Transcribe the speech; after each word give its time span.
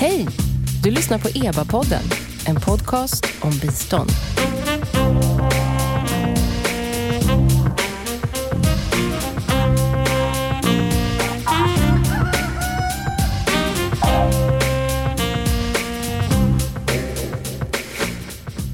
Hej! 0.00 0.26
Du 0.82 0.90
lyssnar 0.90 1.18
på 1.18 1.28
EBA-podden, 1.28 2.02
en 2.46 2.60
podcast 2.60 3.26
om 3.40 3.50
bistånd. 3.50 4.10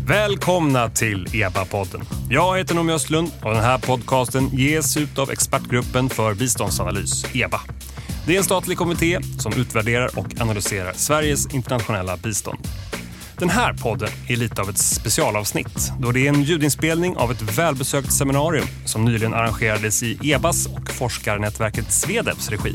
Välkomna 0.06 0.90
till 0.90 1.26
EBA-podden. 1.32 2.04
Jag 2.30 2.58
heter 2.58 2.74
Noomi 2.74 2.92
Östlund 2.92 3.30
och 3.42 3.54
den 3.54 3.64
här 3.64 3.78
podcasten 3.78 4.48
ges 4.48 4.96
ut 4.96 5.18
av 5.18 5.30
Expertgruppen 5.30 6.08
för 6.08 6.34
biståndsanalys, 6.34 7.24
EBA. 7.34 7.60
Det 8.26 8.34
är 8.34 8.38
en 8.38 8.44
statlig 8.44 8.78
kommitté 8.78 9.18
som 9.38 9.52
utvärderar 9.52 10.18
och 10.18 10.40
analyserar 10.40 10.92
Sveriges 10.92 11.54
internationella 11.54 12.16
bistånd. 12.16 12.58
Den 13.38 13.50
här 13.50 13.72
podden 13.72 14.08
är 14.28 14.36
lite 14.36 14.62
av 14.62 14.70
ett 14.70 14.78
specialavsnitt 14.78 15.92
då 16.00 16.12
det 16.12 16.26
är 16.26 16.28
en 16.28 16.42
ljudinspelning 16.42 17.16
av 17.16 17.30
ett 17.32 17.58
välbesökt 17.58 18.12
seminarium 18.12 18.66
som 18.84 19.04
nyligen 19.04 19.34
arrangerades 19.34 20.02
i 20.02 20.18
EBAs 20.22 20.66
och 20.66 20.90
forskarnätverket 20.90 21.92
Swedeps 21.92 22.50
regi. 22.50 22.74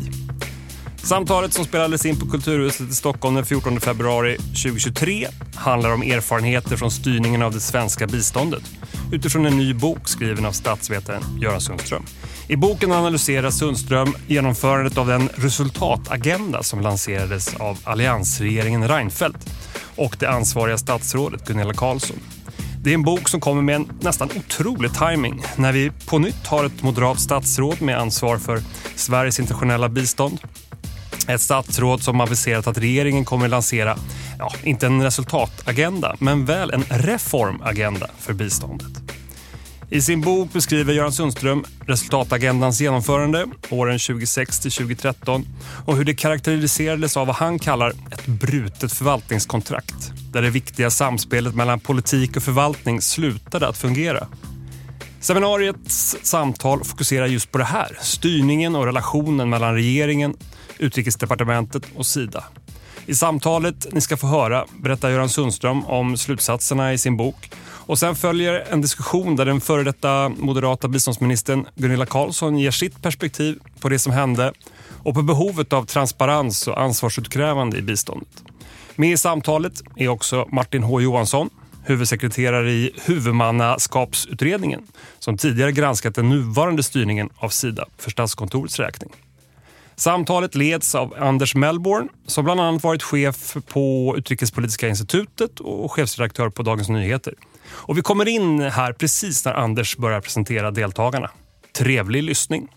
Samtalet 1.04 1.54
som 1.54 1.66
spelades 1.66 2.06
in 2.06 2.20
på 2.20 2.26
Kulturhuset 2.26 2.90
i 2.90 2.94
Stockholm 2.94 3.36
den 3.36 3.46
14 3.46 3.80
februari 3.80 4.38
2023 4.38 5.28
handlar 5.56 5.94
om 5.94 6.02
erfarenheter 6.02 6.78
från 6.78 6.92
styrningen 6.92 7.42
av 7.42 7.54
det 7.54 7.60
svenska 7.60 8.08
biståndet 8.08 8.64
utifrån 9.12 9.46
en 9.46 9.58
ny 9.58 9.74
bok 9.74 10.08
skriven 10.08 10.46
av 10.46 10.52
statsvetaren 10.52 11.24
Göran 11.42 11.62
Sundström. 11.62 12.04
I 12.48 12.56
boken 12.56 12.92
analyserar 12.92 13.50
Sundström 13.52 14.14
genomförandet 14.28 14.98
av 14.98 15.08
den 15.08 15.30
resultatagenda 15.36 16.64
som 16.64 16.82
lanserades 16.82 17.56
av 17.56 17.78
alliansregeringen 17.84 18.88
Reinfeldt 18.88 19.50
och 19.96 20.16
det 20.20 20.30
ansvariga 20.30 20.78
statsrådet 20.78 21.48
Gunilla 21.48 21.74
Carlsson. 21.74 22.18
Det 22.84 22.90
är 22.90 22.94
en 22.94 23.04
bok 23.04 23.30
som 23.30 23.40
kommer 23.40 23.62
med 23.62 23.76
en 23.76 23.92
nästan 24.02 24.30
otrolig 24.38 24.92
timing 24.94 25.44
när 25.56 25.72
vi 25.72 25.92
på 26.06 26.20
nytt 26.20 26.48
har 26.48 26.66
ett 26.66 26.84
moderat 26.84 27.20
statsråd 27.20 27.82
med 27.82 27.98
ansvar 27.98 28.38
för 28.38 28.62
Sveriges 28.96 29.40
internationella 29.40 29.90
bistånd 29.90 30.40
ett 31.34 31.42
statsråd 31.42 32.04
som 32.04 32.22
aviserat 32.22 32.68
att 32.68 32.78
regeringen 32.78 33.26
kommer 33.26 33.48
lansera, 33.48 33.98
ja, 34.40 34.54
inte 34.64 34.86
en 34.86 35.04
resultatagenda, 35.04 36.16
men 36.20 36.46
väl 36.46 36.72
en 36.72 36.84
reformagenda 36.90 38.08
för 38.20 38.34
biståndet. 38.34 38.88
I 39.94 40.02
sin 40.02 40.22
bok 40.22 40.54
beskriver 40.54 40.94
Göran 40.94 41.12
Sundström 41.12 41.66
resultatagendans 41.86 42.82
genomförande 42.82 43.46
åren 43.70 44.00
2006 44.00 44.60
till 44.60 44.72
2013 44.72 45.46
och 45.86 45.98
hur 45.98 46.06
det 46.06 46.14
karaktäriserades 46.14 47.18
av 47.18 47.28
vad 47.28 47.36
han 47.36 47.60
kallar 47.60 47.90
ett 47.90 48.26
brutet 48.26 48.94
förvaltningskontrakt 48.94 50.12
där 50.32 50.42
det 50.42 50.50
viktiga 50.50 50.90
samspelet 50.90 51.56
mellan 51.56 51.80
politik 51.80 52.38
och 52.38 52.44
förvaltning 52.44 53.02
slutade 53.02 53.68
att 53.68 53.78
fungera. 53.78 54.28
Seminariets 55.20 56.18
samtal 56.22 56.84
fokuserar 56.84 57.26
just 57.26 57.52
på 57.52 57.58
det 57.58 57.64
här, 57.64 57.98
styrningen 58.02 58.76
och 58.76 58.86
relationen 58.86 59.50
mellan 59.50 59.74
regeringen, 59.74 60.36
Utrikesdepartementet 60.82 61.84
och 61.96 62.06
Sida. 62.06 62.44
I 63.06 63.16
samtalet 63.16 63.88
ni 63.92 64.02
ska 64.02 64.18
få 64.18 64.28
höra 64.28 64.66
berättar 64.82 65.10
Göran 65.10 65.30
Sundström 65.30 65.86
om 65.86 66.18
slutsatserna 66.18 66.94
i 66.94 66.98
sin 66.98 67.18
bok 67.18 67.52
och 67.64 68.00
sen 68.00 68.16
följer 68.16 68.66
en 68.70 68.82
diskussion 68.82 69.36
där 69.36 69.46
den 69.46 69.62
före 69.62 69.84
detta 69.84 70.30
moderata 70.30 70.88
biståndsministern 70.88 71.66
Gunilla 71.76 72.06
Carlsson 72.06 72.58
ger 72.58 72.72
sitt 72.72 73.02
perspektiv 73.02 73.60
på 73.80 73.90
det 73.90 74.00
som 74.00 74.14
hände 74.14 74.54
och 75.04 75.14
på 75.14 75.22
behovet 75.22 75.74
av 75.74 75.86
transparens 75.86 76.68
och 76.68 76.82
ansvarsutkrävande 76.82 77.78
i 77.78 77.82
biståndet. 77.82 78.44
Med 78.96 79.12
i 79.12 79.18
samtalet 79.18 79.82
är 79.96 80.08
också 80.08 80.48
Martin 80.52 80.84
H 80.84 81.02
Johansson, 81.02 81.50
huvudsekreterare 81.84 82.72
i 82.72 82.92
huvudmannaskapsutredningen 83.06 84.82
som 85.20 85.38
tidigare 85.38 85.72
granskat 85.72 86.16
den 86.16 86.30
nuvarande 86.30 86.84
styrningen 86.84 87.30
av 87.38 87.50
Sida 87.50 87.86
för 87.98 88.12
Statskontorets 88.12 88.80
räkning. 88.80 89.10
Samtalet 89.96 90.56
leds 90.56 90.96
av 90.96 91.14
Anders 91.20 91.56
Melbourne 91.56 92.08
som 92.28 92.46
bland 92.46 92.60
annat 92.60 92.84
varit 92.84 93.04
chef 93.04 93.56
på 93.68 94.16
Utrikespolitiska 94.18 94.88
institutet 94.88 95.60
och 95.60 95.92
chefsredaktör 95.92 96.50
på 96.50 96.64
Dagens 96.64 96.90
Nyheter. 96.90 97.34
Och 97.70 97.98
vi 97.98 98.02
kommer 98.02 98.28
in 98.28 98.62
här 98.62 98.94
precis 98.94 99.46
när 99.46 99.54
Anders 99.54 99.98
börjar 99.98 100.22
presentera 100.22 100.72
deltagarna. 100.72 101.30
Trevlig 101.74 102.24
lyssning. 102.24 102.68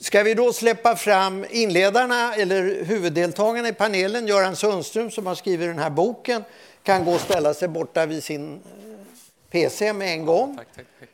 Ska 0.00 0.22
vi 0.22 0.34
då 0.34 0.52
släppa 0.52 0.96
fram 0.96 1.44
inledarna 1.50 2.34
eller 2.34 2.84
huvuddeltagarna 2.84 3.68
i 3.68 3.72
panelen? 3.72 4.26
Göran 4.26 4.56
Sundström 4.56 5.10
som 5.10 5.26
har 5.26 5.34
skrivit 5.34 5.68
den 5.68 5.78
här 5.78 5.90
boken 5.90 6.44
kan 6.82 7.04
gå 7.04 7.12
och 7.12 7.20
ställa 7.20 7.54
sig 7.54 7.68
borta 7.68 8.06
vid 8.06 8.24
sin 8.24 8.52
eh, 8.52 8.60
PC 9.50 9.92
med 9.92 10.12
en 10.12 10.26
gång. 10.26 10.58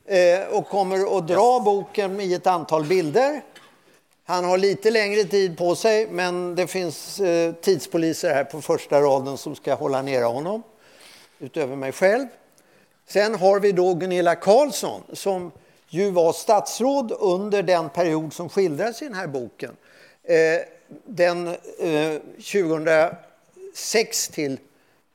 Eh, 0.07 0.57
och 0.57 0.69
kommer 0.69 1.19
att 1.19 1.29
dra 1.29 1.61
boken 1.61 2.21
i 2.21 2.35
ett 2.35 2.47
antal 2.47 2.85
bilder. 2.85 3.43
Han 4.27 4.45
har 4.45 4.59
lite 4.59 4.91
längre 4.91 5.25
tid 5.25 5.59
på 5.59 5.75
sig, 5.75 6.07
men 6.07 6.55
det 6.55 6.67
finns 6.67 7.21
eh, 7.21 7.55
tidspoliser 7.55 8.35
här 8.35 8.45
på 8.45 8.63
första 8.63 9.01
raden 9.01 9.39
som 9.39 9.57
ska 9.57 9.75
hålla 9.75 10.03
nere 10.03 10.25
honom, 10.25 10.63
utöver 11.39 11.77
mig 11.77 11.93
själv. 11.93 12.27
Sen 13.07 13.35
har 13.35 13.61
vi 13.61 13.73
då 13.73 13.95
Gunilla 13.95 14.35
Carlsson 14.35 15.03
som 15.13 15.53
ju 15.89 16.11
var 16.11 16.33
statsråd 16.33 17.13
under 17.21 17.63
den 17.63 17.91
period 17.91 18.33
som 18.33 18.49
skildras 18.49 19.03
i 19.03 19.05
den 19.05 19.15
här 19.15 19.27
boken. 19.27 19.77
Eh, 20.23 20.61
den 21.05 21.49
eh, 21.79 22.21
2006 22.37 24.29
till 24.29 24.59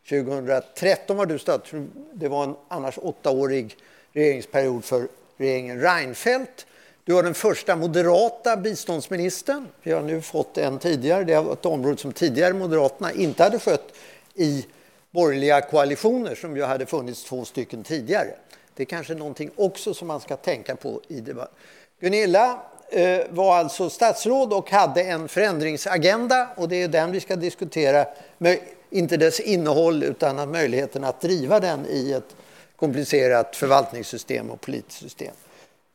2013 0.09 1.17
var 1.17 1.25
du 1.25 1.39
statsråd. 1.39 1.89
Det 2.13 2.27
var 2.27 2.43
en 2.43 2.55
annars 2.67 2.97
åttaårig 2.97 3.77
regeringsperiod 4.13 4.85
för 4.85 5.07
regeringen 5.37 5.81
Reinfeldt. 5.81 6.65
Du 7.09 7.15
var 7.15 7.23
den 7.23 7.33
första 7.33 7.75
moderata 7.75 8.57
biståndsministern. 8.57 9.67
Vi 9.83 9.91
har 9.91 10.01
nu 10.01 10.21
fått 10.21 10.57
en 10.57 10.79
tidigare. 10.79 11.23
Det 11.23 11.41
var 11.41 11.53
ett 11.53 11.65
område 11.65 11.97
som 11.97 12.11
tidigare 12.11 12.53
Moderaterna 12.53 13.13
inte 13.13 13.43
hade 13.43 13.59
skött 13.59 13.93
i 14.35 14.65
borgerliga 15.11 15.61
koalitioner 15.61 16.35
som 16.35 16.57
ju 16.57 16.63
hade 16.63 16.85
funnits 16.85 17.23
två 17.23 17.45
stycken 17.45 17.83
tidigare. 17.83 18.27
Det 18.75 18.83
är 18.83 18.85
kanske 18.85 19.13
någonting 19.13 19.51
också 19.55 19.93
som 19.93 20.07
man 20.07 20.19
ska 20.19 20.35
tänka 20.35 20.75
på 20.75 21.01
i 21.07 21.19
debatten. 21.19 21.55
Gunilla 21.99 22.61
eh, 22.91 23.19
var 23.29 23.57
alltså 23.57 23.89
statsråd 23.89 24.53
och 24.53 24.71
hade 24.71 25.03
en 25.03 25.27
förändringsagenda 25.27 26.49
och 26.55 26.69
det 26.69 26.83
är 26.83 26.87
den 26.87 27.11
vi 27.11 27.19
ska 27.19 27.35
diskutera. 27.35 28.05
Inte 28.89 29.17
dess 29.17 29.39
innehåll 29.39 30.03
utan 30.03 30.51
möjligheten 30.51 31.03
att 31.03 31.21
driva 31.21 31.59
den 31.59 31.85
i 31.89 32.11
ett 32.11 32.35
komplicerat 32.75 33.55
förvaltningssystem 33.55 34.49
och 34.49 34.61
politiskt 34.61 35.01
system. 35.01 35.33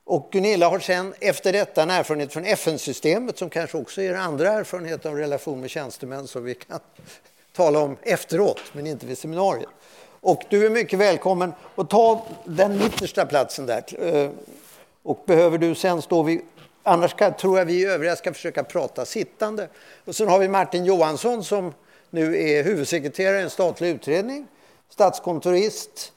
Och 0.05 0.29
Gunilla 0.33 0.69
har 0.69 0.79
sen 0.79 1.15
efter 1.21 1.53
detta 1.53 1.83
en 1.83 1.91
erfarenhet 1.91 2.33
från 2.33 2.45
FN-systemet 2.45 3.39
som 3.39 3.51
kanske 3.51 3.79
också 3.79 4.03
ger 4.03 4.15
andra 4.15 4.53
erfarenhet 4.53 5.07
av 5.07 5.17
relation 5.17 5.61
med 5.61 5.71
tjänstemän 5.71 6.27
som 6.27 6.45
vi 6.45 6.55
kan 6.55 6.81
tala 7.53 7.79
om 7.79 7.97
efteråt, 8.03 8.61
men 8.73 8.87
inte 8.87 9.07
vid 9.07 9.19
seminariet. 9.19 9.69
Och 10.21 10.43
du 10.49 10.67
är 10.67 10.71
mycket 10.71 10.99
välkommen 10.99 11.53
att 11.75 11.91
ta 11.91 12.27
den 12.45 12.79
mittersta 12.79 13.27
platsen 13.27 13.67
där. 13.67 13.85
Eh, 13.99 14.31
och 15.03 15.23
behöver 15.27 15.59
du 15.59 15.75
sen 15.75 16.03
stå 16.03 16.23
vid 16.23 16.41
Annars 16.87 17.11
ska, 17.11 17.33
tror 17.33 17.59
jag 17.59 17.65
vi 17.67 17.85
övriga 17.85 18.17
ska 18.17 18.33
försöka 18.33 18.65
prata 18.65 19.05
sittande. 19.05 19.69
Och 20.05 20.17
sen 20.17 20.29
har 20.29 20.39
vi 20.39 20.49
Martin 20.49 20.85
Johansson 20.85 21.45
som 21.45 21.75
nu 22.11 22.49
är 22.49 22.65
huvudsekreterare 22.65 23.39
i 23.39 23.43
en 23.43 23.51
statlig 23.51 23.89
utredning, 23.89 24.47
statskontorist, 24.89 26.13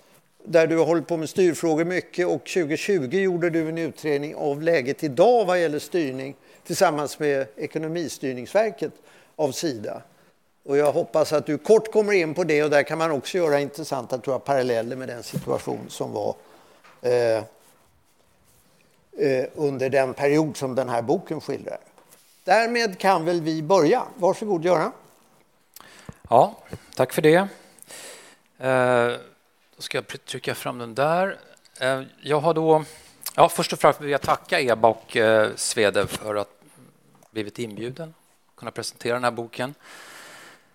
där 0.49 0.67
du 0.67 0.77
har 0.77 0.85
hållit 0.85 1.07
på 1.07 1.17
med 1.17 1.29
styrfrågor 1.29 1.85
mycket 1.85 2.27
och 2.27 2.45
2020 2.45 3.15
gjorde 3.15 3.49
du 3.49 3.69
en 3.69 3.77
utredning 3.77 4.35
av 4.35 4.61
läget 4.61 5.03
idag 5.03 5.45
vad 5.45 5.61
gäller 5.61 5.79
styrning 5.79 6.35
tillsammans 6.63 7.19
med 7.19 7.47
Ekonomistyrningsverket 7.55 8.91
av 9.35 9.51
Sida. 9.51 10.01
Och 10.65 10.77
jag 10.77 10.91
hoppas 10.91 11.33
att 11.33 11.45
du 11.45 11.57
kort 11.57 11.91
kommer 11.91 12.13
in 12.13 12.33
på 12.33 12.43
det 12.43 12.63
och 12.63 12.69
där 12.69 12.83
kan 12.83 12.97
man 12.97 13.11
också 13.11 13.37
göra 13.37 13.59
intressanta 13.59 14.17
tror 14.17 14.33
jag, 14.33 14.43
paralleller 14.43 14.95
med 14.95 15.07
den 15.07 15.23
situation 15.23 15.79
som 15.87 16.11
var 16.11 16.35
eh, 17.01 17.37
eh, 19.17 19.45
under 19.55 19.89
den 19.89 20.13
period 20.13 20.57
som 20.57 20.75
den 20.75 20.89
här 20.89 21.01
boken 21.01 21.41
skildrar. 21.41 21.79
Därmed 22.43 22.97
kan 22.97 23.25
väl 23.25 23.41
vi 23.41 23.63
börja. 23.63 24.03
Varsågod 24.15 24.65
Göran. 24.65 24.91
Ja, 26.29 26.55
tack 26.95 27.13
för 27.13 27.21
det. 27.21 27.47
Eh, 28.57 29.19
då 29.77 29.83
ska 29.83 29.97
jag 29.97 30.25
trycka 30.25 30.55
fram 30.55 30.77
den 30.77 30.95
där. 30.95 31.37
Eh, 31.79 32.01
jag 32.21 32.39
har 32.39 32.53
då... 32.53 32.83
Ja, 33.35 33.49
först 33.49 33.73
och 33.73 33.79
främst 33.79 34.01
vill 34.01 34.09
jag 34.09 34.21
tacka 34.21 34.61
EBA 34.61 34.87
och 34.87 35.05
Svedev 35.11 35.55
Svede 35.55 36.07
för 36.07 36.35
att 36.35 36.49
blivit 37.31 37.59
inbjuden 37.59 38.13
att 38.49 38.55
kunna 38.55 38.71
presentera 38.71 39.13
den 39.13 39.23
här 39.23 39.31
boken. 39.31 39.75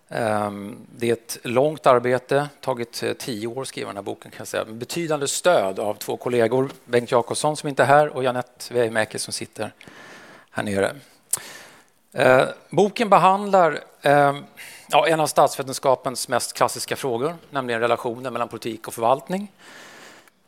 Ehm, 0.09 0.77
det 0.95 1.09
är 1.09 1.13
ett 1.13 1.37
långt 1.43 1.87
arbete, 1.87 2.49
tagit 2.61 3.03
eh, 3.03 3.13
tio 3.13 3.47
år 3.47 3.61
att 3.61 3.67
skriva 3.67 3.87
den 3.89 3.97
här 3.97 4.03
boken. 4.03 4.31
kan 4.31 4.39
jag 4.39 4.47
säga. 4.47 4.65
Med 4.65 4.75
betydande 4.75 5.27
stöd 5.27 5.79
av 5.79 5.93
två 5.93 6.17
kollegor, 6.17 6.69
Bengt 6.85 7.11
Jakobsson 7.11 7.57
som 7.57 7.69
inte 7.69 7.83
är 7.83 7.87
här 7.87 8.07
och 8.09 8.23
Janette 8.23 8.73
Weimäki 8.73 9.19
som 9.19 9.33
sitter 9.33 9.73
här 10.51 10.63
nere. 10.63 10.95
Boken 12.69 13.09
behandlar 13.09 13.83
eh, 14.01 14.35
ja, 14.93 15.07
en 15.07 15.19
av 15.19 15.27
statsvetenskapens 15.27 16.27
mest 16.27 16.53
klassiska 16.53 16.95
frågor, 16.95 17.35
nämligen 17.49 17.81
relationen 17.81 18.33
mellan 18.33 18.47
politik 18.47 18.87
och 18.87 18.93
förvaltning. 18.93 19.51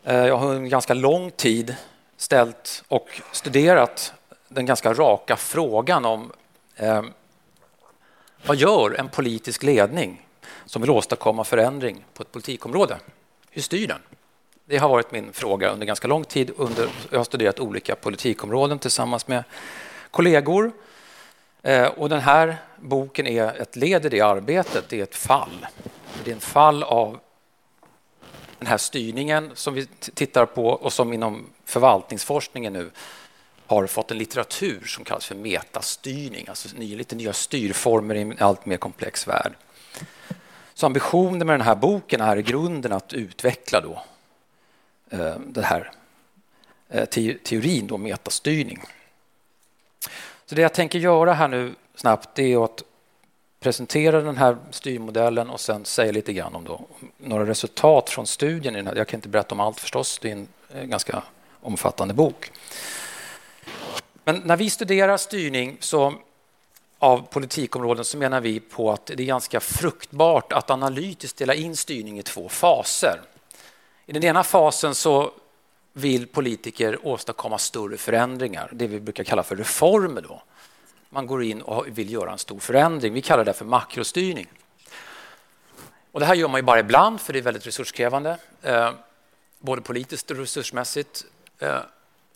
Eh, 0.03 0.15
jag 0.15 0.37
har 0.37 0.53
en 0.53 0.69
ganska 0.69 0.93
lång 0.93 1.31
tid 1.31 1.75
ställt 2.17 2.83
och 2.87 3.21
studerat 3.31 4.13
den 4.47 4.65
ganska 4.65 4.93
raka 4.93 5.35
frågan 5.35 6.05
om 6.05 6.31
eh, 6.75 7.03
vad 8.45 8.57
gör 8.57 8.99
en 8.99 9.09
politisk 9.09 9.63
ledning 9.63 10.25
som 10.65 10.81
vill 10.81 10.91
åstadkomma 10.91 11.43
förändring 11.43 12.05
på 12.13 12.23
ett 12.23 12.31
politikområde? 12.31 12.97
Hur 13.49 13.61
styr 13.61 13.87
den? 13.87 13.99
Det 14.65 14.77
har 14.77 14.89
varit 14.89 15.11
min 15.11 15.33
fråga 15.33 15.69
under 15.69 15.85
ganska 15.85 16.07
lång 16.07 16.23
tid. 16.23 16.51
Under, 16.57 16.89
jag 17.09 17.19
har 17.19 17.23
studerat 17.23 17.59
olika 17.59 17.95
politikområden 17.95 18.79
tillsammans 18.79 19.27
med 19.27 19.43
kollegor. 20.11 20.71
Eh, 21.65 21.87
och 21.87 22.09
den 22.09 22.21
här 22.21 22.57
boken 22.79 23.27
är 23.27 23.61
ett 23.61 23.75
led 23.75 24.05
i 24.05 24.09
det 24.09 24.21
arbetet. 24.21 24.89
Det 24.89 24.99
är 24.99 25.03
ett 25.03 25.15
fall. 25.15 25.65
Det 26.23 26.31
är 26.31 26.35
en 26.35 26.41
fall 26.41 26.83
av 26.83 27.19
den 28.59 28.67
här 28.67 28.77
styrningen 28.77 29.51
som 29.53 29.73
vi 29.73 29.85
tittar 30.13 30.45
på 30.45 30.67
och 30.67 30.93
som 30.93 31.13
inom 31.13 31.45
förvaltningsforskningen 31.65 32.73
nu 32.73 32.91
har 33.65 33.87
fått 33.87 34.11
en 34.11 34.17
litteratur 34.17 34.83
som 34.85 35.03
kallas 35.03 35.25
för 35.25 35.35
metastyrning, 35.35 36.45
alltså 36.47 36.77
lite 36.77 37.15
nya 37.15 37.33
styrformer 37.33 38.15
i 38.15 38.21
en 38.21 38.35
allt 38.39 38.65
mer 38.65 38.77
komplex 38.77 39.27
värld. 39.27 39.53
Så 40.73 40.85
ambitionen 40.85 41.47
med 41.47 41.59
den 41.59 41.67
här 41.67 41.75
boken 41.75 42.21
är 42.21 42.37
i 42.37 42.41
grunden 42.41 42.91
att 42.91 43.13
utveckla 43.13 43.81
då, 43.81 44.03
eh, 45.09 45.35
den 45.39 45.63
här 45.63 45.91
eh, 46.89 47.05
teorin, 47.43 47.87
då, 47.87 47.97
metastyrning. 47.97 48.81
Så 50.45 50.55
det 50.55 50.61
jag 50.61 50.73
tänker 50.73 50.99
göra 50.99 51.33
här 51.33 51.47
nu 51.47 51.75
snabbt 51.95 52.39
är 52.39 52.65
att 52.65 52.83
presentera 53.59 54.21
den 54.21 54.37
här 54.37 54.57
styrmodellen 54.71 55.49
och 55.49 55.59
sen 55.59 55.85
säga 55.85 56.11
lite 56.11 56.33
grann 56.33 56.55
om 56.55 56.63
då, 56.63 56.81
några 57.17 57.45
resultat 57.45 58.09
från 58.09 58.27
studien. 58.27 58.89
Jag 58.95 59.07
kan 59.07 59.17
inte 59.17 59.29
berätta 59.29 59.55
om 59.55 59.59
allt 59.59 59.79
förstås, 59.79 60.19
det 60.19 60.27
är 60.27 60.31
en 60.31 60.47
eh, 60.73 60.83
ganska 60.83 61.23
omfattande 61.61 62.13
bok. 62.13 62.51
Men 64.23 64.41
när 64.45 64.57
vi 64.57 64.69
studerar 64.69 65.17
styrning 65.17 65.77
så, 65.79 66.13
av 66.99 67.27
politikområden 67.27 68.05
så 68.05 68.17
menar 68.17 68.41
vi 68.41 68.59
på 68.59 68.91
att 68.91 69.05
det 69.05 69.23
är 69.23 69.25
ganska 69.25 69.59
fruktbart 69.59 70.53
att 70.53 70.69
analytiskt 70.69 71.37
dela 71.37 71.53
in 71.53 71.75
styrning 71.75 72.19
i 72.19 72.23
två 72.23 72.49
faser. 72.49 73.21
I 74.05 74.13
den 74.13 74.23
ena 74.23 74.43
fasen 74.43 74.95
så 74.95 75.31
vill 75.97 76.27
politiker 76.27 77.07
åstadkomma 77.07 77.57
större 77.57 77.97
förändringar, 77.97 78.69
det 78.71 78.87
vi 78.87 78.99
brukar 78.99 79.23
kalla 79.23 79.43
för 79.43 79.55
reformer. 79.55 80.21
Då. 80.21 80.41
Man 81.09 81.27
går 81.27 81.43
in 81.43 81.61
och 81.61 81.87
vill 81.87 82.11
göra 82.11 82.31
en 82.31 82.37
stor 82.37 82.59
förändring. 82.59 83.13
Vi 83.13 83.21
kallar 83.21 83.45
det 83.45 83.53
för 83.53 83.65
makrostyrning. 83.65 84.47
Och 86.11 86.19
det 86.19 86.25
här 86.25 86.35
gör 86.35 86.47
man 86.47 86.59
ju 86.59 86.63
bara 86.63 86.79
ibland, 86.79 87.21
för 87.21 87.33
det 87.33 87.39
är 87.39 87.43
väldigt 87.43 87.67
resurskrävande, 87.67 88.37
eh, 88.61 88.91
både 89.59 89.81
politiskt 89.81 90.31
och 90.31 90.37
resursmässigt. 90.37 91.25
Eh, 91.59 91.79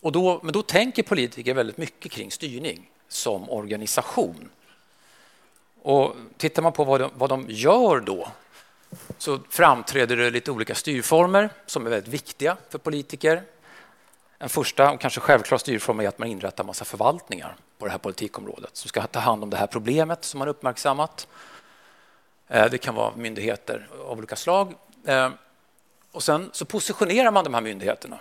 och 0.00 0.12
då, 0.12 0.40
men 0.42 0.52
då 0.52 0.62
tänker 0.62 1.02
politiker 1.02 1.54
väldigt 1.54 1.78
mycket 1.78 2.12
kring 2.12 2.30
styrning 2.30 2.90
som 3.08 3.50
organisation. 3.50 4.50
Och 5.82 6.16
tittar 6.36 6.62
man 6.62 6.72
på 6.72 6.84
vad 6.84 7.00
de, 7.00 7.10
vad 7.14 7.30
de 7.30 7.46
gör 7.48 8.00
då 8.00 8.28
så 9.18 9.38
framträder 9.48 10.16
det 10.16 10.30
lite 10.30 10.50
olika 10.50 10.74
styrformer 10.74 11.50
som 11.66 11.86
är 11.86 11.90
väldigt 11.90 12.14
viktiga 12.14 12.56
för 12.68 12.78
politiker. 12.78 13.42
En 14.38 14.48
första 14.48 14.90
och 14.90 15.00
kanske 15.00 15.20
självklar 15.20 15.58
styrform 15.58 16.00
är 16.00 16.08
att 16.08 16.18
man 16.18 16.28
inrättar 16.28 16.64
massa 16.64 16.84
förvaltningar 16.84 17.56
på 17.78 17.84
det 17.86 17.90
här 17.90 17.98
politikområdet 17.98 18.76
som 18.76 18.88
ska 18.88 19.06
ta 19.06 19.18
hand 19.18 19.42
om 19.42 19.50
det 19.50 19.56
här 19.56 19.66
problemet 19.66 20.24
som 20.24 20.38
man 20.38 20.48
uppmärksammat. 20.48 21.28
Eh, 22.48 22.70
det 22.70 22.78
kan 22.78 22.94
vara 22.94 23.16
myndigheter 23.16 23.88
av 24.06 24.18
olika 24.18 24.36
slag. 24.36 24.74
Eh, 25.04 25.30
och 26.12 26.22
sen 26.22 26.50
så 26.52 26.64
positionerar 26.64 27.30
man 27.30 27.44
de 27.44 27.54
här 27.54 27.60
myndigheterna 27.60 28.18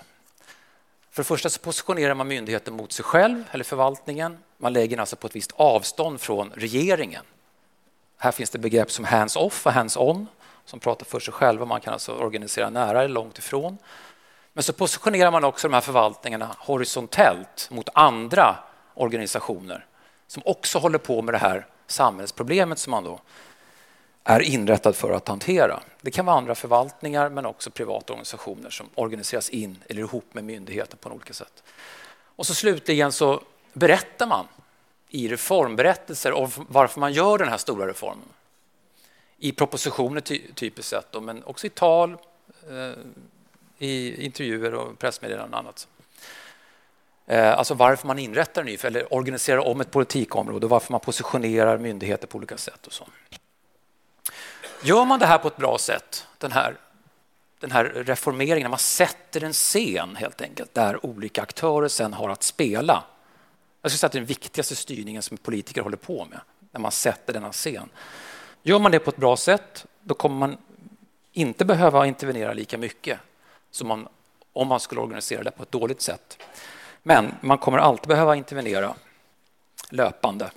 för 1.12 1.24
det 1.24 1.28
första 1.28 1.50
så 1.50 1.60
positionerar 1.60 2.14
man 2.14 2.28
myndigheten 2.28 2.74
mot 2.74 2.92
sig 2.92 3.06
själv 3.06 3.44
eller 3.52 3.64
förvaltningen. 3.64 4.38
Man 4.58 4.74
lägger 4.74 4.98
alltså 4.98 5.16
på 5.16 5.28
ett 5.28 5.36
visst 5.36 5.52
avstånd 5.56 6.22
från 6.22 6.52
regeringen. 6.56 7.26
Här 8.18 8.32
finns 8.32 8.50
det 8.50 8.60
begrepp 8.60 8.92
som 8.92 9.06
hands-off 9.06 9.66
och 9.66 9.72
hands-on 9.72 10.28
som 10.70 10.80
pratar 10.80 11.06
för 11.06 11.20
sig 11.20 11.34
själva. 11.34 11.66
Man 11.66 11.82
kan 11.82 11.94
alltså 11.94 12.16
organisera 12.16 12.70
nära 12.70 13.04
eller 13.04 13.14
långt 13.14 13.38
ifrån. 13.38 13.78
Men 14.54 14.64
så 14.64 14.74
positionerar 14.74 15.32
man 15.32 15.44
också 15.44 15.68
de 15.68 15.74
här 15.74 15.82
förvaltningarna 15.82 16.56
horisontellt 16.58 17.68
mot 17.72 17.90
andra 17.94 18.56
organisationer 18.94 19.86
som 20.28 20.44
också 20.46 20.80
håller 20.80 20.98
på 20.98 21.22
med 21.22 21.34
det 21.34 21.38
här 21.38 21.68
samhällsproblemet 21.88 22.80
som 22.80 22.92
man 22.92 23.04
då 23.04 23.20
är 24.24 24.40
inrättad 24.40 24.96
för 24.96 25.12
att 25.12 25.28
hantera. 25.28 25.80
Det 26.02 26.12
kan 26.12 26.26
vara 26.26 26.38
andra 26.38 26.56
förvaltningar 26.56 27.30
men 27.30 27.46
också 27.46 27.72
privata 27.72 28.14
organisationer 28.14 28.70
som 28.70 28.90
organiseras 28.96 29.50
in 29.50 29.84
eller 29.90 30.02
ihop 30.02 30.34
med 30.34 30.44
myndigheter 30.44 30.98
på 30.98 31.10
olika 31.10 31.34
sätt. 31.34 31.64
Och 32.36 32.48
så 32.48 32.54
slutligen 32.54 33.12
så 33.12 33.42
berättar 33.74 34.28
man 34.28 34.48
i 35.10 35.28
reformberättelser 35.28 36.32
om 36.32 36.50
varför 36.56 37.00
man 37.00 37.14
gör 37.14 37.38
den 37.38 37.48
här 37.48 37.58
stora 37.58 37.88
reformen. 37.88 38.26
I 39.40 39.52
propositioner 39.52 40.22
ty 40.22 40.42
typiskt 40.56 40.90
sett, 40.90 41.24
men 41.24 41.44
också 41.44 41.68
i 41.68 41.70
tal, 41.70 42.18
eh, 42.70 42.94
i 43.78 44.26
intervjuer 44.26 44.74
och 44.74 45.00
pressmeddelanden 45.00 45.54
och 45.54 45.60
annat. 45.60 45.88
Eh, 47.26 47.58
alltså 47.58 47.74
varför 47.74 48.08
man 48.08 48.20
inrättar 48.20 48.64
ny, 48.64 48.78
eller 48.84 49.14
organiserar 49.14 49.68
om 49.68 49.82
ett 49.82 49.92
politikområde 49.92 50.66
och 50.66 50.70
varför 50.70 50.92
man 50.92 51.00
positionerar 51.00 51.78
myndigheter 51.78 52.28
på 52.28 52.38
olika 52.38 52.58
sätt. 52.58 52.88
och 52.88 52.94
så. 52.94 53.08
Gör 54.84 55.06
man 55.06 55.20
det 55.20 55.26
här 55.26 55.38
på 55.38 55.48
ett 55.48 55.58
bra 55.58 55.78
sätt, 55.78 56.28
den 56.38 56.52
här, 56.52 56.78
den 57.60 57.72
här 57.72 57.86
reformeringen, 57.86 58.64
när 58.64 58.70
man 58.70 58.80
sätter 58.80 59.44
en 59.44 59.54
scen 59.54 60.16
helt 60.16 60.42
enkelt, 60.42 60.74
där 60.74 61.06
olika 61.06 61.42
aktörer 61.42 61.88
sen 61.88 62.14
har 62.14 62.30
att 62.30 62.44
spela. 62.44 63.04
Jag 63.82 63.92
skulle 63.92 63.98
säga 63.98 64.08
att 64.08 64.12
det 64.12 64.18
är 64.18 64.22
den 64.22 64.28
viktigaste 64.28 64.76
styrningen 64.76 65.22
som 65.22 65.38
politiker 65.38 65.82
håller 65.82 65.98
på 65.98 66.26
med, 66.26 66.40
när 66.72 66.82
man 66.82 66.92
sätter 66.92 67.34
denna 67.34 67.52
scen. 67.52 67.90
Gör 68.70 68.80
man 68.80 68.92
det 68.92 69.00
på 69.00 69.10
ett 69.10 69.18
bra 69.18 69.38
sätt, 69.38 69.86
då 70.04 70.14
kommer 70.14 70.36
man 70.36 70.58
inte 71.32 71.66
behöva 71.66 72.06
intervenera 72.06 72.54
lika 72.54 72.78
mycket 72.78 73.20
som 73.72 73.88
man, 73.88 74.08
om 74.54 74.68
man 74.68 74.80
skulle 74.80 75.02
organisera 75.02 75.44
det 75.44 75.52
på 75.52 75.64
ett 75.64 75.72
dåligt 75.72 76.02
sätt. 76.02 76.38
Men 77.04 77.36
man 77.42 77.58
kommer 77.58 77.78
alltid 77.78 78.08
behöva 78.08 78.36
intervenera 78.36 78.96
löpande 79.90 80.52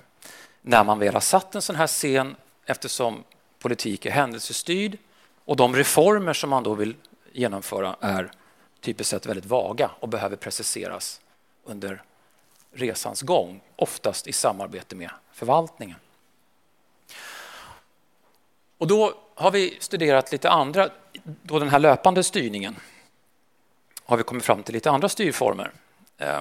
när 0.61 0.83
man 0.83 0.99
väl 0.99 1.13
har 1.13 1.21
satt 1.21 1.55
en 1.55 1.61
sån 1.61 1.75
här 1.75 1.87
scen 1.87 2.35
eftersom 2.65 3.23
politik 3.59 4.05
är 4.05 4.11
händelsestyrd 4.11 4.97
och 5.45 5.55
de 5.55 5.75
reformer 5.75 6.33
som 6.33 6.49
man 6.49 6.63
då 6.63 6.73
vill 6.73 6.95
genomföra 7.31 7.95
är 7.99 8.31
typiskt 8.81 9.11
sett 9.11 9.25
väldigt 9.25 9.45
vaga 9.45 9.91
och 9.99 10.09
behöver 10.09 10.35
preciseras 10.35 11.21
under 11.65 12.03
resans 12.73 13.21
gång, 13.21 13.61
oftast 13.75 14.27
i 14.27 14.33
samarbete 14.33 14.95
med 14.95 15.09
förvaltningen. 15.31 15.97
Och 18.83 18.87
då 18.87 19.13
har 19.35 19.51
vi 19.51 19.77
studerat 19.79 20.31
lite 20.31 20.49
andra, 20.49 20.89
då 21.23 21.59
den 21.59 21.69
här 21.69 21.79
löpande 21.79 22.23
styrningen 22.23 22.75
har 24.05 24.17
vi 24.17 24.23
kommit 24.23 24.43
fram 24.43 24.63
till 24.63 24.73
lite 24.73 24.91
andra 24.91 25.09
styrformer. 25.09 25.71
Eh, 26.17 26.39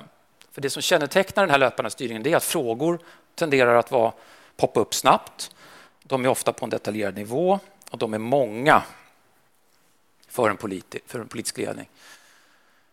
för 0.52 0.60
det 0.60 0.70
som 0.70 0.82
kännetecknar 0.82 1.42
den 1.42 1.50
här 1.50 1.58
löpande 1.58 1.90
styrningen 1.90 2.26
är 2.26 2.36
att 2.36 2.44
frågor 2.44 2.98
tenderar 3.34 3.74
att 3.74 3.90
vara, 3.90 4.12
poppa 4.56 4.80
upp 4.80 4.94
snabbt 4.94 5.54
de 6.02 6.24
är 6.24 6.28
ofta 6.28 6.52
på 6.52 6.64
en 6.64 6.70
detaljerad 6.70 7.14
nivå 7.14 7.58
och 7.90 7.98
de 7.98 8.14
är 8.14 8.18
många 8.18 8.82
för 10.28 10.50
en, 10.50 10.56
politi 10.56 11.00
för 11.06 11.20
en 11.20 11.28
politisk 11.28 11.58
ledning. 11.58 11.88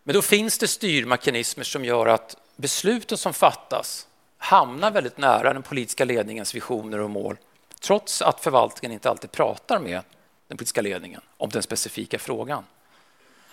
Men 0.03 0.15
då 0.15 0.21
finns 0.21 0.57
det 0.57 0.67
styrmekanismer 0.67 1.63
som 1.63 1.85
gör 1.85 2.07
att 2.07 2.37
besluten 2.55 3.17
som 3.17 3.33
fattas 3.33 4.07
hamnar 4.37 4.91
väldigt 4.91 5.17
nära 5.17 5.53
den 5.53 5.63
politiska 5.63 6.05
ledningens 6.05 6.55
visioner 6.55 6.99
och 6.99 7.09
mål 7.09 7.37
trots 7.79 8.21
att 8.21 8.39
förvaltningen 8.39 8.93
inte 8.93 9.09
alltid 9.09 9.31
pratar 9.31 9.79
med 9.79 10.01
den 10.47 10.57
politiska 10.57 10.81
ledningen 10.81 11.21
om 11.37 11.49
den 11.49 11.63
specifika 11.63 12.19
frågan. 12.19 12.63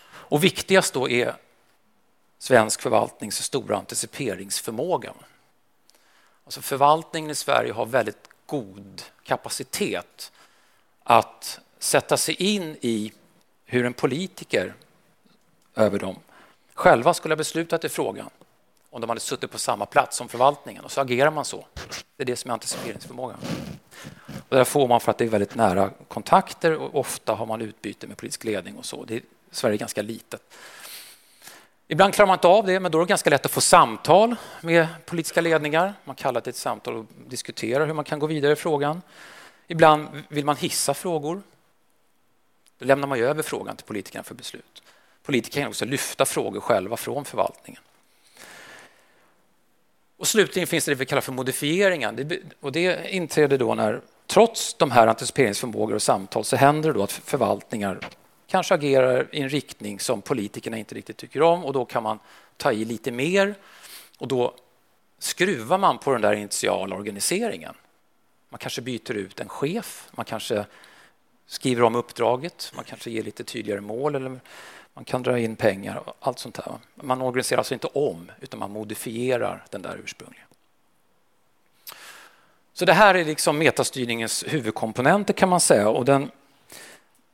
Och 0.07 0.45
viktigast 0.45 0.95
då 0.95 1.09
är 1.09 1.37
svensk 2.39 2.83
förvaltnings 2.83 3.43
stora 3.43 3.77
anticiperingsförmåga. 3.77 5.13
Alltså 6.45 6.63
förvaltningen 6.63 7.31
i 7.31 7.35
Sverige 7.35 7.73
har 7.73 7.87
väldigt 7.87 8.29
god 8.47 9.03
kapacitet 9.25 10.33
att 11.03 11.61
sätta 11.79 12.17
sig 12.17 12.35
in 12.35 12.77
i 12.81 13.13
hur 13.65 13.85
en 13.85 13.93
politiker 13.93 14.75
över 15.75 15.99
dem 15.99 16.17
själva 16.75 17.15
skulle 17.15 17.33
ha 17.33 17.37
beslutat 17.37 17.85
i 17.85 17.89
frågan 17.89 18.31
om 18.91 19.01
de 19.01 19.09
hade 19.09 19.21
suttit 19.21 19.51
på 19.51 19.59
samma 19.59 19.87
plats 19.87 20.17
som 20.17 20.29
förvaltningen 20.29 20.85
och 20.85 20.93
så 20.93 21.01
agerar 21.01 21.31
man 21.31 21.45
så. 21.45 21.67
Det 22.17 22.23
är 22.23 22.25
det 22.25 22.37
som 22.37 22.51
är 22.51 22.53
anticiperingsförmågan. 22.53 23.39
Och 24.49 24.57
där 24.57 24.65
får 24.65 24.89
man 24.89 25.01
för 25.01 25.11
att 25.11 25.19
det 25.19 25.25
är 25.25 25.29
väldigt 25.29 25.55
nära 25.55 25.91
kontakter 26.09 26.75
och 26.77 26.95
ofta 26.95 27.35
har 27.35 27.47
man 27.47 27.61
utbyte 27.61 28.07
med 28.07 28.17
politisk 28.17 28.45
ledning 28.45 28.77
och 28.77 28.85
så. 28.85 29.05
Det 29.05 29.15
är, 29.15 29.23
Sverige 29.51 29.75
är 29.75 29.79
ganska 29.79 30.03
litet. 30.03 30.43
Ibland 31.89 32.15
klarar 32.15 32.27
man 32.27 32.35
inte 32.35 32.49
av 32.49 32.67
det, 32.67 32.81
men 32.81 32.93
då 32.93 32.99
är 32.99 33.03
det 33.03 33.09
ganska 33.09 33.31
lätt 33.31 33.47
att 33.47 33.53
få 33.53 33.61
samtal 33.61 34.37
med 34.61 34.87
politiska 35.07 35.41
ledningar. 35.41 35.95
Man 36.05 36.17
kallar 36.17 36.41
till 36.41 36.51
ett 36.51 36.57
samtal 36.57 36.95
och 36.95 37.07
diskuterar 37.27 37.87
hur 37.87 37.95
man 37.95 38.05
kan 38.05 38.19
gå 38.19 38.27
vidare 38.27 38.53
i 38.53 38.57
frågan. 38.57 39.03
Ibland 39.67 40.09
vill 40.29 40.45
man 40.45 40.57
hissa 40.57 40.95
frågor. 40.95 41.43
Då 42.79 42.85
lämnar 42.85 43.09
man 43.09 43.19
över 43.19 43.43
frågan 43.43 43.77
till 43.77 43.87
politikerna 43.87 44.25
för 44.25 44.35
beslut. 44.35 44.83
Politiker 45.23 45.61
kan 45.61 45.69
också 45.69 45.85
lyfta 45.85 46.25
frågor 46.25 46.61
själva 46.61 46.97
från 46.97 47.25
förvaltningen. 47.25 47.83
Och 50.17 50.27
slutligen 50.27 50.67
finns 50.67 50.85
det 50.85 50.91
det 50.91 50.95
vi 50.95 51.07
kallar 51.07 51.23
för 51.23 51.33
modifieringen. 51.33 52.17
Det, 52.17 52.41
och 52.61 52.73
det 52.73 53.11
inträder 53.11 53.59
då 53.59 53.75
när, 53.75 54.01
trots 54.27 54.75
de 54.75 54.91
här 54.91 55.07
anticiperingsförmågor 55.07 55.95
och 55.95 56.03
samtal, 56.03 56.45
så 56.45 56.57
händer 56.57 56.93
det 56.93 56.99
då 56.99 57.03
att 57.03 57.13
förvaltningar 57.13 57.99
kanske 58.47 58.75
agerar 58.75 59.29
i 59.33 59.41
en 59.41 59.49
riktning 59.49 60.01
som 60.01 60.23
politikerna 60.23 60.79
inte 60.79 60.95
riktigt 60.95 61.17
tycker 61.17 61.43
om 61.43 61.65
och 61.65 61.73
då 61.73 61.85
kan 61.85 62.03
man 62.03 62.19
ta 62.57 62.73
i 62.73 62.85
lite 62.85 63.11
mer 63.11 63.55
och 64.19 64.29
då 64.29 64.55
skruvar 65.19 65.79
man 65.79 65.99
på 65.99 66.13
den 66.13 66.23
där 66.23 66.33
initiala 66.33 66.97
organiseringen. 66.97 67.75
Man 68.49 68.59
kanske 68.59 68.83
byter 68.83 69.13
ut 69.13 69.41
en 69.41 69.49
chef, 69.49 70.09
man 70.11 70.25
kanske 70.25 70.67
skriver 71.47 71.83
om 71.83 71.95
uppdraget, 71.95 72.73
man 72.75 72.85
kanske 72.85 73.11
ger 73.11 73.23
lite 73.23 73.45
tydligare 73.45 73.81
mål 73.81 74.15
eller 74.15 74.41
man 74.95 75.05
kan 75.05 75.23
dra 75.23 75.39
in 75.39 75.57
pengar 75.57 75.97
och 75.97 76.17
allt 76.21 76.39
sånt 76.39 76.57
här. 76.57 76.79
Man 76.95 77.23
organiserar 77.23 77.59
alltså 77.59 77.75
inte 77.75 77.87
om, 77.87 78.31
utan 78.41 78.61
man 78.61 78.71
modifierar 78.71 79.65
den 79.71 79.83
där 79.83 80.01
ursprungliga. 80.05 80.46
Så 82.77 82.85
det 82.85 82.93
här 82.93 83.15
är 83.15 83.25
liksom 83.25 83.59
metastyrningens 83.59 84.45
huvudkomponenter 84.49 85.35
kan 85.35 85.49
man 85.49 85.61
säga. 85.61 85.89
Och 85.89 86.05
den, 86.05 86.31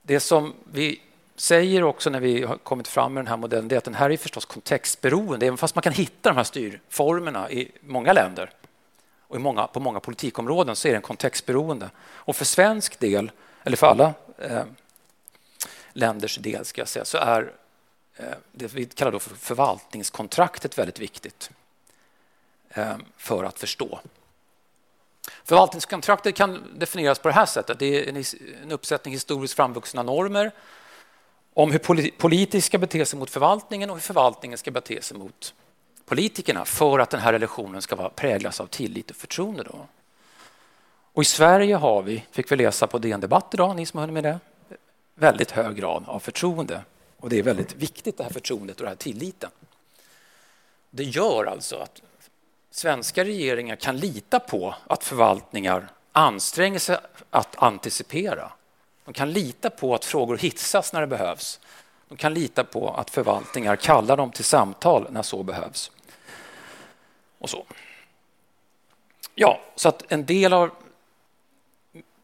det 0.03 0.21
som 0.21 0.55
vi 0.73 1.01
säger 1.37 1.85
också 1.85 2.11
när 2.11 2.21
vi 2.21 2.43
har 2.43 2.57
kommit 2.57 2.89
fram 2.89 3.15
med 3.15 3.25
den 3.25 3.29
här 3.29 3.37
modellen 3.37 3.69
det 3.69 3.75
är 3.75 3.79
att 3.79 3.85
den 3.85 3.95
här 3.95 4.11
är 4.11 4.17
förstås 4.17 4.45
kontextberoende. 4.45 5.47
Även 5.47 5.59
fast 5.59 5.75
man 5.75 5.83
kan 5.83 5.93
hitta 5.93 6.29
de 6.29 6.37
här 6.37 6.45
styrformerna 6.45 7.51
i 7.51 7.71
många 7.81 8.13
länder 8.13 8.51
och 9.21 9.37
i 9.37 9.39
många, 9.39 9.67
på 9.67 9.81
många 9.81 10.01
politikområden 10.01 10.77
så 10.77 10.89
är 10.89 10.93
den 10.93 11.03
kontextberoende. 11.03 11.91
Och 12.01 12.37
för 12.37 12.45
svensk 12.45 12.99
del, 12.99 13.31
eller 13.65 13.77
för 13.77 13.87
alla 13.87 14.15
eh, 14.39 14.63
länders 15.93 16.37
del 16.37 16.65
ska 16.65 16.81
jag 16.81 16.89
säga, 16.89 17.05
så 17.05 17.19
är 17.19 17.53
eh, 18.17 18.25
det 18.53 18.75
vi 18.75 18.87
kallar 18.87 19.13
då 19.13 19.19
för 19.19 19.35
förvaltningskontraktet 19.35 20.79
väldigt 20.79 20.99
viktigt 20.99 21.51
eh, 22.71 22.97
för 23.17 23.45
att 23.45 23.59
förstå. 23.59 24.01
Förvaltningskontraktet 25.45 26.35
kan 26.35 26.79
definieras 26.79 27.19
på 27.19 27.29
det 27.29 27.35
här 27.35 27.47
sättet. 27.47 27.79
Det 27.79 28.09
är 28.09 28.25
en 28.62 28.73
uppsättning 28.73 29.14
historiskt 29.14 29.55
framvuxna 29.55 30.02
normer 30.02 30.52
om 31.55 31.73
hur 31.73 32.11
politiker 32.19 32.61
ska 32.61 32.79
bete 32.79 33.07
sig 33.07 33.19
mot 33.19 33.31
förvaltningen 33.31 33.91
och 33.91 33.97
hur 33.97 34.00
förvaltningen 34.00 34.59
ska 34.59 34.71
bete 34.71 35.02
sig 35.02 35.17
mot 35.17 35.55
politikerna 36.05 36.64
för 36.64 36.99
att 36.99 37.11
den 37.11 37.21
här 37.21 37.33
relationen 37.33 37.83
ska 37.83 38.09
präglas 38.09 38.61
av 38.61 38.67
tillit 38.67 39.11
och 39.11 39.17
förtroende. 39.17 39.62
Då. 39.62 39.87
Och 41.12 41.23
I 41.23 41.25
Sverige 41.25 41.76
har 41.76 42.02
vi, 42.02 42.25
fick 42.31 42.52
vi 42.52 42.57
läsa 42.57 42.87
på 42.87 42.99
DN 42.99 43.21
Debatt 43.21 43.55
idag, 43.55 43.76
ni 43.76 43.87
som 43.87 44.00
har 44.00 44.07
med 44.07 44.25
det, 44.25 44.38
väldigt 45.14 45.50
hög 45.50 45.76
grad 45.76 46.05
av 46.07 46.21
förtroende. 46.21 46.81
Och 47.17 47.29
det 47.31 47.38
är 47.38 47.43
väldigt 47.43 47.75
viktigt 47.75 48.17
det 48.17 48.25
här 48.25 48.31
förtroendet 48.31 48.76
och 48.76 48.83
den 48.83 48.88
här 48.88 48.97
tilliten. 48.97 49.50
Det 50.91 51.05
gör 51.05 51.45
alltså 51.45 51.76
att 51.76 52.02
svenska 52.75 53.25
regeringar 53.25 53.76
kan 53.76 53.97
lita 53.97 54.41
på 54.41 54.75
att 54.87 55.05
förvaltningar 55.05 55.88
anstränger 56.12 56.79
sig 56.79 56.99
att 57.31 57.62
anticipera. 57.62 58.52
De 59.05 59.14
kan 59.14 59.33
lita 59.33 59.71
på 59.71 59.95
att 59.95 60.05
frågor 60.05 60.37
hitsas 60.37 60.93
när 60.93 61.00
det 61.00 61.07
behövs. 61.07 61.61
De 62.09 62.17
kan 62.17 62.35
lita 62.35 62.64
på 62.64 62.91
att 62.91 63.11
förvaltningar 63.11 63.76
kallar 63.76 64.17
dem 64.17 64.31
till 64.31 64.45
samtal 64.45 65.07
när 65.11 65.23
så 65.23 65.43
behövs. 65.43 65.91
Och 67.38 67.50
så. 67.50 67.64
Ja, 69.35 69.61
så 69.76 69.88
att 69.88 70.12
en 70.12 70.26
del 70.26 70.52
av 70.52 70.71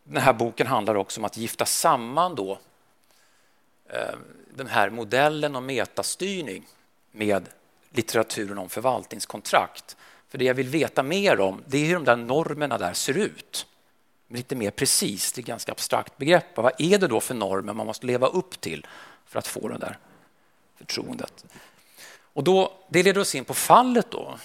den 0.04 0.22
här 0.22 0.32
boken 0.32 0.66
handlar 0.66 0.94
också 0.94 1.20
om 1.20 1.24
att 1.24 1.36
gifta 1.36 1.64
samman 1.64 2.34
då 2.34 2.58
Eh, 3.88 4.18
den 4.54 4.66
här 4.66 4.90
modellen 4.90 5.56
om 5.56 5.66
metastyrning 5.66 6.66
med 7.12 7.48
litteraturen 7.90 8.58
om 8.58 8.68
förvaltningskontrakt. 8.68 9.96
För 10.28 10.38
det 10.38 10.44
jag 10.44 10.54
vill 10.54 10.68
veta 10.68 11.02
mer 11.02 11.40
om 11.40 11.62
det 11.66 11.78
är 11.78 11.86
hur 11.86 11.94
de 11.94 12.04
där 12.04 12.16
normerna 12.16 12.78
där 12.78 12.92
ser 12.92 13.16
ut. 13.16 13.66
Lite 14.28 14.56
mer 14.56 14.70
precis, 14.70 15.32
det 15.32 15.38
är 15.38 15.42
ett 15.42 15.46
ganska 15.46 15.72
abstrakt 15.72 16.16
begrepp. 16.16 16.56
Vad 16.56 16.72
är 16.78 16.98
det 16.98 17.06
då 17.06 17.20
för 17.20 17.34
normer 17.34 17.72
man 17.72 17.86
måste 17.86 18.06
leva 18.06 18.26
upp 18.26 18.60
till 18.60 18.86
för 19.26 19.38
att 19.38 19.46
få 19.46 19.68
det 19.68 19.78
där 19.78 19.98
förtroendet? 20.76 21.44
Och 22.32 22.44
då, 22.44 22.72
det 22.88 23.02
leder 23.02 23.20
oss 23.20 23.34
in 23.34 23.44
på 23.44 23.54
fallet 23.54 24.10
då. 24.10 24.38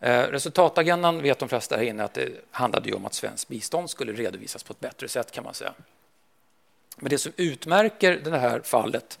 Eh, 0.00 0.22
resultatagendan 0.22 1.22
vet 1.22 1.38
de 1.38 1.48
flesta 1.48 1.76
här 1.76 1.82
inne 1.82 2.04
att 2.04 2.14
det 2.14 2.30
handlade 2.50 2.92
om 2.92 3.06
att 3.06 3.14
svenskt 3.14 3.48
bistånd 3.48 3.90
skulle 3.90 4.12
redovisas 4.12 4.62
på 4.62 4.72
ett 4.72 4.80
bättre 4.80 5.08
sätt 5.08 5.30
kan 5.30 5.44
man 5.44 5.54
säga. 5.54 5.74
Men 6.96 7.10
det 7.10 7.18
som 7.18 7.32
utmärker 7.36 8.20
det 8.24 8.38
här 8.38 8.60
fallet 8.60 9.18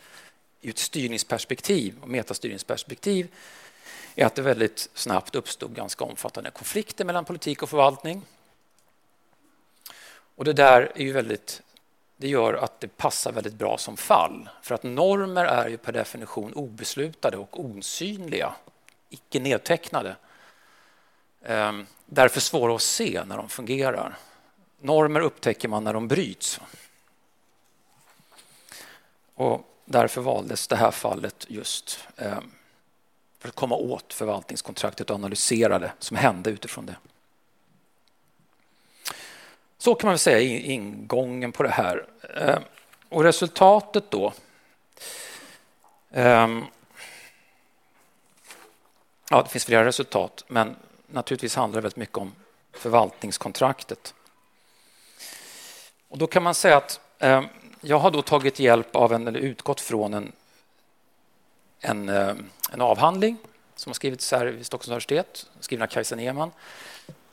i 0.60 0.70
ett 0.70 0.78
styrningsperspektiv 0.78 1.94
och 2.00 2.08
metastyrningsperspektiv 2.08 3.28
är 4.14 4.26
att 4.26 4.34
det 4.34 4.42
väldigt 4.42 4.90
snabbt 4.94 5.34
uppstod 5.34 5.74
ganska 5.74 6.04
omfattande 6.04 6.50
konflikter 6.50 7.04
mellan 7.04 7.24
politik 7.24 7.62
och 7.62 7.70
förvaltning. 7.70 8.22
Och 10.40 10.44
det 10.44 10.52
där 10.52 10.92
är 10.94 11.02
ju 11.02 11.12
väldigt, 11.12 11.62
det 12.16 12.28
gör 12.28 12.54
att 12.54 12.80
det 12.80 12.96
passar 12.96 13.32
väldigt 13.32 13.54
bra 13.54 13.78
som 13.78 13.96
fall. 13.96 14.48
För 14.62 14.74
att 14.74 14.82
normer 14.82 15.44
är 15.44 15.68
ju 15.68 15.76
per 15.76 15.92
definition 15.92 16.52
obeslutade 16.52 17.36
och 17.36 17.64
osynliga, 17.64 18.54
icke 19.08 19.40
nedtecknade. 19.40 20.16
Ehm, 21.42 21.86
därför 22.06 22.40
svåra 22.40 22.74
att 22.74 22.82
se 22.82 23.24
när 23.24 23.36
de 23.36 23.48
fungerar. 23.48 24.18
Normer 24.80 25.20
upptäcker 25.20 25.68
man 25.68 25.84
när 25.84 25.92
de 25.92 26.08
bryts. 26.08 26.60
Och 29.34 29.66
därför 29.84 30.20
valdes 30.20 30.68
det 30.68 30.76
här 30.76 30.90
fallet 30.90 31.46
just 31.48 32.08
ehm, 32.16 32.50
för 33.40 33.48
att 33.48 33.54
komma 33.54 33.74
åt 33.74 34.12
förvaltningskontraktet 34.12 35.10
och 35.10 35.14
analysera 35.14 35.78
det 35.78 35.92
som 35.98 36.16
hände 36.16 36.50
utifrån 36.50 36.86
det. 36.86 36.96
Så 39.78 39.94
kan 39.94 40.08
man 40.08 40.12
väl 40.12 40.18
säga 40.18 40.40
ingången 40.40 41.52
på 41.52 41.62
det 41.62 41.68
här. 41.68 42.06
Ehm, 42.36 42.62
och 43.08 43.24
resultatet 43.24 44.10
då 44.10 44.32
ehm, 46.10 46.64
Ja, 49.32 49.42
det 49.42 49.48
finns 49.48 49.64
flera 49.64 49.84
resultat, 49.84 50.44
men 50.48 50.76
naturligtvis 51.06 51.56
handlar 51.56 51.76
det 51.76 51.82
väldigt 51.82 51.96
mycket 51.96 52.18
om 52.18 52.32
förvaltningskontraktet. 52.72 54.14
Och 56.08 56.18
då 56.18 56.26
kan 56.26 56.42
man 56.42 56.54
säga 56.54 56.76
att 56.76 57.00
ehm, 57.18 57.44
jag 57.80 57.98
har 57.98 58.10
då 58.10 58.22
tagit 58.22 58.58
hjälp 58.58 58.96
av 58.96 59.12
en, 59.12 59.28
eller 59.28 59.40
utgått 59.40 59.80
från 59.80 60.14
en, 60.14 60.32
en, 61.80 62.08
eh, 62.08 62.34
en 62.72 62.80
avhandling 62.80 63.36
som 63.76 63.90
har 63.90 63.94
skrivits 63.94 64.32
här 64.32 64.46
vid 64.46 64.66
Stockholms 64.66 64.88
universitet, 64.88 65.46
skriven 65.60 65.82
av 65.82 65.86
Kajsa 65.86 66.16
Neman, 66.16 66.50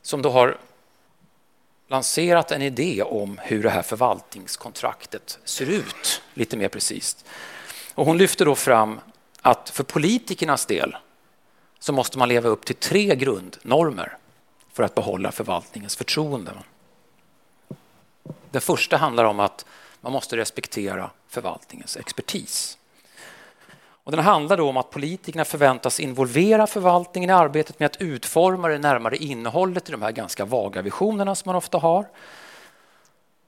som 0.01 0.21
då 0.21 0.29
har 0.29 0.57
lanserat 1.87 2.51
en 2.51 2.61
idé 2.61 3.03
om 3.03 3.39
hur 3.43 3.63
det 3.63 3.69
här 3.69 3.81
förvaltningskontraktet 3.81 5.39
ser 5.43 5.69
ut, 5.69 6.21
lite 6.33 6.57
mer 6.57 6.69
precis. 6.69 7.25
Och 7.95 8.05
hon 8.05 8.17
lyfter 8.17 8.45
då 8.45 8.55
fram 8.55 8.99
att 9.41 9.69
för 9.69 9.83
politikernas 9.83 10.65
del 10.65 10.97
så 11.79 11.93
måste 11.93 12.17
man 12.17 12.29
leva 12.29 12.49
upp 12.49 12.65
till 12.65 12.75
tre 12.75 13.15
grundnormer 13.15 14.17
för 14.73 14.83
att 14.83 14.95
behålla 14.95 15.31
förvaltningens 15.31 15.95
förtroende. 15.95 16.51
Den 18.51 18.61
första 18.61 18.97
handlar 18.97 19.25
om 19.25 19.39
att 19.39 19.65
man 20.01 20.11
måste 20.11 20.37
respektera 20.37 21.09
förvaltningens 21.27 21.97
expertis. 21.97 22.77
Och 24.07 24.11
den 24.11 24.25
handlar 24.25 24.57
då 24.57 24.69
om 24.69 24.77
att 24.77 24.89
politikerna 24.89 25.45
förväntas 25.45 25.99
involvera 25.99 26.67
förvaltningen 26.67 27.29
i 27.29 27.33
arbetet 27.33 27.79
med 27.79 27.85
att 27.85 28.01
utforma 28.01 28.67
det 28.67 28.77
närmare 28.77 29.17
innehållet 29.17 29.89
i 29.89 29.91
de 29.91 30.01
här 30.01 30.11
ganska 30.11 30.45
vaga 30.45 30.81
visionerna 30.81 31.35
som 31.35 31.49
man 31.49 31.55
ofta 31.55 31.77
har. 31.77 32.05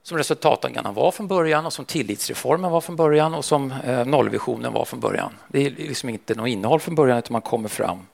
Som 0.02 0.18
resultatangan 0.18 0.94
var 0.94 1.10
från 1.10 1.28
början 1.28 1.66
och 1.66 1.72
som 1.72 1.84
tillitsreformen 1.84 2.70
var 2.70 2.80
från 2.80 2.96
början 2.96 3.34
och 3.34 3.44
som 3.44 3.72
eh, 3.72 4.04
nollvisionen 4.04 4.72
var 4.72 4.84
från 4.84 5.00
början. 5.00 5.32
Det 5.48 5.66
är 5.66 5.70
liksom 5.70 6.08
inte 6.08 6.34
något 6.34 6.48
innehåll 6.48 6.80
från 6.80 6.94
början 6.94 7.18
utan 7.18 7.32
man 7.32 7.42
kommer 7.42 7.68
fram 7.68 8.06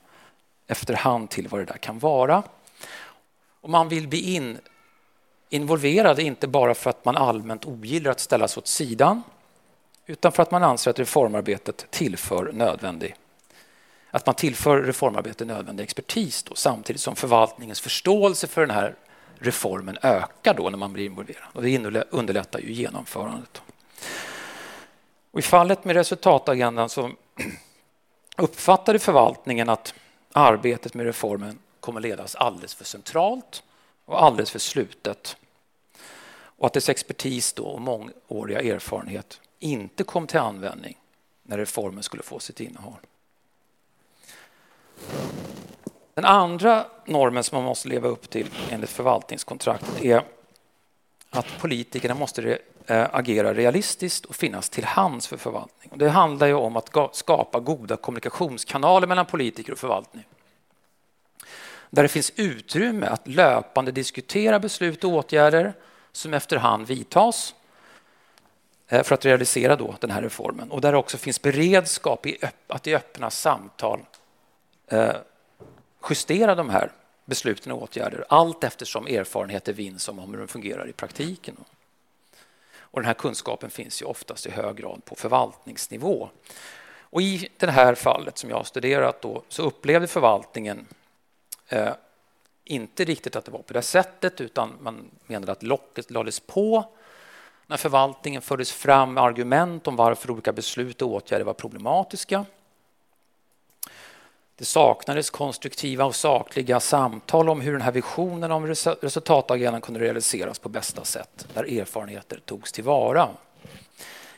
efterhand 0.67 1.29
till 1.29 1.47
vad 1.47 1.61
det 1.61 1.65
där 1.65 1.77
kan 1.77 1.99
vara. 1.99 2.43
Och 3.61 3.69
man 3.69 3.89
vill 3.89 4.07
bli 4.07 4.35
in 4.35 4.57
involverad, 5.49 6.19
inte 6.19 6.47
bara 6.47 6.73
för 6.73 6.89
att 6.89 7.05
man 7.05 7.17
allmänt 7.17 7.65
ogillar 7.65 8.11
att 8.11 8.19
ställas 8.19 8.57
åt 8.57 8.67
sidan 8.67 9.23
utan 10.07 10.31
för 10.31 10.43
att 10.43 10.51
man 10.51 10.63
anser 10.63 10.91
att 10.91 10.99
reformarbetet 10.99 11.85
tillför 11.89 12.51
nödvändig 12.53 13.15
att 14.11 14.25
man 14.25 14.35
tillför 14.35 14.81
reformarbetet 14.81 15.47
nödvändig 15.47 15.83
expertis 15.83 16.43
då, 16.43 16.55
samtidigt 16.55 17.01
som 17.01 17.15
förvaltningens 17.15 17.81
förståelse 17.81 18.47
för 18.47 18.61
den 18.61 18.75
här 18.75 18.95
reformen 19.35 19.97
ökar 20.01 20.53
då 20.53 20.69
när 20.69 20.77
man 20.77 20.93
blir 20.93 21.05
involverad. 21.05 21.47
Och 21.53 21.63
det 21.63 22.03
underlättar 22.09 22.59
ju 22.59 22.71
genomförandet. 22.71 23.61
Och 25.31 25.39
I 25.39 25.41
fallet 25.41 25.85
med 25.85 25.95
resultatagendan 25.95 26.89
så 26.89 27.11
uppfattade 28.37 28.99
förvaltningen 28.99 29.69
att 29.69 29.93
arbetet 30.33 30.93
med 30.93 31.05
reformen 31.05 31.59
kommer 31.79 32.01
ledas 32.01 32.35
alldeles 32.35 32.73
för 32.73 32.85
centralt 32.85 33.63
och 34.05 34.23
alldeles 34.23 34.51
för 34.51 34.59
slutet. 34.59 35.37
Och 36.29 36.65
att 36.65 36.73
dess 36.73 36.89
expertis 36.89 37.53
då 37.53 37.63
och 37.63 37.81
mångåriga 37.81 38.61
erfarenhet 38.61 39.41
inte 39.59 40.03
kom 40.03 40.27
till 40.27 40.39
användning 40.39 40.97
när 41.43 41.57
reformen 41.57 42.03
skulle 42.03 42.23
få 42.23 42.39
sitt 42.39 42.59
innehåll. 42.59 42.99
Den 46.13 46.25
andra 46.25 46.85
normen 47.05 47.43
som 47.43 47.55
man 47.55 47.65
måste 47.65 47.87
leva 47.87 48.07
upp 48.07 48.29
till 48.29 48.49
enligt 48.69 48.89
förvaltningskontraktet 48.89 50.01
är 50.01 50.23
att 51.29 51.45
politikerna 51.59 52.15
måste 52.15 52.59
eh, 52.85 53.07
agera 53.11 53.53
realistiskt 53.53 54.25
och 54.25 54.35
finnas 54.35 54.69
till 54.69 54.85
hands 54.85 55.27
för 55.27 55.37
förvaltning. 55.37 55.91
Det 55.95 56.09
handlar 56.09 56.47
ju 56.47 56.53
om 56.53 56.75
att 56.75 57.15
skapa 57.15 57.59
goda 57.59 57.97
kommunikationskanaler 57.97 59.07
mellan 59.07 59.25
politiker 59.25 59.71
och 59.71 59.79
förvaltning. 59.79 60.23
Där 61.89 62.03
det 62.03 62.09
finns 62.09 62.31
utrymme 62.35 63.05
att 63.05 63.27
löpande 63.27 63.91
diskutera 63.91 64.59
beslut 64.59 65.03
och 65.03 65.11
åtgärder 65.11 65.73
som 66.11 66.33
efterhand 66.33 66.87
vidtas 66.87 67.55
Eh, 68.87 69.03
för 69.03 69.15
att 69.15 69.25
realisera 69.25 69.75
då 69.75 69.95
den 69.99 70.11
här 70.11 70.21
reformen. 70.21 70.71
Och 70.71 70.81
där 70.81 70.91
det 70.91 70.97
också 70.97 71.17
finns 71.17 71.41
beredskap 71.41 72.25
i 72.25 72.37
att 72.67 72.87
i 72.87 72.95
öppna 72.95 73.29
samtal 73.29 73.99
eh, 74.87 75.15
justera 76.09 76.55
de 76.55 76.69
här 76.69 76.91
besluten 77.25 77.71
och 77.71 77.81
åtgärder 77.81 78.25
allt 78.29 78.63
eftersom 78.63 79.07
erfarenheter 79.07 79.73
vinns 79.73 80.09
om 80.09 80.19
hur 80.19 80.37
de 80.37 80.47
fungerar 80.47 80.87
i 80.87 80.93
praktiken. 80.93 81.57
Och 82.79 82.99
den 82.99 83.05
här 83.05 83.13
kunskapen 83.13 83.69
finns 83.69 84.01
ju 84.01 84.05
oftast 84.05 84.45
i 84.45 84.51
hög 84.51 84.75
grad 84.75 85.05
på 85.05 85.15
förvaltningsnivå. 85.15 86.29
Och 86.99 87.21
I 87.21 87.49
det 87.57 87.71
här 87.71 87.95
fallet 87.95 88.37
som 88.37 88.49
jag 88.49 88.57
har 88.57 88.63
studerat 88.63 89.21
då, 89.21 89.43
så 89.49 89.63
upplevde 89.63 90.07
förvaltningen 90.07 90.87
eh, 91.67 91.93
inte 92.63 93.05
riktigt 93.05 93.35
att 93.35 93.45
det 93.45 93.51
var 93.51 93.61
på 93.61 93.73
det 93.73 93.81
sättet 93.81 94.41
utan 94.41 94.73
man 94.81 95.09
menade 95.25 95.51
att 95.51 95.63
locket 95.63 96.11
lades 96.11 96.39
på 96.39 96.85
när 97.67 97.77
förvaltningen 97.77 98.41
fördes 98.41 98.71
fram 98.71 99.17
argument 99.17 99.87
om 99.87 99.95
varför 99.95 100.31
olika 100.31 100.53
beslut 100.53 101.01
och 101.01 101.11
åtgärder 101.11 101.45
var 101.45 101.53
problematiska. 101.53 102.45
Det 104.55 104.65
saknades 104.65 105.29
konstruktiva 105.29 106.05
och 106.05 106.15
sakliga 106.15 106.79
samtal 106.79 107.49
om 107.49 107.61
hur 107.61 107.71
den 107.71 107.81
här 107.81 107.91
visionen 107.91 108.51
om 108.51 108.67
resultatagendan 109.01 109.81
kunde 109.81 109.99
realiseras 109.99 110.59
på 110.59 110.69
bästa 110.69 111.03
sätt, 111.03 111.47
där 111.53 111.79
erfarenheter 111.79 112.39
togs 112.45 112.71
tillvara. 112.71 113.29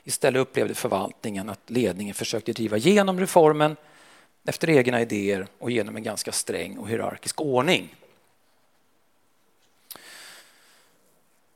Istället 0.03 0.39
upplevde 0.39 0.73
förvaltningen 0.73 1.49
att 1.49 1.69
ledningen 1.69 2.15
försökte 2.15 2.53
driva 2.53 2.77
igenom 2.77 3.19
reformen 3.19 3.75
efter 4.45 4.69
egna 4.69 5.01
idéer 5.01 5.47
och 5.59 5.71
genom 5.71 5.95
en 5.95 6.03
ganska 6.03 6.31
sträng 6.31 6.77
och 6.77 6.89
hierarkisk 6.89 7.41
ordning. 7.41 7.95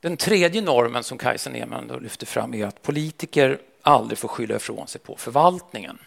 Den 0.04 0.16
tredje 0.16 0.60
normen 0.60 1.04
som 1.04 1.18
Kajsa 1.18 1.50
Neman 1.50 1.86
lyfter 1.86 2.26
fram 2.26 2.54
är 2.54 2.66
att 2.66 2.82
politiker 2.82 3.58
aldrig 3.82 4.18
får 4.18 4.28
skylla 4.28 4.56
ifrån 4.56 4.88
sig 4.88 5.00
på 5.00 5.16
förvaltningen. 5.16 5.98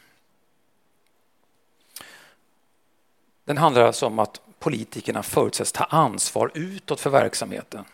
Den 3.43 3.57
handlar 3.57 3.81
alltså 3.81 4.05
om 4.05 4.19
att 4.19 4.41
politikerna 4.59 5.23
förutsätts 5.23 5.71
ta 5.71 5.83
ansvar 5.83 6.51
utåt 6.53 6.99
för 6.99 7.09
verksamheten. 7.09 7.85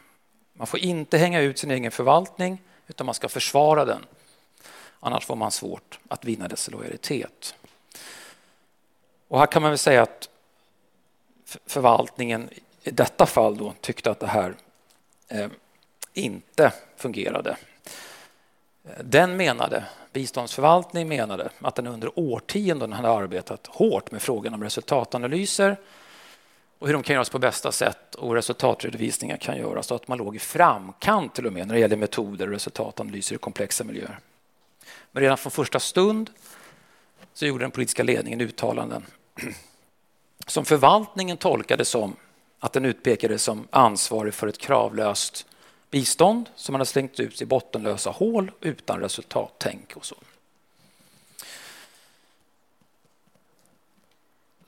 Man 0.54 0.68
får 0.68 0.80
inte 0.80 1.18
hänga 1.18 1.42
ut 1.42 1.58
sin 1.58 1.72
egen 1.72 1.92
förvaltning 1.92 2.62
utan 2.88 3.06
man 3.06 3.16
ska 3.16 3.30
försvara 3.30 3.86
den. 3.86 4.06
Annars 5.00 5.26
får 5.26 5.36
man 5.36 5.52
svårt 5.52 6.00
att 6.08 6.26
vinna 6.26 6.48
dess 6.48 6.72
lojalitet. 6.72 7.56
Och 9.28 9.40
här 9.40 9.48
kan 9.48 9.62
man 9.62 9.72
väl 9.72 9.78
säga 9.78 10.02
att 10.02 10.30
förvaltningen 11.66 12.50
i 12.84 12.92
detta 12.92 13.26
fall 13.26 13.58
då 13.58 13.74
tyckte 13.82 14.12
att 14.12 14.20
det 14.20 14.28
här 14.28 14.56
eh, 15.28 15.48
inte 16.14 16.74
fungerade. 16.98 17.58
Den 19.04 19.38
menade, 19.38 19.86
biståndsförvaltning 20.14 21.08
menade, 21.08 21.50
att 21.60 21.76
den 21.76 21.88
under 21.88 22.20
årtionden 22.20 22.94
hade 22.94 23.10
arbetat 23.10 23.68
hårt 23.68 24.12
med 24.12 24.22
frågan 24.22 24.54
om 24.54 24.64
resultatanalyser 24.64 25.78
och 26.80 26.88
hur 26.88 26.94
de 26.94 27.04
kan 27.04 27.14
göras 27.14 27.30
på 27.30 27.40
bästa 27.40 27.72
sätt 27.72 28.16
och 28.16 28.36
resultatredovisningar 28.36 29.38
kan 29.38 29.58
göras 29.58 29.92
och 29.92 29.96
att 29.96 30.08
man 30.08 30.18
låg 30.18 30.36
i 30.36 30.40
framkant 30.40 31.36
till 31.36 31.46
och 31.46 31.54
med 31.54 31.68
när 31.68 31.74
det 31.74 31.80
gäller 31.80 31.96
metoder 31.96 32.48
och 32.48 32.54
resultatanalyser 32.54 33.36
i 33.36 33.38
komplexa 33.38 33.84
miljöer. 33.84 34.20
Men 35.12 35.22
redan 35.22 35.38
från 35.38 35.52
första 35.52 35.80
stund 35.80 36.30
så 37.34 37.46
gjorde 37.46 37.64
den 37.64 37.72
politiska 37.72 38.04
ledningen 38.04 38.42
uttalanden 38.42 39.06
som 40.48 40.66
förvaltningen 40.66 41.38
tolkade 41.38 41.86
som 41.86 42.16
att 42.60 42.74
den 42.74 42.86
utpekades 42.86 43.44
som 43.44 43.68
ansvarig 43.70 44.34
för 44.34 44.48
ett 44.48 44.58
kravlöst 44.58 45.46
bistånd 45.94 46.50
som 46.56 46.74
man 46.74 46.80
har 46.80 46.86
slängt 46.86 47.20
ut 47.20 47.42
i 47.42 47.46
bottenlösa 47.46 48.10
hål 48.10 48.52
utan 48.62 49.00
resultattänk 49.00 49.96
och 49.96 50.06
så. 50.06 50.16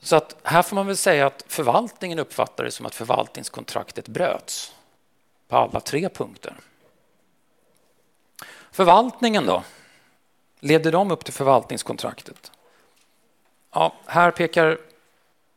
Så 0.00 0.16
att 0.16 0.36
här 0.42 0.62
får 0.62 0.76
man 0.76 0.86
väl 0.86 0.96
säga 0.96 1.26
att 1.26 1.44
förvaltningen 1.46 2.18
uppfattar 2.18 2.64
det 2.64 2.70
som 2.70 2.86
att 2.86 2.94
förvaltningskontraktet 2.94 4.08
bröts 4.08 4.74
på 5.48 5.56
alla 5.56 5.80
tre 5.80 6.08
punkter. 6.08 6.54
Förvaltningen 8.70 9.46
då? 9.46 9.64
Levde 10.60 10.90
de 10.90 11.10
upp 11.10 11.24
till 11.24 11.34
förvaltningskontraktet? 11.34 12.52
Ja, 13.72 13.94
här 14.06 14.30
pekar 14.30 14.78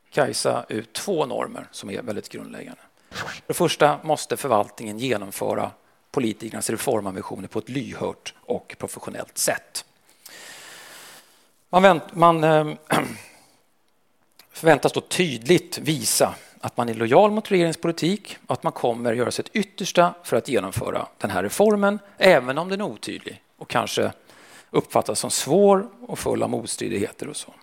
Kajsa 0.10 0.66
ut 0.70 0.94
två 0.94 1.26
normer 1.26 1.68
som 1.72 1.90
är 1.90 2.02
väldigt 2.02 2.30
grundläggande. 2.30 2.82
För 3.12 3.30
det 3.48 3.54
första 3.54 4.00
måste 4.04 4.38
förvaltningen 4.38 5.00
genomföra 5.00 5.72
politikernas 6.12 6.70
reformambitioner 6.70 7.48
på 7.48 7.60
ett 7.60 7.70
lyhört 7.70 8.34
och 8.42 8.76
professionellt 8.78 9.38
sätt. 9.38 9.86
Man, 11.70 11.84
vänt, 11.84 12.04
man 12.14 12.44
äh, 12.44 12.74
förväntas 14.52 14.92
då 14.92 15.02
tydligt 15.02 15.78
visa 15.78 16.36
att 16.60 16.78
man 16.78 16.90
är 16.90 16.94
lojal 16.94 17.32
mot 17.32 17.52
regeringens 17.52 17.78
politik 17.78 18.38
och 18.48 18.54
att 18.54 18.64
man 18.64 18.74
kommer 18.74 19.14
göra 19.14 19.32
sitt 19.32 19.50
yttersta 19.56 20.14
för 20.24 20.38
att 20.38 20.50
genomföra 20.50 21.08
den 21.18 21.32
här 21.32 21.44
reformen, 21.44 22.00
även 22.18 22.58
om 22.58 22.70
den 22.70 22.82
är 22.82 22.86
otydlig 22.86 23.42
och 23.58 23.70
kanske 23.70 24.12
uppfattas 24.70 25.20
som 25.20 25.32
svår 25.32 25.88
och 26.02 26.20
full 26.20 26.44
av 26.44 26.50
motstridigheter 26.50 27.28
och 27.28 27.36
så. 27.36 27.54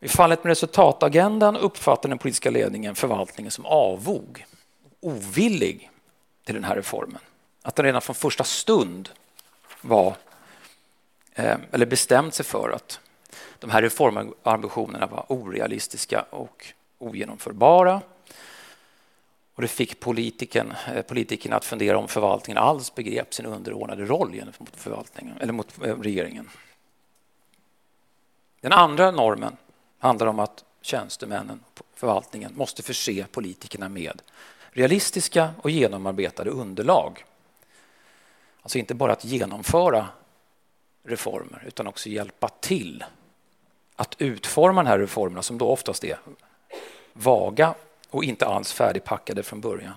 I 0.00 0.08
fallet 0.08 0.44
med 0.44 0.50
resultatagendan 0.50 1.56
uppfattar 1.56 2.08
den 2.08 2.18
politiska 2.18 2.50
ledningen 2.50 2.94
förvaltningen 2.94 3.50
som 3.50 3.66
avog, 3.66 4.46
ovillig 5.00 5.90
till 6.44 6.54
den 6.54 6.64
här 6.64 6.76
reformen. 6.76 7.20
Att 7.62 7.76
den 7.76 7.84
redan 7.84 8.02
från 8.02 8.14
första 8.14 8.44
stund 8.44 9.08
var, 9.80 10.16
eh, 11.34 11.56
eller 11.72 11.86
bestämt 11.86 12.34
sig 12.34 12.46
för 12.46 12.70
att 12.70 13.00
de 13.58 13.70
här 13.70 13.82
reformambitionerna 13.82 15.06
var 15.06 15.24
orealistiska 15.28 16.24
och 16.30 16.72
ogenomförbara. 16.98 18.00
Och 19.54 19.62
det 19.62 19.68
fick 19.68 20.00
politiken, 20.00 20.72
eh, 20.94 21.02
politikerna 21.02 21.56
att 21.56 21.64
fundera 21.64 21.98
om 21.98 22.08
förvaltningen 22.08 22.62
alls 22.62 22.94
begrep 22.94 23.34
sin 23.34 23.46
underordnade 23.46 24.04
roll 24.04 24.32
gentemot 24.32 24.76
förvaltningen, 24.76 25.36
eller 25.40 25.52
mot 25.52 25.84
eh, 25.84 26.00
regeringen. 26.00 26.50
Den 28.60 28.72
andra 28.72 29.10
normen 29.10 29.56
handlar 30.00 30.26
om 30.26 30.38
att 30.38 30.64
tjänstemännen 30.82 31.60
förvaltningen 31.94 32.52
måste 32.56 32.82
förse 32.82 33.26
politikerna 33.32 33.88
med 33.88 34.22
realistiska 34.70 35.50
och 35.62 35.70
genomarbetade 35.70 36.50
underlag. 36.50 37.24
Alltså 38.62 38.78
inte 38.78 38.94
bara 38.94 39.12
att 39.12 39.24
genomföra 39.24 40.08
reformer 41.02 41.64
utan 41.66 41.86
också 41.86 42.08
hjälpa 42.08 42.48
till 42.48 43.04
att 43.96 44.14
utforma 44.18 44.82
de 44.82 44.88
här 44.88 44.98
reformerna 44.98 45.42
som 45.42 45.58
då 45.58 45.68
oftast 45.68 46.04
är 46.04 46.18
vaga 47.12 47.74
och 48.10 48.24
inte 48.24 48.46
alls 48.46 48.72
färdigpackade 48.72 49.42
från 49.42 49.60
början. 49.60 49.94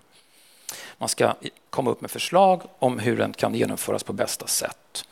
Man 0.98 1.10
ska 1.10 1.34
komma 1.70 1.92
upp 1.92 2.02
med 2.02 2.12
förslag 2.12 2.62
om 2.80 3.00
hur 3.00 3.18
den 3.18 3.34
kan 3.34 3.56
genomföras 3.56 4.04
på 4.04 4.14
bästa 4.14 4.48
sätt. 4.48 5.06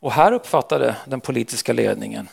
Och 0.00 0.12
här 0.12 0.32
uppfattade 0.32 0.96
den 1.06 1.20
politiska 1.20 1.72
ledningen 1.72 2.28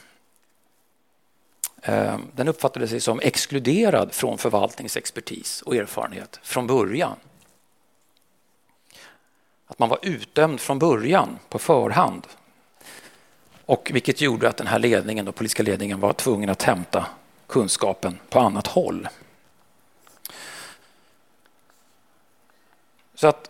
Eh, 1.85 2.19
den 2.35 2.47
uppfattade 2.47 2.87
sig 2.87 2.99
som 2.99 3.19
exkluderad 3.19 4.13
från 4.13 4.37
förvaltningsexpertis 4.37 5.61
och 5.61 5.75
erfarenhet 5.75 6.39
från 6.43 6.67
början. 6.67 7.15
Att 9.67 9.79
man 9.79 9.89
var 9.89 9.99
utdömd 10.01 10.59
från 10.59 10.79
början, 10.79 11.39
på 11.49 11.59
förhand. 11.59 12.27
Och 13.65 13.91
vilket 13.93 14.21
gjorde 14.21 14.49
att 14.49 14.57
den 14.57 14.67
här 14.67 14.79
ledningen, 14.79 15.25
den 15.25 15.33
politiska 15.33 15.63
ledningen 15.63 15.99
var 15.99 16.13
tvungen 16.13 16.49
att 16.49 16.63
hämta 16.63 17.05
kunskapen 17.47 18.19
på 18.29 18.39
annat 18.39 18.67
håll. 18.67 19.07
Så 23.15 23.27
att 23.27 23.49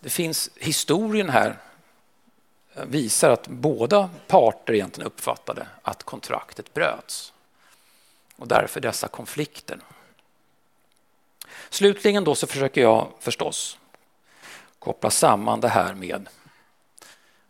det 0.00 0.10
finns 0.10 0.50
historien 0.56 1.30
här 1.30 1.56
visar 2.86 3.30
att 3.30 3.48
båda 3.48 4.10
parter 4.26 4.74
egentligen 4.74 5.06
uppfattade 5.06 5.66
att 5.82 6.02
kontraktet 6.02 6.74
bröts. 6.74 7.32
Och 8.36 8.48
därför 8.48 8.80
dessa 8.80 9.08
konflikter. 9.08 9.80
Slutligen 11.70 12.24
då 12.24 12.34
så 12.34 12.46
försöker 12.46 12.80
jag 12.80 13.08
förstås 13.20 13.78
koppla 14.78 15.10
samman 15.10 15.60
det 15.60 15.68
här 15.68 15.94
med 15.94 16.28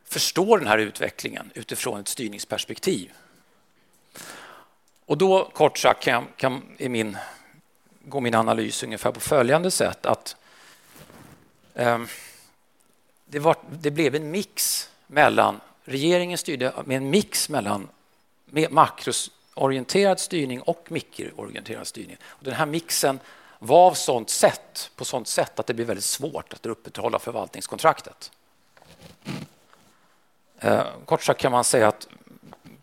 förstå 0.05 0.57
den 0.57 0.67
här 0.67 0.79
utvecklingen 0.79 1.51
utifrån 1.55 2.01
ett 2.01 2.09
styrningsperspektiv. 2.09 3.12
Och 5.07 5.19
då 5.19 5.45
kort 5.45 5.79
sagt 5.79 6.03
kan, 6.03 6.27
kan 6.37 6.62
i 6.79 6.88
min, 6.88 7.17
gå 8.05 8.21
min 8.21 8.35
analys 8.35 8.83
ungefär 8.83 9.12
på 9.12 9.21
följande 9.21 9.71
sätt 9.71 10.07
att 10.07 10.37
eh, 11.75 11.99
det, 13.25 13.38
var, 13.38 13.57
det 13.71 13.91
blev 13.91 14.14
en 14.14 14.31
mix 14.31 14.91
mellan 15.09 15.61
regeringen 15.85 16.38
styrde 16.38 16.73
med 16.85 16.97
en 16.97 17.11
mix 17.11 17.49
mellan 17.49 17.88
makrosorienterad 18.71 20.21
styrning 20.21 20.61
och 20.61 20.87
mikroorienterad 20.88 21.87
styrning. 21.87 22.16
Och 22.25 22.44
den 22.44 22.55
här 22.55 22.66
mixen 22.66 23.21
var 23.59 23.87
av 23.87 23.94
sånt 23.94 24.31
sätt, 24.31 24.90
på 24.97 25.05
sånt 25.05 25.29
sätt 25.29 25.61
att 25.61 25.66
det 25.66 25.75
blir 25.75 25.85
väldigt 25.85 26.05
svårt 26.05 26.53
att 26.53 26.66
upprätthålla 26.66 27.18
förvaltningskontraktet. 27.18 28.31
Eh, 30.59 30.87
kort 31.05 31.23
sagt 31.23 31.40
kan 31.40 31.53
man 31.53 31.64
säga 31.64 31.88
att 31.88 32.09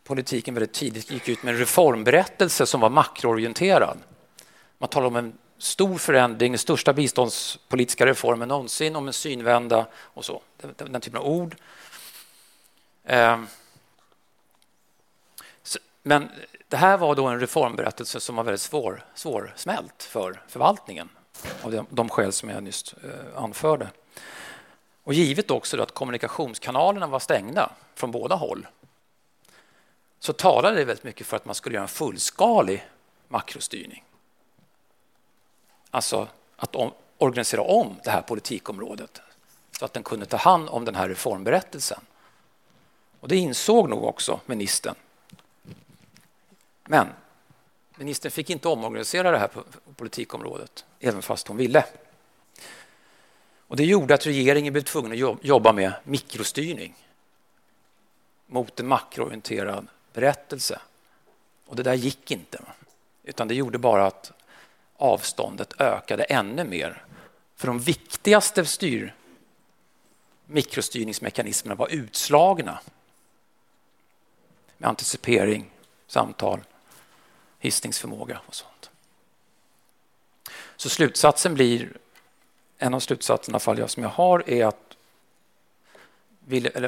politiken 0.03 0.53
väldigt 0.53 0.73
tidigt 0.73 1.11
gick 1.11 1.29
ut 1.29 1.43
med 1.43 1.53
en 1.53 1.59
reformberättelse 1.59 2.65
som 2.65 2.81
var 2.81 2.89
makroorienterad. 2.89 3.97
Man 4.77 4.89
talar 4.89 5.07
om 5.07 5.15
en 5.15 5.37
stor 5.57 5.97
förändring, 5.97 6.51
den 6.51 6.59
största 6.59 6.93
biståndspolitiska 6.93 8.05
reformen 8.05 8.47
någonsin, 8.47 8.95
om 8.95 9.07
en 9.07 9.13
synvända 9.13 9.85
och 9.95 10.25
så. 10.25 10.41
Den, 10.57 10.91
den 10.91 11.01
typen 11.01 11.19
av 11.19 11.27
ord. 11.27 11.55
Ehm, 13.05 13.47
men 16.03 16.29
det 16.67 16.77
här 16.77 16.97
var 16.97 17.15
då 17.15 17.27
en 17.27 17.39
reformberättelse 17.39 18.19
som 18.19 18.35
var 18.35 18.43
väldigt 18.43 18.61
svår, 18.61 19.05
svårsmält 19.15 20.03
för 20.03 20.41
förvaltningen 20.47 21.09
av 21.61 21.85
de, 21.89 22.09
skäl 22.09 22.33
som 22.33 22.49
jag 22.49 22.63
nyss 22.63 22.93
eh, 22.93 23.43
anförde. 23.43 23.89
Och 25.03 25.13
givet 25.13 25.51
också 25.51 25.81
att 25.81 25.91
kommunikationskanalerna 25.91 27.07
var 27.07 27.19
stängda 27.19 27.71
från 27.95 28.11
båda 28.11 28.35
håll 28.35 28.67
så 30.19 30.33
talade 30.33 30.77
det 30.77 30.85
väldigt 30.85 31.03
mycket 31.03 31.27
för 31.27 31.37
att 31.37 31.45
man 31.45 31.55
skulle 31.55 31.75
göra 31.75 31.83
en 31.83 31.87
fullskalig 31.87 32.87
makrostyrning. 33.27 34.03
Alltså 35.91 36.27
att 36.55 36.75
om, 36.75 36.91
organisera 37.17 37.61
om 37.61 37.99
det 38.03 38.09
här 38.09 38.21
politikområdet 38.21 39.21
så 39.79 39.85
att 39.85 39.93
den 39.93 40.03
kunde 40.03 40.25
ta 40.25 40.37
hand 40.37 40.69
om 40.69 40.85
den 40.85 40.95
här 40.95 41.09
reformberättelsen. 41.09 41.99
Och 43.25 43.29
det 43.29 43.37
insåg 43.37 43.89
nog 43.89 44.03
också 44.03 44.39
ministern 44.45 44.95
men 46.83 47.07
ministern 47.95 48.31
fick 48.31 48.49
inte 48.49 48.67
omorganisera 48.67 49.31
det 49.31 49.37
här 49.37 49.49
politikområdet, 49.95 50.85
även 50.99 51.21
fast 51.21 51.47
hon 51.47 51.57
ville. 51.57 51.85
Och 53.67 53.75
det 53.75 53.85
gjorde 53.85 54.13
att 54.13 54.25
regeringen 54.25 54.73
blev 54.73 54.81
tvungen 54.81 55.11
att 55.11 55.45
jobba 55.45 55.73
med 55.73 55.93
mikrostyrning 56.03 56.95
mot 58.47 58.79
en 58.79 58.87
makroorienterad 58.87 59.87
berättelse. 60.13 60.79
Och 61.65 61.75
det 61.75 61.83
där 61.83 61.93
gick 61.93 62.31
inte, 62.31 62.61
utan 63.23 63.47
det 63.47 63.55
gjorde 63.55 63.77
bara 63.77 64.05
att 64.05 64.31
avståndet 64.97 65.81
ökade 65.81 66.23
ännu 66.23 66.63
mer. 66.63 67.03
För 67.55 67.67
de 67.67 67.79
viktigaste 67.79 68.65
styr 68.65 69.15
mikrostyrningsmekanismerna 70.45 71.75
var 71.75 71.87
utslagna 71.87 72.79
med 74.77 74.89
anticipering, 74.89 75.69
samtal 76.07 76.59
hissningsförmåga 77.59 78.39
och 78.45 78.55
sånt. 78.55 78.89
Så 80.75 80.89
slutsatsen 80.89 81.53
blir, 81.53 81.97
en 82.77 82.93
av 82.93 82.99
slutsatserna 82.99 83.59
fall 83.59 83.89
som 83.89 84.03
jag 84.03 84.09
har 84.09 84.49
är 84.49 84.65
att 84.65 84.95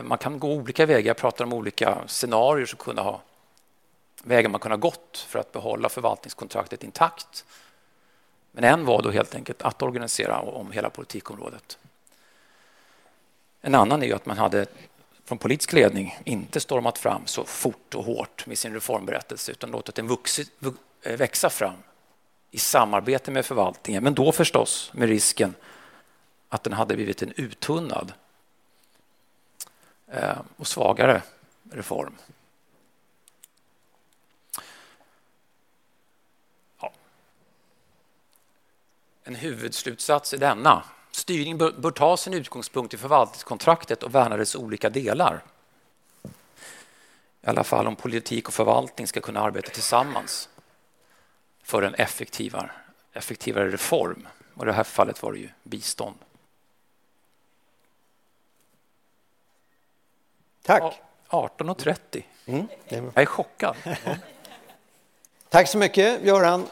man 0.03 0.17
kan 0.17 0.39
gå 0.39 0.53
olika 0.53 0.85
vägar. 0.85 1.07
Jag 1.07 1.17
pratar 1.17 1.45
om 1.45 1.53
olika 1.53 2.07
scenarier 2.07 2.65
som 2.65 2.77
kunde 2.77 3.01
ha 3.01 3.21
vägar 4.23 4.49
man 4.49 4.59
kunde 4.59 4.75
ha 4.75 4.79
gått 4.79 5.25
för 5.27 5.39
att 5.39 5.51
behålla 5.51 5.89
förvaltningskontraktet 5.89 6.83
intakt. 6.83 7.45
Men 8.51 8.63
en 8.63 8.85
var 8.85 9.01
då 9.01 9.11
helt 9.11 9.35
enkelt 9.35 9.61
att 9.61 9.81
organisera 9.81 10.39
om 10.39 10.71
hela 10.71 10.89
politikområdet. 10.89 11.77
En 13.61 13.75
annan 13.75 14.03
är 14.03 14.15
att 14.15 14.25
man 14.25 14.37
hade 14.37 14.65
från 15.27 15.37
politisk 15.37 15.73
ledning 15.73 16.19
inte 16.23 16.59
stormat 16.59 16.97
fram 16.97 17.21
så 17.25 17.45
fort 17.45 17.95
och 17.95 18.03
hårt 18.03 18.45
med 18.45 18.57
sin 18.57 18.73
reformberättelse 18.73 19.51
utan 19.51 19.71
låtit 19.71 19.95
den 19.95 20.07
vuxit, 20.07 20.51
eh, 21.01 21.17
växa 21.17 21.49
fram 21.49 21.75
i 22.51 22.57
samarbete 22.57 23.31
med 23.31 23.45
förvaltningen. 23.45 24.03
Men 24.03 24.13
då 24.13 24.31
förstås 24.31 24.91
med 24.93 25.09
risken 25.09 25.55
att 26.49 26.63
den 26.63 26.73
hade 26.73 26.95
blivit 26.95 27.21
en 27.21 27.33
uttunnad 27.35 28.13
eh, 30.07 30.37
och 30.57 30.67
svagare 30.67 31.21
reform. 31.71 32.15
Ja. 36.81 36.91
En 39.23 39.35
huvudslutsats 39.35 40.33
är 40.33 40.37
denna. 40.37 40.83
Styrning 41.27 41.57
bör, 41.57 41.71
bör 41.71 41.91
ta 41.91 42.17
sin 42.17 42.33
utgångspunkt 42.33 42.93
i 42.93 42.97
förvaltningskontraktet 42.97 44.03
och 44.03 44.15
värna 44.15 44.37
dess 44.37 44.55
olika 44.55 44.89
delar. 44.89 45.43
I 47.41 47.47
alla 47.47 47.63
fall 47.63 47.87
om 47.87 47.95
politik 47.95 48.47
och 48.47 48.53
förvaltning 48.53 49.07
ska 49.07 49.21
kunna 49.21 49.39
arbeta 49.41 49.69
tillsammans 49.69 50.49
för 51.63 51.81
en 51.81 51.95
effektivare, 51.95 52.71
effektivare 53.13 53.71
reform. 53.71 54.27
Och 54.53 54.63
I 54.63 54.65
det 54.65 54.73
här 54.73 54.83
fallet 54.83 55.23
var 55.23 55.33
det 55.33 55.39
ju 55.39 55.49
bistånd. 55.63 56.15
Tack. 60.63 61.01
18.30. 61.29 62.23
Mm, 62.45 62.67
Jag 62.87 63.17
är 63.17 63.25
chockad. 63.25 63.75
Tack 65.49 65.69
så 65.69 65.77
mycket, 65.77 66.23
Göran. 66.23 66.67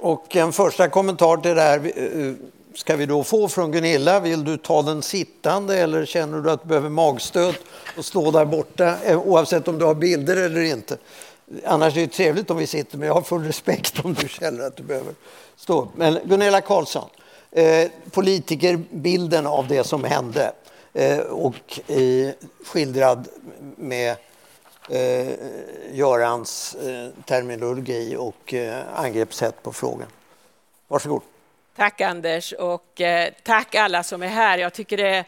Och 0.00 0.36
en 0.36 0.52
första 0.52 0.88
kommentar 0.88 1.36
till 1.36 1.54
det 1.54 1.62
här 1.62 1.92
eh, 1.96 2.32
ska 2.74 2.96
vi 2.96 3.06
då 3.06 3.24
få 3.24 3.48
från 3.48 3.72
Gunilla. 3.72 4.20
Vill 4.20 4.44
du 4.44 4.56
ta 4.56 4.82
den 4.82 5.02
sittande 5.02 5.78
eller 5.78 6.06
känner 6.06 6.40
du 6.40 6.50
att 6.50 6.62
du 6.62 6.68
behöver 6.68 6.88
magstöd 6.88 7.54
och 7.96 8.04
stå 8.04 8.30
där 8.30 8.44
borta 8.44 8.96
eh, 9.04 9.18
oavsett 9.18 9.68
om 9.68 9.78
du 9.78 9.84
har 9.84 9.94
bilder 9.94 10.36
eller 10.36 10.60
inte? 10.60 10.96
Annars 11.64 11.96
är 11.96 12.00
det 12.00 12.06
trevligt 12.06 12.50
om 12.50 12.56
vi 12.56 12.66
sitter, 12.66 12.98
men 12.98 13.06
jag 13.06 13.14
har 13.14 13.22
full 13.22 13.44
respekt 13.44 14.04
om 14.04 14.14
du 14.14 14.28
känner 14.28 14.66
att 14.66 14.76
du 14.76 14.82
behöver 14.82 15.14
stå 15.56 15.82
upp. 15.82 15.88
Men 15.96 16.18
Gunilla 16.24 16.60
Karlsson, 16.60 17.08
eh, 17.50 17.88
politikerbilden 18.10 19.46
av 19.46 19.68
det 19.68 19.84
som 19.84 20.04
hände 20.04 20.52
eh, 20.92 21.18
och 21.18 21.90
eh, 21.90 22.30
skildrad 22.66 23.28
med 23.76 24.16
eh, 24.90 25.36
Görans 25.92 26.74
eh, 26.74 27.08
terminologi 27.24 28.16
och 28.16 28.54
eh, 28.54 28.82
angreppssätt 28.94 29.62
på 29.62 29.72
frågan. 29.72 30.08
Varsågod. 30.88 31.22
Tack 31.76 32.00
Anders 32.00 32.52
och 32.52 33.00
eh, 33.00 33.32
tack 33.42 33.74
alla 33.74 34.02
som 34.02 34.22
är 34.22 34.28
här. 34.28 34.58
Jag 34.58 34.72
tycker 34.72 34.96
det 34.96 35.24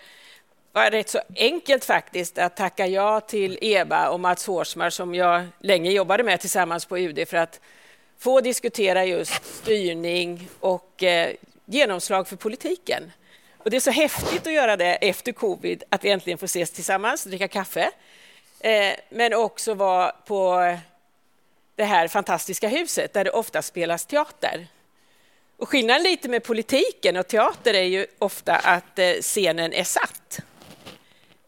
var 0.73 0.91
rätt 0.91 1.09
så 1.09 1.21
enkelt 1.37 1.85
faktiskt 1.85 2.39
att 2.39 2.57
tacka 2.57 2.87
ja 2.87 3.21
till 3.21 3.59
Eva 3.61 4.09
och 4.09 4.21
Mats 4.21 4.47
Hårsmar 4.47 4.91
som 4.91 5.15
jag 5.15 5.47
länge 5.61 5.91
jobbade 5.91 6.23
med 6.23 6.41
tillsammans 6.41 6.87
på 6.87 6.99
UD 6.99 7.29
för 7.29 7.37
att 7.37 7.61
få 8.19 8.41
diskutera 8.41 9.05
just 9.05 9.45
styrning 9.45 10.49
och 10.61 11.03
eh, 11.03 11.31
genomslag 11.65 12.29
för 12.29 12.37
politiken. 12.37 13.13
Och 13.59 13.71
det 13.71 13.77
är 13.77 13.81
så 13.81 13.91
häftigt 13.91 14.47
att 14.47 14.53
göra 14.53 14.77
det 14.77 14.95
efter 14.95 15.33
covid, 15.33 15.83
att 15.89 16.05
vi 16.05 16.11
äntligen 16.11 16.39
får 16.39 16.45
ses 16.45 16.71
tillsammans 16.71 17.25
och 17.25 17.31
dricka 17.31 17.49
kaffe. 17.49 17.91
Eh, 18.63 18.95
men 19.11 19.35
också 19.35 19.75
vara 19.75 20.13
på 20.27 20.77
det 21.77 21.85
här 21.85 22.09
fantastiska 22.09 22.69
huset 22.69 23.13
där 23.13 23.25
det 23.25 23.31
ofta 23.31 23.63
spelas 23.63 24.07
teater. 24.07 24.67
Och 25.57 25.69
skillnaden 25.69 26.03
lite 26.03 26.29
med 26.29 26.45
politiken 26.45 27.17
och 27.17 27.27
teater 27.27 27.75
är 27.75 27.83
ju 27.83 28.07
ofta 28.19 28.57
att 28.57 28.99
eh, 28.99 29.13
scenen 29.21 29.73
är 29.73 29.85
satt. 29.85 30.41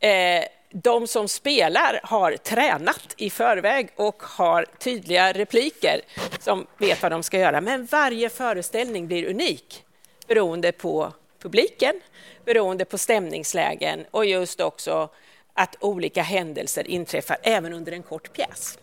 Eh, 0.00 0.44
de 0.70 1.07
som 1.07 1.29
spelar 1.29 2.00
har 2.03 2.37
tränat 2.37 3.14
i 3.16 3.31
förväg 3.31 3.88
och 3.96 4.22
har 4.22 4.66
tydliga 4.79 5.33
repliker 5.33 6.00
som 6.40 6.66
vet 6.79 7.03
vad 7.03 7.12
de 7.12 7.22
ska 7.22 7.38
göra. 7.38 7.61
Men 7.61 7.87
varje 7.87 8.29
föreställning 8.29 9.07
blir 9.07 9.31
unik 9.31 9.85
beroende 10.27 10.72
på 10.72 11.12
publiken, 11.38 12.00
beroende 12.44 12.85
på 12.85 12.98
stämningslägen 12.98 14.07
och 14.11 14.27
just 14.27 14.61
också 14.61 15.09
att 15.55 15.77
olika 15.81 16.23
händelser 16.23 16.90
inträffar 16.90 17.37
även 17.43 17.73
under 17.73 17.93
en 17.93 18.03
kort 18.03 18.33
pjäs. 18.33 18.79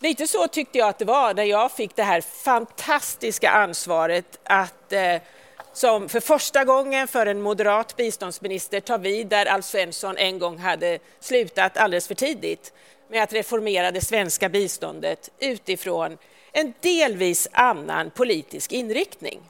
Lite 0.00 0.26
så 0.26 0.48
tyckte 0.48 0.78
jag 0.78 0.88
att 0.88 0.98
det 0.98 1.04
var 1.04 1.34
när 1.34 1.44
jag 1.44 1.72
fick 1.72 1.96
det 1.96 2.02
här 2.02 2.20
fantastiska 2.20 3.50
ansvaret 3.50 4.40
att 4.44 4.92
eh, 4.92 5.16
som 5.72 6.08
för 6.08 6.20
första 6.20 6.64
gången 6.64 7.08
för 7.08 7.26
en 7.26 7.42
moderat 7.42 7.96
biståndsminister 7.96 8.80
ta 8.80 8.96
vid 8.96 9.26
där 9.26 9.46
Alf 9.46 9.64
Svensson 9.64 10.16
en 10.16 10.38
gång 10.38 10.58
hade 10.58 10.98
slutat 11.20 11.76
alldeles 11.76 12.08
för 12.08 12.14
tidigt 12.14 12.72
med 13.08 13.22
att 13.22 13.32
reformera 13.32 13.90
det 13.90 14.00
svenska 14.00 14.48
biståndet 14.48 15.30
utifrån 15.38 16.18
en 16.52 16.74
delvis 16.80 17.48
annan 17.52 18.10
politisk 18.10 18.72
inriktning. 18.72 19.40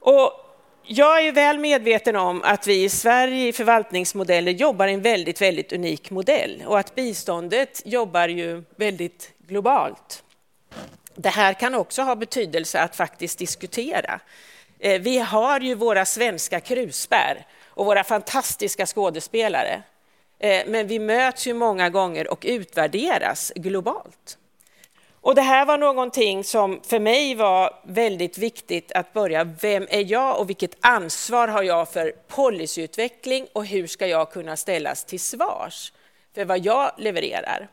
Och 0.00 0.45
jag 0.86 1.26
är 1.26 1.32
väl 1.32 1.58
medveten 1.58 2.16
om 2.16 2.42
att 2.44 2.66
vi 2.66 2.84
i 2.84 2.88
Sverige 2.88 3.48
i 3.48 3.52
förvaltningsmodeller 3.52 4.52
jobbar 4.52 4.88
i 4.88 4.94
en 4.94 5.02
väldigt, 5.02 5.40
väldigt 5.40 5.72
unik 5.72 6.10
modell 6.10 6.62
och 6.66 6.78
att 6.78 6.94
biståndet 6.94 7.82
jobbar 7.84 8.28
ju 8.28 8.62
väldigt 8.76 9.32
globalt. 9.38 10.22
Det 11.14 11.28
här 11.28 11.52
kan 11.52 11.74
också 11.74 12.02
ha 12.02 12.16
betydelse 12.16 12.80
att 12.80 12.96
faktiskt 12.96 13.38
diskutera. 13.38 14.20
Eh, 14.78 15.00
vi 15.00 15.18
har 15.18 15.60
ju 15.60 15.74
våra 15.74 16.04
svenska 16.04 16.60
krusbär 16.60 17.46
och 17.66 17.86
våra 17.86 18.04
fantastiska 18.04 18.86
skådespelare. 18.86 19.82
Eh, 20.38 20.62
men 20.66 20.86
vi 20.86 20.98
möts 20.98 21.46
ju 21.46 21.54
många 21.54 21.90
gånger 21.90 22.32
och 22.32 22.44
utvärderas 22.48 23.52
globalt. 23.56 24.38
Och 25.26 25.34
det 25.34 25.42
här 25.42 25.66
var 25.66 25.78
någonting 25.78 26.44
som 26.44 26.80
för 26.82 26.98
mig 26.98 27.34
var 27.34 27.80
väldigt 27.82 28.38
viktigt 28.38 28.92
att 28.92 29.12
börja. 29.12 29.44
Vem 29.44 29.86
är 29.90 30.12
jag 30.12 30.40
och 30.40 30.48
vilket 30.48 30.76
ansvar 30.80 31.48
har 31.48 31.62
jag 31.62 31.92
för 31.92 32.12
policyutveckling 32.28 33.46
och 33.52 33.66
hur 33.66 33.86
ska 33.86 34.06
jag 34.06 34.30
kunna 34.30 34.56
ställas 34.56 35.04
till 35.04 35.20
svars 35.20 35.92
för 36.34 36.44
vad 36.44 36.58
jag 36.58 36.90
levererar? 36.98 37.68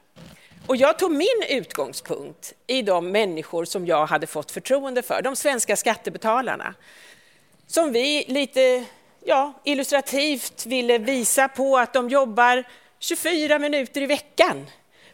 Och 0.68 0.76
jag 0.76 1.00
tog 1.00 1.12
min 1.12 1.44
utgångspunkt 1.50 2.54
i 2.68 2.82
de 2.82 3.12
människor 3.12 3.66
som 3.66 3.86
jag 3.86 4.06
hade 4.06 4.28
fått 4.28 4.52
förtroende 4.52 5.02
för, 5.02 5.22
de 5.22 5.36
svenska 5.36 5.76
skattebetalarna, 5.76 6.74
som 7.68 7.92
vi 7.92 8.26
lite 8.28 8.86
ja, 9.26 9.54
illustrativt 9.64 10.66
ville 10.66 10.98
visa 10.98 11.48
på 11.48 11.78
att 11.78 11.94
de 11.94 12.10
jobbar 12.10 12.64
24 13.00 13.60
minuter 13.60 14.02
i 14.02 14.06
veckan 14.06 14.66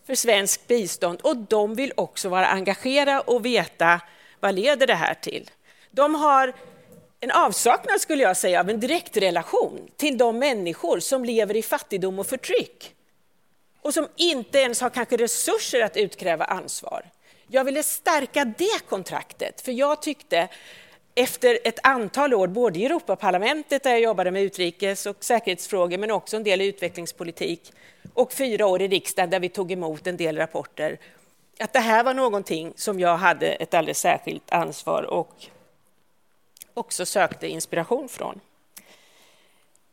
för 0.09 0.15
svenskt 0.15 0.67
bistånd 0.67 1.21
och 1.21 1.37
de 1.37 1.75
vill 1.75 1.93
också 1.97 2.29
vara 2.29 2.47
engagerade 2.47 3.19
och 3.19 3.45
veta 3.45 4.01
vad 4.39 4.55
leder 4.55 4.87
det 4.87 4.95
här 4.95 5.13
till. 5.13 5.49
De 5.91 6.15
har 6.15 6.53
en 7.19 7.31
avsaknad, 7.31 8.01
skulle 8.01 8.23
jag 8.23 8.37
säga, 8.37 8.59
av 8.59 8.69
en 8.69 8.79
direktrelation 8.79 9.87
till 9.97 10.17
de 10.17 10.39
människor 10.39 10.99
som 10.99 11.25
lever 11.25 11.55
i 11.55 11.61
fattigdom 11.61 12.19
och 12.19 12.27
förtryck 12.27 12.95
och 13.81 13.93
som 13.93 14.07
inte 14.15 14.57
ens 14.59 14.81
har 14.81 14.89
kanske 14.89 15.17
resurser 15.17 15.81
att 15.81 15.97
utkräva 15.97 16.45
ansvar. 16.45 17.05
Jag 17.47 17.63
ville 17.63 17.83
stärka 17.83 18.45
det 18.45 18.79
kontraktet, 18.89 19.61
för 19.61 19.71
jag 19.71 20.01
tyckte 20.01 20.47
efter 21.19 21.59
ett 21.63 21.79
antal 21.83 22.33
år, 22.33 22.47
både 22.47 22.79
i 22.79 22.85
Europaparlamentet 22.85 23.83
där 23.83 23.91
jag 23.91 23.99
jobbade 23.99 24.31
med 24.31 24.43
utrikes 24.43 25.05
och 25.05 25.23
säkerhetsfrågor, 25.23 25.97
men 25.97 26.11
också 26.11 26.37
en 26.37 26.43
del 26.43 26.61
utvecklingspolitik, 26.61 27.73
och 28.13 28.33
fyra 28.33 28.65
år 28.65 28.81
i 28.81 28.87
riksdagen 28.87 29.29
där 29.29 29.39
vi 29.39 29.49
tog 29.49 29.71
emot 29.71 30.07
en 30.07 30.17
del 30.17 30.37
rapporter, 30.37 30.97
att 31.59 31.73
det 31.73 31.79
här 31.79 32.03
var 32.03 32.13
någonting 32.13 32.73
som 32.75 32.99
jag 32.99 33.17
hade 33.17 33.47
ett 33.47 33.73
alldeles 33.73 33.99
särskilt 33.99 34.51
ansvar 34.51 35.03
och 35.03 35.33
också 36.73 37.05
sökte 37.05 37.47
inspiration 37.47 38.09
från. 38.09 38.39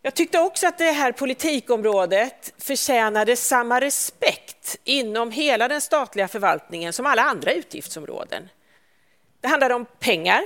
Jag 0.02 0.14
tyckte 0.14 0.38
också 0.38 0.66
att 0.66 0.78
det 0.78 0.90
här 0.90 1.12
politikområdet 1.12 2.52
förtjänade 2.58 3.36
samma 3.36 3.80
respekt 3.80 4.76
inom 4.84 5.30
hela 5.30 5.68
den 5.68 5.80
statliga 5.80 6.28
förvaltningen 6.28 6.92
som 6.92 7.06
alla 7.06 7.22
andra 7.22 7.52
utgiftsområden. 7.52 8.48
Det 9.40 9.48
handlade 9.48 9.74
om 9.74 9.86
pengar 9.98 10.42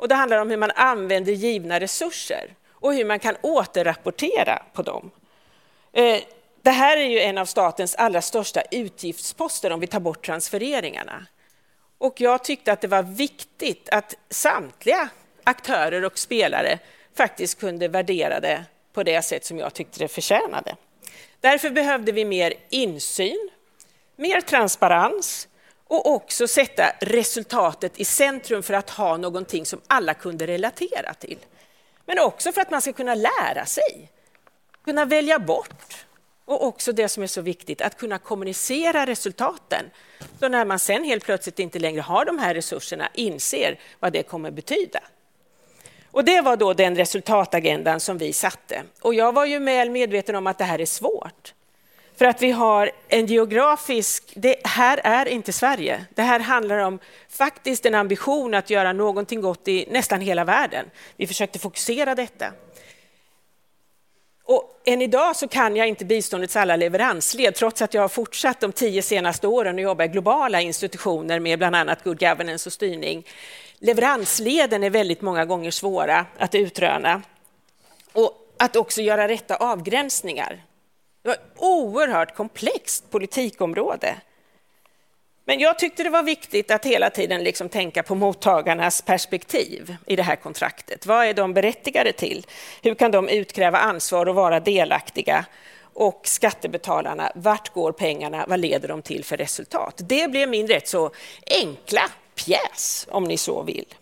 och 0.00 0.08
det 0.08 0.14
handlar 0.14 0.38
om 0.38 0.50
hur 0.50 0.56
man 0.56 0.70
använder 0.70 1.32
givna 1.32 1.80
resurser 1.80 2.54
och 2.70 2.94
hur 2.94 3.04
man 3.04 3.18
kan 3.18 3.36
återrapportera 3.42 4.62
på 4.72 4.82
dem. 4.82 5.10
Eh, 5.92 6.20
det 6.62 6.70
här 6.70 6.96
är 6.96 7.04
ju 7.04 7.20
en 7.20 7.38
av 7.38 7.44
statens 7.44 7.94
allra 7.94 8.22
största 8.22 8.62
utgiftsposter 8.70 9.72
om 9.72 9.80
vi 9.80 9.86
tar 9.86 10.00
bort 10.00 10.26
transfereringarna. 10.26 11.26
Och 11.98 12.20
jag 12.20 12.44
tyckte 12.44 12.72
att 12.72 12.80
det 12.80 12.88
var 12.88 13.02
viktigt 13.02 13.88
att 13.88 14.14
samtliga 14.30 15.08
aktörer 15.44 16.04
och 16.04 16.18
spelare 16.18 16.78
faktiskt 17.16 17.60
kunde 17.60 17.88
värdera 17.88 18.40
det 18.40 18.64
på 18.92 19.02
det 19.02 19.22
sätt 19.22 19.44
som 19.44 19.58
jag 19.58 19.74
tyckte 19.74 19.98
det 19.98 20.08
förtjänade. 20.08 20.76
Därför 21.40 21.70
behövde 21.70 22.12
vi 22.12 22.24
mer 22.24 22.54
insyn, 22.68 23.50
mer 24.16 24.40
transparens 24.40 25.48
och 25.90 26.06
också 26.06 26.48
sätta 26.48 26.92
resultatet 27.00 28.00
i 28.00 28.04
centrum 28.04 28.62
för 28.62 28.74
att 28.74 28.90
ha 28.90 29.16
någonting 29.16 29.66
som 29.66 29.80
alla 29.86 30.14
kunde 30.14 30.46
relatera 30.46 31.14
till. 31.14 31.38
Men 32.06 32.18
också 32.18 32.52
för 32.52 32.60
att 32.60 32.70
man 32.70 32.82
ska 32.82 32.92
kunna 32.92 33.14
lära 33.14 33.66
sig, 33.66 34.10
kunna 34.84 35.04
välja 35.04 35.38
bort 35.38 36.06
och 36.44 36.66
också 36.66 36.92
det 36.92 37.08
som 37.08 37.22
är 37.22 37.26
så 37.26 37.40
viktigt, 37.40 37.82
att 37.82 37.96
kunna 37.96 38.18
kommunicera 38.18 39.06
resultaten. 39.06 39.90
Så 40.40 40.48
när 40.48 40.64
man 40.64 40.78
sen 40.78 41.04
helt 41.04 41.24
plötsligt 41.24 41.58
inte 41.58 41.78
längre 41.78 42.00
har 42.00 42.24
de 42.24 42.38
här 42.38 42.54
resurserna 42.54 43.08
inser 43.14 43.80
vad 44.00 44.12
det 44.12 44.22
kommer 44.22 44.50
betyda. 44.50 45.00
Och 46.10 46.24
det 46.24 46.40
var 46.40 46.56
då 46.56 46.72
den 46.72 46.96
resultatagendan 46.96 48.00
som 48.00 48.18
vi 48.18 48.32
satte. 48.32 48.82
Och 49.00 49.14
jag 49.14 49.32
var 49.32 49.44
ju 49.44 49.58
väl 49.58 49.90
medveten 49.90 50.36
om 50.36 50.46
att 50.46 50.58
det 50.58 50.64
här 50.64 50.80
är 50.80 50.86
svårt. 50.86 51.54
För 52.20 52.26
att 52.26 52.42
vi 52.42 52.50
har 52.50 52.90
en 53.08 53.26
geografisk... 53.26 54.32
Det 54.36 54.56
här 54.64 55.00
är 55.04 55.28
inte 55.28 55.52
Sverige. 55.52 56.04
Det 56.14 56.22
här 56.22 56.40
handlar 56.40 56.78
om 56.78 56.98
faktiskt 57.28 57.86
en 57.86 57.94
ambition 57.94 58.54
att 58.54 58.70
göra 58.70 58.92
någonting 58.92 59.40
gott 59.40 59.68
i 59.68 59.86
nästan 59.90 60.20
hela 60.20 60.44
världen. 60.44 60.86
Vi 61.16 61.26
försökte 61.26 61.58
fokusera 61.58 62.14
detta. 62.14 62.46
Och 64.44 64.80
än 64.84 65.02
idag 65.02 65.36
så 65.36 65.48
kan 65.48 65.76
jag 65.76 65.88
inte 65.88 66.04
biståndets 66.04 66.56
alla 66.56 66.76
leveransled, 66.76 67.54
trots 67.54 67.82
att 67.82 67.94
jag 67.94 68.02
har 68.02 68.08
fortsatt 68.08 68.60
de 68.60 68.72
tio 68.72 69.02
senaste 69.02 69.46
åren 69.46 69.76
att 69.76 69.82
jobba 69.82 70.04
i 70.04 70.08
globala 70.08 70.60
institutioner 70.60 71.40
med 71.40 71.58
bland 71.58 71.76
annat 71.76 72.04
good 72.04 72.18
governance 72.18 72.68
och 72.68 72.72
styrning. 72.72 73.26
Leveransleden 73.78 74.84
är 74.84 74.90
väldigt 74.90 75.20
många 75.20 75.44
gånger 75.44 75.70
svåra 75.70 76.26
att 76.38 76.54
utröna 76.54 77.22
och 78.12 78.32
att 78.56 78.76
också 78.76 79.02
göra 79.02 79.28
rätta 79.28 79.56
avgränsningar. 79.56 80.64
Det 81.22 81.28
var 81.28 81.34
ett 81.34 81.52
oerhört 81.56 82.34
komplext 82.34 83.10
politikområde. 83.10 84.16
Men 85.44 85.60
jag 85.60 85.78
tyckte 85.78 86.02
det 86.02 86.10
var 86.10 86.22
viktigt 86.22 86.70
att 86.70 86.86
hela 86.86 87.10
tiden 87.10 87.44
liksom 87.44 87.68
tänka 87.68 88.02
på 88.02 88.14
mottagarnas 88.14 89.02
perspektiv 89.02 89.96
i 90.06 90.16
det 90.16 90.22
här 90.22 90.36
kontraktet. 90.36 91.06
Vad 91.06 91.26
är 91.26 91.34
de 91.34 91.54
berättigade 91.54 92.12
till? 92.12 92.46
Hur 92.82 92.94
kan 92.94 93.10
de 93.10 93.28
utkräva 93.28 93.78
ansvar 93.78 94.26
och 94.26 94.34
vara 94.34 94.60
delaktiga? 94.60 95.44
Och 95.94 96.20
skattebetalarna, 96.24 97.32
vart 97.34 97.72
går 97.72 97.92
pengarna? 97.92 98.44
Vad 98.48 98.60
leder 98.60 98.88
de 98.88 99.02
till 99.02 99.24
för 99.24 99.36
resultat? 99.36 100.00
Det 100.08 100.30
blev 100.30 100.48
min 100.48 100.66
rätt 100.66 100.88
så 100.88 101.10
enkla 101.62 102.02
pjäs, 102.34 103.06
om 103.10 103.24
ni 103.24 103.36
så 103.36 103.62
vill. 103.62 103.94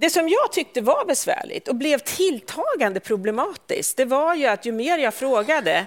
Det 0.00 0.10
som 0.10 0.28
jag 0.28 0.52
tyckte 0.52 0.80
var 0.80 1.04
besvärligt 1.04 1.68
och 1.68 1.74
blev 1.74 1.98
tilltagande 1.98 3.00
problematiskt, 3.00 3.96
det 3.96 4.04
var 4.04 4.34
ju 4.34 4.46
att 4.46 4.66
ju 4.66 4.72
mer 4.72 4.98
jag 4.98 5.14
frågade, 5.14 5.86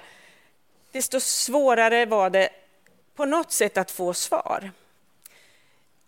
desto 0.92 1.20
svårare 1.20 2.06
var 2.06 2.30
det 2.30 2.50
på 3.16 3.26
något 3.26 3.52
sätt 3.52 3.78
att 3.78 3.92
få 3.92 4.14
svar. 4.14 4.72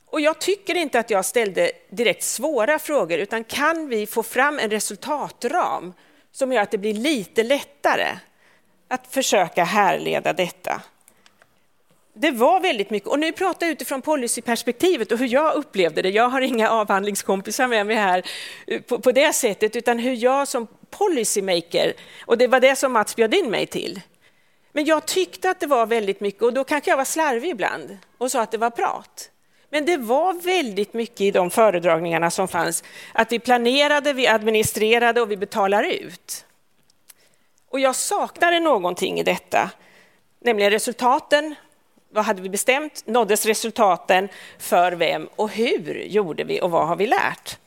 Och 0.05 0.21
jag 0.21 0.39
tycker 0.39 0.75
inte 0.75 0.99
att 0.99 1.09
jag 1.09 1.25
ställde 1.25 1.71
direkt 1.89 2.23
svåra 2.23 2.79
frågor, 2.79 3.19
utan 3.19 3.43
kan 3.43 3.89
vi 3.89 4.05
få 4.07 4.23
fram 4.23 4.59
en 4.59 4.69
resultatram 4.69 5.93
som 6.31 6.51
gör 6.51 6.61
att 6.61 6.71
det 6.71 6.77
blir 6.77 6.93
lite 6.93 7.43
lättare 7.43 8.17
att 8.87 9.07
försöka 9.07 9.63
härleda 9.63 10.33
detta? 10.33 10.81
Det 12.17 12.31
var 12.31 12.59
väldigt 12.59 12.89
mycket, 12.89 13.09
och 13.09 13.19
nu 13.19 13.31
pratar 13.31 13.65
jag 13.65 13.71
utifrån 13.71 14.01
policyperspektivet 14.01 15.11
och 15.11 15.17
hur 15.17 15.33
jag 15.33 15.53
upplevde 15.53 16.01
det. 16.01 16.09
Jag 16.09 16.29
har 16.29 16.41
inga 16.41 16.69
avhandlingskompisar 16.69 17.67
med 17.67 17.87
mig 17.87 17.95
här 17.95 18.23
eh, 18.67 18.81
på, 18.81 18.99
på 18.99 19.11
det 19.11 19.33
sättet, 19.33 19.75
utan 19.75 19.99
hur 19.99 20.13
jag 20.13 20.47
som 20.47 20.67
policymaker, 20.89 21.93
och 22.25 22.37
det 22.37 22.47
var 22.47 22.59
det 22.59 22.75
som 22.75 22.93
Mats 22.93 23.15
bjöd 23.15 23.33
in 23.33 23.51
mig 23.51 23.65
till, 23.65 24.01
men 24.71 24.85
jag 24.85 25.05
tyckte 25.05 25.49
att 25.49 25.59
det 25.59 25.67
var 25.67 25.85
väldigt 25.85 26.19
mycket, 26.19 26.41
och 26.41 26.53
då 26.53 26.63
kanske 26.63 26.91
jag 26.91 26.97
var 26.97 27.05
slarvig 27.05 27.49
ibland 27.49 27.97
och 28.17 28.31
sa 28.31 28.41
att 28.41 28.51
det 28.51 28.57
var 28.57 28.69
prat. 28.69 29.31
Men 29.69 29.85
det 29.85 29.97
var 29.97 30.33
väldigt 30.33 30.93
mycket 30.93 31.21
i 31.21 31.31
de 31.31 31.49
föredragningarna 31.49 32.31
som 32.31 32.47
fanns, 32.47 32.83
att 33.13 33.31
vi 33.31 33.39
planerade, 33.39 34.13
vi 34.13 34.27
administrerade 34.27 35.21
och 35.21 35.31
vi 35.31 35.37
betalar 35.37 35.83
ut. 35.83 36.45
Och 37.69 37.79
jag 37.79 37.95
saknade 37.95 38.59
någonting 38.59 39.19
i 39.19 39.23
detta, 39.23 39.69
nämligen 40.39 40.71
resultaten. 40.71 41.55
Vad 42.15 42.25
hade 42.25 42.41
vi 42.41 42.49
bestämt? 42.49 43.03
Nåddes 43.05 43.45
resultaten? 43.45 44.29
För 44.57 44.91
vem? 44.91 45.29
Och 45.35 45.49
hur 45.49 46.03
gjorde 46.03 46.43
vi? 46.43 46.61
Och 46.61 46.71
vad 46.71 46.87
har 46.87 46.95
vi 46.95 47.07
lärt? 47.07 47.57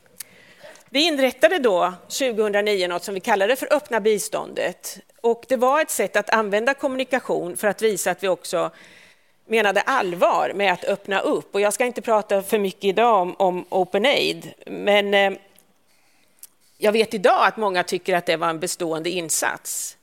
Vi 0.88 1.06
inrättade 1.06 1.58
då 1.58 1.92
2009 2.02 2.88
något 2.88 3.04
som 3.04 3.14
vi 3.14 3.20
kallade 3.20 3.56
för 3.56 3.72
öppna 3.72 4.00
biståndet. 4.00 4.98
Och 5.20 5.44
det 5.48 5.56
var 5.56 5.80
ett 5.80 5.90
sätt 5.90 6.16
att 6.16 6.30
använda 6.30 6.74
kommunikation 6.74 7.56
för 7.56 7.68
att 7.68 7.82
visa 7.82 8.10
att 8.10 8.22
vi 8.22 8.28
också 8.28 8.70
menade 9.46 9.80
allvar 9.80 10.52
med 10.54 10.72
att 10.72 10.84
öppna 10.84 11.20
upp. 11.20 11.54
Och 11.54 11.60
jag 11.60 11.72
ska 11.72 11.84
inte 11.84 12.02
prata 12.02 12.42
för 12.42 12.58
mycket 12.58 12.84
idag 12.84 13.22
om, 13.22 13.34
om 13.38 13.64
OpenAid, 13.68 14.52
men 14.66 15.14
eh, 15.14 15.32
jag 16.78 16.92
vet 16.92 17.14
idag 17.14 17.46
att 17.46 17.56
många 17.56 17.82
tycker 17.84 18.14
att 18.16 18.26
det 18.26 18.36
var 18.36 18.48
en 18.48 18.60
bestående 18.60 19.10
insats. 19.10 19.96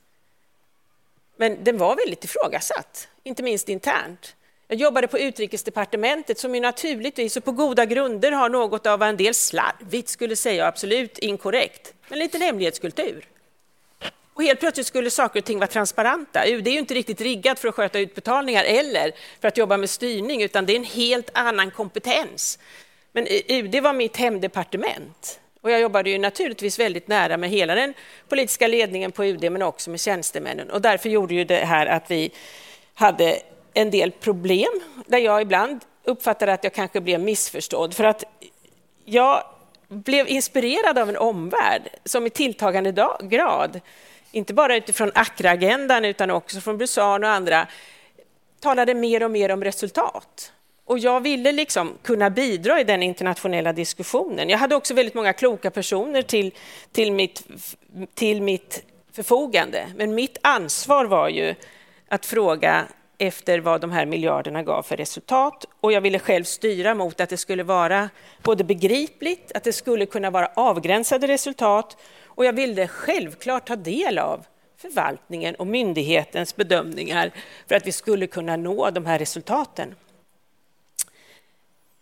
Men 1.36 1.64
den 1.64 1.78
var 1.78 1.96
väldigt 1.96 2.24
ifrågasatt, 2.24 3.08
inte 3.22 3.42
minst 3.42 3.68
internt. 3.68 4.35
Jag 4.68 4.78
jobbade 4.78 5.06
på 5.06 5.18
utrikesdepartementet 5.18 6.38
som 6.38 6.54
ju 6.54 6.60
naturligtvis 6.60 7.36
och 7.36 7.44
på 7.44 7.52
goda 7.52 7.84
grunder 7.84 8.32
har 8.32 8.48
något 8.48 8.86
av 8.86 8.98
vad 8.98 9.08
en 9.08 9.16
del 9.16 9.34
slarvigt 9.34 10.08
skulle 10.08 10.36
säga, 10.36 10.66
absolut 10.66 11.18
inkorrekt, 11.18 11.94
men 12.08 12.18
lite 12.18 12.38
hemlighetskultur. 12.38 13.28
Och 14.34 14.42
helt 14.42 14.60
plötsligt 14.60 14.86
skulle 14.86 15.10
saker 15.10 15.40
och 15.40 15.44
ting 15.44 15.58
vara 15.58 15.66
transparenta. 15.66 16.46
UD 16.46 16.66
är 16.68 16.70
ju 16.70 16.78
inte 16.78 16.94
riktigt 16.94 17.20
riggat 17.20 17.58
för 17.58 17.68
att 17.68 17.74
sköta 17.74 17.98
utbetalningar 17.98 18.64
eller 18.64 19.12
för 19.40 19.48
att 19.48 19.56
jobba 19.56 19.76
med 19.76 19.90
styrning, 19.90 20.42
utan 20.42 20.66
det 20.66 20.72
är 20.72 20.76
en 20.76 20.84
helt 20.84 21.30
annan 21.34 21.70
kompetens. 21.70 22.58
Men 23.12 23.26
eh, 23.26 23.40
UD 23.48 23.82
var 23.82 23.92
mitt 23.92 24.16
hemdepartement. 24.16 25.40
Och 25.60 25.70
jag 25.70 25.80
jobbade 25.80 26.10
ju 26.10 26.18
naturligtvis 26.18 26.78
väldigt 26.78 27.08
nära 27.08 27.36
med 27.36 27.50
hela 27.50 27.74
den 27.74 27.94
politiska 28.28 28.66
ledningen 28.66 29.12
på 29.12 29.24
UD, 29.24 29.52
men 29.52 29.62
också 29.62 29.90
med 29.90 30.00
tjänstemännen. 30.00 30.70
Och 30.70 30.82
därför 30.82 31.08
gjorde 31.08 31.34
ju 31.34 31.44
det 31.44 31.64
här 31.64 31.86
att 31.86 32.10
vi 32.10 32.30
hade 32.94 33.40
en 33.76 33.90
del 33.90 34.10
problem, 34.10 34.80
där 35.06 35.18
jag 35.18 35.42
ibland 35.42 35.80
uppfattade 36.04 36.52
att 36.52 36.64
jag 36.64 36.72
kanske 36.72 37.00
blev 37.00 37.20
missförstådd. 37.20 37.94
För 37.94 38.04
att 38.04 38.24
jag 39.04 39.42
blev 39.88 40.28
inspirerad 40.28 40.98
av 40.98 41.08
en 41.08 41.16
omvärld 41.16 41.82
som 42.04 42.26
i 42.26 42.30
tilltagande 42.30 43.08
grad 43.22 43.80
inte 44.32 44.54
bara 44.54 44.76
utifrån 44.76 45.10
Accra-agendan 45.14 46.04
utan 46.04 46.30
också 46.30 46.60
från 46.60 46.78
Busan 46.78 47.24
och 47.24 47.30
andra, 47.30 47.66
talade 48.60 48.94
mer 48.94 49.22
och 49.22 49.30
mer 49.30 49.52
om 49.52 49.64
resultat. 49.64 50.52
Och 50.84 50.98
jag 50.98 51.20
ville 51.20 51.52
liksom 51.52 51.92
kunna 52.02 52.30
bidra 52.30 52.80
i 52.80 52.84
den 52.84 53.02
internationella 53.02 53.72
diskussionen. 53.72 54.48
Jag 54.48 54.58
hade 54.58 54.74
också 54.74 54.94
väldigt 54.94 55.14
många 55.14 55.32
kloka 55.32 55.70
personer 55.70 56.22
till, 56.22 56.54
till, 56.92 57.12
mitt, 57.12 57.42
till 58.14 58.42
mitt 58.42 58.82
förfogande. 59.12 59.86
Men 59.96 60.14
mitt 60.14 60.38
ansvar 60.42 61.04
var 61.04 61.28
ju 61.28 61.54
att 62.08 62.26
fråga 62.26 62.84
efter 63.18 63.58
vad 63.58 63.80
de 63.80 63.90
här 63.90 64.06
miljarderna 64.06 64.62
gav 64.62 64.82
för 64.82 64.96
resultat. 64.96 65.64
Och 65.80 65.92
jag 65.92 66.00
ville 66.00 66.18
själv 66.18 66.44
styra 66.44 66.94
mot 66.94 67.20
att 67.20 67.28
det 67.28 67.36
skulle 67.36 67.62
vara 67.62 68.10
både 68.42 68.64
begripligt, 68.64 69.52
att 69.54 69.64
det 69.64 69.72
skulle 69.72 70.06
kunna 70.06 70.30
vara 70.30 70.50
avgränsade 70.54 71.26
resultat 71.26 71.96
och 72.24 72.44
jag 72.44 72.52
ville 72.52 72.88
självklart 72.88 73.66
ta 73.66 73.76
del 73.76 74.18
av 74.18 74.46
förvaltningen 74.76 75.54
och 75.54 75.66
myndighetens 75.66 76.56
bedömningar 76.56 77.30
för 77.68 77.74
att 77.74 77.86
vi 77.86 77.92
skulle 77.92 78.26
kunna 78.26 78.56
nå 78.56 78.90
de 78.90 79.06
här 79.06 79.18
resultaten. 79.18 79.94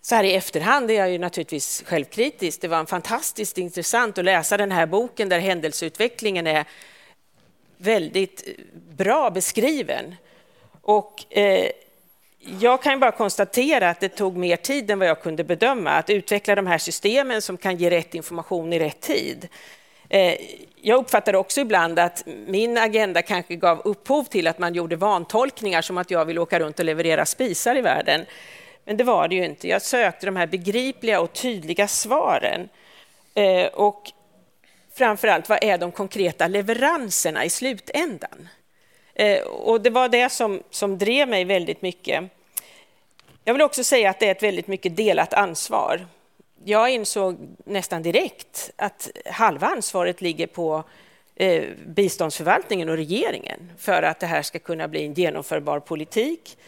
Så 0.03 0.15
här 0.15 0.25
i 0.25 0.35
efterhand 0.35 0.91
är 0.91 0.95
jag 0.95 1.11
ju 1.11 1.19
naturligtvis 1.19 1.85
självkritisk. 1.87 2.61
Det 2.61 2.69
var 2.69 2.85
fantastiskt 2.85 3.59
intressant 3.59 4.19
att 4.19 4.25
läsa 4.25 4.57
den 4.57 4.73
här 4.73 4.87
boken 4.87 5.29
där 5.29 5.39
händelseutvecklingen 5.39 6.47
är 6.47 6.65
väldigt 7.77 8.45
bra 8.97 9.31
beskriven. 9.31 10.15
Och, 10.85 11.37
eh, 11.37 11.71
jag 12.61 12.83
kan 12.83 13.01
bara 13.01 13.13
konstatera 13.13 13.91
att 13.91 14.01
det 14.01 14.09
tog 14.09 14.37
mer 14.37 14.57
tid 14.57 14.91
än 14.91 14.99
vad 14.99 15.09
jag 15.09 15.23
kunde 15.23 15.45
bedöma 15.45 15.91
att 15.91 16.11
utveckla 16.11 16.55
de 16.55 16.67
här 16.67 16.79
systemen 16.79 17.43
som 17.43 17.57
kan 17.57 17.77
ge 17.77 17.91
rätt 17.91 18.15
information 18.15 18.73
i 18.73 18.79
rätt 18.79 19.01
tid. 19.01 19.49
Eh, 20.09 20.37
jag 20.81 20.99
uppfattar 20.99 21.35
också 21.35 21.61
ibland 21.61 21.99
att 21.99 22.25
min 22.27 22.79
agenda 22.79 23.23
kanske 23.23 23.57
gav 23.57 23.83
upphov 23.85 24.25
till 24.25 24.47
att 24.47 24.59
man 24.59 24.75
gjorde 24.75 24.97
vantolkningar 24.97 25.83
som 25.83 25.99
att 25.99 26.11
jag 26.11 26.25
vill 26.25 26.39
åka 26.39 26.61
runt 26.61 26.79
och 26.79 26.85
leverera 26.85 27.27
spisar 27.27 27.77
i 27.77 27.81
världen. 27.81 28.27
Men 28.85 28.97
det 28.97 29.05
var 29.05 29.29
det 29.29 29.35
ju 29.35 29.45
inte. 29.45 29.69
Jag 29.69 29.83
sökte 29.83 30.27
de 30.27 30.37
här 30.37 30.47
begripliga 30.47 31.21
och 31.21 31.33
tydliga 31.33 31.89
svaren. 31.89 32.69
Eh, 33.35 33.67
och 33.67 34.13
framför 34.95 35.29
allt, 35.29 35.49
vad 35.49 35.65
är 35.65 35.79
de 35.79 35.93
konkreta 35.93 36.49
leveranserna 36.49 37.45
i 37.45 37.51
slutändan? 37.51 38.49
Eh, 39.15 39.43
och 39.43 39.81
det 39.81 39.91
var 39.91 40.09
det 40.09 40.29
som, 40.29 40.63
som 40.71 40.99
drev 40.99 41.29
mig 41.29 41.45
väldigt 41.45 41.83
mycket. 41.83 42.25
Jag 43.45 43.55
vill 43.55 43.63
också 43.63 43.85
säga 43.85 44.11
att 44.11 44.21
det 44.21 44.27
är 44.27 44.31
ett 44.31 44.43
väldigt 44.43 44.67
mycket 44.67 44.97
delat 44.97 45.35
ansvar 45.35 46.07
jag 46.65 46.91
insåg 46.91 47.37
nästan 47.65 48.03
direkt 48.03 48.71
att 48.77 49.11
halva 49.27 49.67
ansvaret 49.67 50.21
ligger 50.21 50.47
på 50.47 50.85
eh, 51.35 51.65
biståndsförvaltningen 51.87 52.89
och 52.89 52.97
regeringen 52.97 53.73
för 53.79 54.03
att 54.03 54.21
det 54.21 54.27
här 54.27 54.43
ska 54.43 54.59
kunna 54.59 54.89
bli 54.89 55.05
en 55.05 55.15
genomförbar 55.15 55.81
politik 55.81 56.59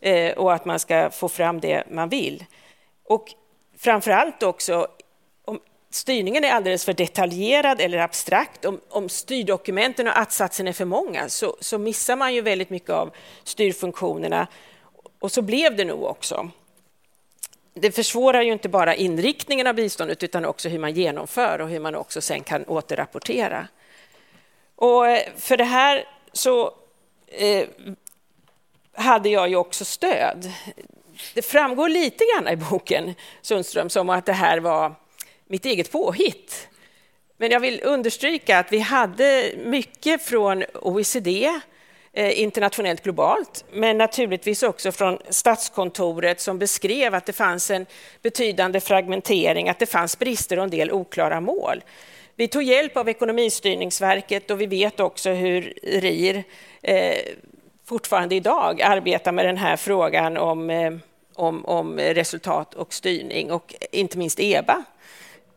eh, 0.00 0.32
och 0.32 0.52
att 0.52 0.64
man 0.64 0.78
ska 0.78 1.10
få 1.10 1.28
fram 1.28 1.60
det 1.60 1.84
man 1.90 2.08
vill. 2.08 2.44
Och 3.04 3.32
framför 3.78 4.10
allt 4.10 4.42
också, 4.42 4.88
styrningen 5.94 6.44
är 6.44 6.50
alldeles 6.50 6.84
för 6.84 6.92
detaljerad 6.92 7.80
eller 7.80 7.98
abstrakt, 7.98 8.64
om, 8.64 8.80
om 8.88 9.08
styrdokumenten 9.08 10.06
och 10.06 10.18
att-satsen 10.18 10.68
är 10.68 10.72
för 10.72 10.84
många 10.84 11.28
så, 11.28 11.56
så 11.60 11.78
missar 11.78 12.16
man 12.16 12.34
ju 12.34 12.40
väldigt 12.40 12.70
mycket 12.70 12.90
av 12.90 13.10
styrfunktionerna. 13.44 14.46
Och 15.18 15.32
så 15.32 15.42
blev 15.42 15.76
det 15.76 15.84
nog 15.84 16.02
också 16.02 16.50
det 17.74 17.92
försvårar 17.92 18.42
ju 18.42 18.52
inte 18.52 18.68
bara 18.68 18.94
inriktningen 18.94 19.66
av 19.66 19.74
biståndet 19.74 20.22
utan 20.22 20.44
också 20.44 20.68
hur 20.68 20.78
man 20.78 20.94
genomför 20.94 21.60
och 21.60 21.68
hur 21.68 21.80
man 21.80 21.94
också 21.94 22.20
sen 22.20 22.42
kan 22.42 22.64
återrapportera. 22.64 23.68
Och 24.76 25.08
eh, 25.08 25.22
för 25.36 25.56
det 25.56 25.64
här 25.64 26.04
så 26.32 26.74
eh, 27.26 27.68
hade 28.92 29.28
jag 29.28 29.48
ju 29.48 29.56
också 29.56 29.84
stöd. 29.84 30.52
Det 31.34 31.42
framgår 31.42 31.88
lite 31.88 32.24
grann 32.24 32.52
i 32.52 32.56
boken 32.56 33.14
Sundström 33.42 33.90
som 33.90 34.10
att 34.10 34.26
det 34.26 34.32
här 34.32 34.60
var 34.60 34.94
mitt 35.46 35.66
eget 35.66 35.92
påhitt. 35.92 36.68
Men 37.36 37.50
jag 37.50 37.60
vill 37.60 37.80
understryka 37.84 38.58
att 38.58 38.72
vi 38.72 38.78
hade 38.78 39.52
mycket 39.64 40.22
från 40.22 40.64
OECD, 40.74 41.60
eh, 42.12 42.40
internationellt 42.40 43.02
globalt, 43.02 43.64
men 43.72 43.98
naturligtvis 43.98 44.62
också 44.62 44.92
från 44.92 45.18
Statskontoret 45.28 46.40
som 46.40 46.58
beskrev 46.58 47.14
att 47.14 47.26
det 47.26 47.32
fanns 47.32 47.70
en 47.70 47.86
betydande 48.22 48.80
fragmentering, 48.80 49.68
att 49.68 49.78
det 49.78 49.86
fanns 49.86 50.18
brister 50.18 50.56
och 50.56 50.64
en 50.64 50.70
del 50.70 50.92
oklara 50.92 51.40
mål. 51.40 51.84
Vi 52.36 52.48
tog 52.48 52.62
hjälp 52.62 52.96
av 52.96 53.08
Ekonomistyrningsverket 53.08 54.50
och 54.50 54.60
vi 54.60 54.66
vet 54.66 55.00
också 55.00 55.30
hur 55.30 55.74
RIR 55.82 56.44
eh, 56.82 57.18
fortfarande 57.86 58.34
idag 58.34 58.82
arbetar 58.82 59.32
med 59.32 59.46
den 59.46 59.56
här 59.56 59.76
frågan 59.76 60.36
om, 60.36 60.70
eh, 60.70 60.92
om, 61.34 61.64
om 61.64 61.98
resultat 61.98 62.74
och 62.74 62.94
styrning 62.94 63.52
och 63.52 63.74
inte 63.92 64.18
minst 64.18 64.40
EBA 64.40 64.84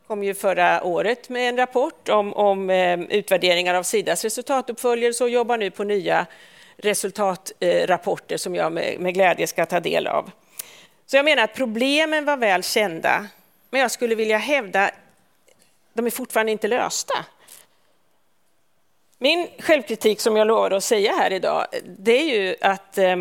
kom 0.07 0.23
ju 0.23 0.33
förra 0.33 0.83
året 0.83 1.29
med 1.29 1.49
en 1.49 1.57
rapport 1.57 2.09
om, 2.09 2.33
om 2.33 2.69
eh, 2.69 2.99
utvärderingar 2.99 3.73
av 3.73 3.83
Sidas 3.83 4.23
resultatuppföljelse 4.23 5.23
och 5.23 5.29
jobbar 5.29 5.57
nu 5.57 5.71
på 5.71 5.83
nya 5.83 6.25
resultatrapporter 6.77 8.37
som 8.37 8.55
jag 8.55 8.71
med, 8.71 8.99
med 8.99 9.13
glädje 9.13 9.47
ska 9.47 9.65
ta 9.65 9.79
del 9.79 10.07
av. 10.07 10.31
Så 11.05 11.17
jag 11.17 11.25
menar 11.25 11.43
att 11.43 11.53
problemen 11.53 12.25
var 12.25 12.37
väl 12.37 12.63
kända, 12.63 13.27
men 13.69 13.81
jag 13.81 13.91
skulle 13.91 14.15
vilja 14.15 14.37
hävda 14.37 14.91
de 15.93 16.05
är 16.05 16.11
fortfarande 16.11 16.51
inte 16.51 16.67
lösta. 16.67 17.25
Min 19.17 19.47
självkritik 19.59 20.21
som 20.21 20.37
jag 20.37 20.47
lovade 20.47 20.77
att 20.77 20.83
säga 20.83 21.11
här 21.11 21.33
idag, 21.33 21.67
det 21.83 22.11
är 22.11 22.39
ju 22.39 22.55
att 22.61 22.97
eh, 22.97 23.15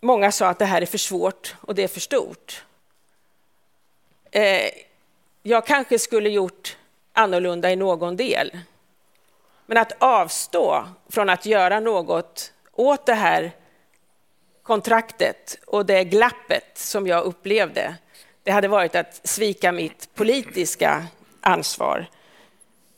många 0.00 0.32
sa 0.32 0.48
att 0.48 0.58
det 0.58 0.64
här 0.64 0.82
är 0.82 0.86
för 0.86 0.98
svårt 0.98 1.54
och 1.60 1.74
det 1.74 1.82
är 1.82 1.88
för 1.88 2.00
stort. 2.00 2.65
Eh, 4.30 4.70
jag 5.42 5.66
kanske 5.66 5.98
skulle 5.98 6.28
gjort 6.28 6.76
annorlunda 7.12 7.70
i 7.70 7.76
någon 7.76 8.16
del. 8.16 8.58
Men 9.66 9.78
att 9.78 9.92
avstå 9.98 10.88
från 11.08 11.28
att 11.28 11.46
göra 11.46 11.80
något 11.80 12.52
åt 12.72 13.06
det 13.06 13.14
här 13.14 13.52
kontraktet 14.62 15.58
och 15.66 15.86
det 15.86 16.04
glappet 16.04 16.78
som 16.78 17.06
jag 17.06 17.24
upplevde, 17.24 17.94
det 18.42 18.50
hade 18.50 18.68
varit 18.68 18.94
att 18.94 19.28
svika 19.28 19.72
mitt 19.72 20.14
politiska 20.14 21.06
ansvar. 21.40 22.06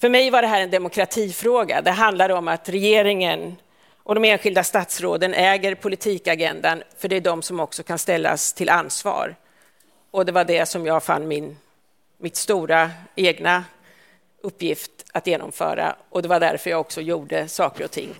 För 0.00 0.08
mig 0.08 0.30
var 0.30 0.42
det 0.42 0.48
här 0.48 0.60
en 0.60 0.70
demokratifråga. 0.70 1.80
Det 1.80 1.90
handlar 1.90 2.30
om 2.30 2.48
att 2.48 2.68
regeringen 2.68 3.56
och 4.02 4.14
de 4.14 4.24
enskilda 4.24 4.64
statsråden 4.64 5.34
äger 5.34 5.74
politikagendan, 5.74 6.82
för 6.98 7.08
det 7.08 7.16
är 7.16 7.20
de 7.20 7.42
som 7.42 7.60
också 7.60 7.82
kan 7.82 7.98
ställas 7.98 8.52
till 8.52 8.68
ansvar. 8.68 9.36
Och 10.10 10.26
det 10.26 10.32
var 10.32 10.44
det 10.44 10.66
som 10.66 10.86
jag 10.86 11.02
fann 11.02 11.28
min, 11.28 11.56
mitt 12.18 12.36
stora 12.36 12.90
egna 13.14 13.64
uppgift 14.42 14.90
att 15.12 15.26
genomföra 15.26 15.96
och 16.10 16.22
det 16.22 16.28
var 16.28 16.40
därför 16.40 16.70
jag 16.70 16.80
också 16.80 17.00
gjorde 17.00 17.48
saker 17.48 17.84
och 17.84 17.90
ting 17.90 18.14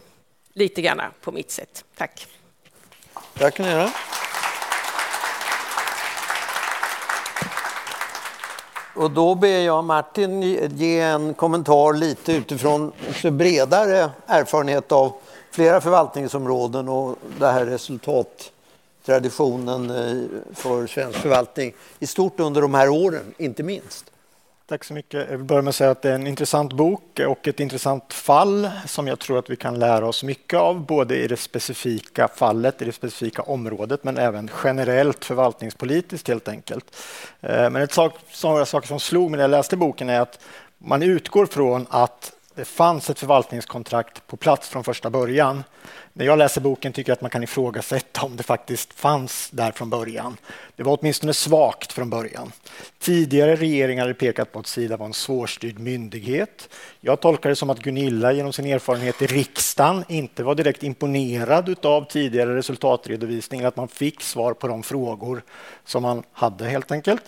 lite 0.53 0.83
grann 0.83 1.01
på 1.21 1.33
mitt 1.33 1.51
sätt. 1.51 1.85
Tack. 1.97 2.27
Tack 3.39 3.59
Nera. 3.59 3.91
Och 8.95 9.11
då 9.11 9.35
ber 9.35 9.61
jag 9.61 9.85
Martin 9.85 10.43
ge 10.77 11.01
en 11.01 11.35
kommentar 11.35 11.93
lite 11.93 12.33
utifrån 12.33 12.93
också 13.09 13.31
bredare 13.31 14.11
erfarenhet 14.27 14.93
av 14.93 15.13
flera 15.51 15.81
förvaltningsområden 15.81 16.89
och 16.89 17.17
det 17.39 17.47
här 17.47 17.67
traditionen 19.09 19.91
eh, 19.91 20.55
för 20.55 20.87
svensk 20.87 21.19
förvaltning 21.19 21.75
i 21.99 22.07
stort 22.07 22.41
under 22.41 22.61
de 22.61 22.75
här 22.75 22.89
åren, 22.89 23.35
inte 23.39 23.63
minst. 23.63 24.11
Tack 24.67 24.85
så 24.85 24.95
mycket. 24.95 25.31
Jag 25.31 25.37
vill 25.37 25.47
börja 25.47 25.63
med 25.63 25.69
att 25.69 25.75
säga 25.75 25.91
att 25.91 26.03
det 26.03 26.11
är 26.11 26.15
en 26.15 26.27
intressant 26.27 26.73
bok 26.73 27.21
och 27.29 27.49
ett 27.49 27.61
intressant 27.61 28.13
fall 28.13 28.71
som 28.87 29.07
jag 29.07 29.19
tror 29.19 29.39
att 29.39 29.51
vi 29.51 29.57
kan 29.57 29.79
lära 29.79 30.07
oss 30.07 30.25
mycket 30.25 30.59
av, 30.59 30.87
både 30.87 31.17
i 31.17 31.29
det 31.29 31.37
specifika 31.37 32.29
fallet, 32.29 32.83
i 32.83 32.85
det 32.85 32.93
specifika 32.93 33.43
området, 33.43 34.05
men 34.05 34.19
även 34.19 34.51
generellt 34.65 35.25
förvaltningspolitiskt 35.25 36.29
helt 36.29 36.49
enkelt. 36.49 36.97
Eh, 37.41 37.71
men 37.71 37.77
ett 37.77 37.93
sak, 37.93 38.15
några 38.45 38.67
saker 38.67 38.89
som 38.89 39.01
slog 39.01 39.31
mig 39.31 39.39
när 39.39 39.45
jag 39.45 39.51
läste 39.51 39.77
boken 39.77 40.09
är 40.09 40.21
att 40.21 40.41
man 40.79 41.03
utgår 41.03 41.47
från 41.47 41.87
att 41.91 42.33
det 42.59 42.65
fanns 42.65 43.11
ett 43.11 43.19
förvaltningskontrakt 43.19 44.27
på 44.27 44.37
plats 44.37 44.69
från 44.69 44.85
första 44.85 45.11
början. 45.11 45.65
När 46.13 46.27
jag 46.27 46.39
läser 46.39 46.61
boken 46.61 46.93
tycker 46.93 47.11
jag 47.11 47.17
att 47.17 47.21
man 47.21 47.31
kan 47.31 47.43
ifrågasätta 47.43 48.23
om 48.23 48.37
det 48.37 48.43
faktiskt 48.43 48.93
fanns 48.93 49.51
där 49.51 49.73
från 49.73 49.91
början. 49.91 50.37
Det 50.77 50.83
var 50.83 50.99
åtminstone 51.01 51.35
svagt 51.35 51.93
från 51.93 52.11
början. 52.11 52.53
Tidigare 52.99 53.57
regeringar 53.57 54.03
hade 54.03 54.15
pekat 54.15 54.53
på 54.53 54.59
att 54.59 54.67
Sida 54.67 54.97
var 54.97 55.07
en 55.07 55.13
svårstyrd 55.13 55.79
myndighet. 55.79 56.69
Jag 57.01 57.21
tolkar 57.21 57.51
det 57.51 57.57
som 57.57 57.71
att 57.71 57.83
Gunilla 57.83 58.33
genom 58.33 58.53
sin 58.53 58.67
erfarenhet 58.67 59.23
i 59.23 59.27
riksdagen 59.27 60.05
inte 60.09 60.43
var 60.43 60.55
direkt 60.55 60.83
imponerad 60.83 61.87
av 61.87 62.05
tidigare 62.05 62.57
resultatredovisningar, 62.57 63.69
att 63.69 63.77
man 63.77 63.89
fick 63.89 64.23
svar 64.23 64.55
på 64.55 64.69
de 64.69 64.83
frågor 64.83 65.43
som 65.85 66.03
man 66.03 66.23
hade 66.33 66.69
helt 66.69 66.93
enkelt. 66.93 67.23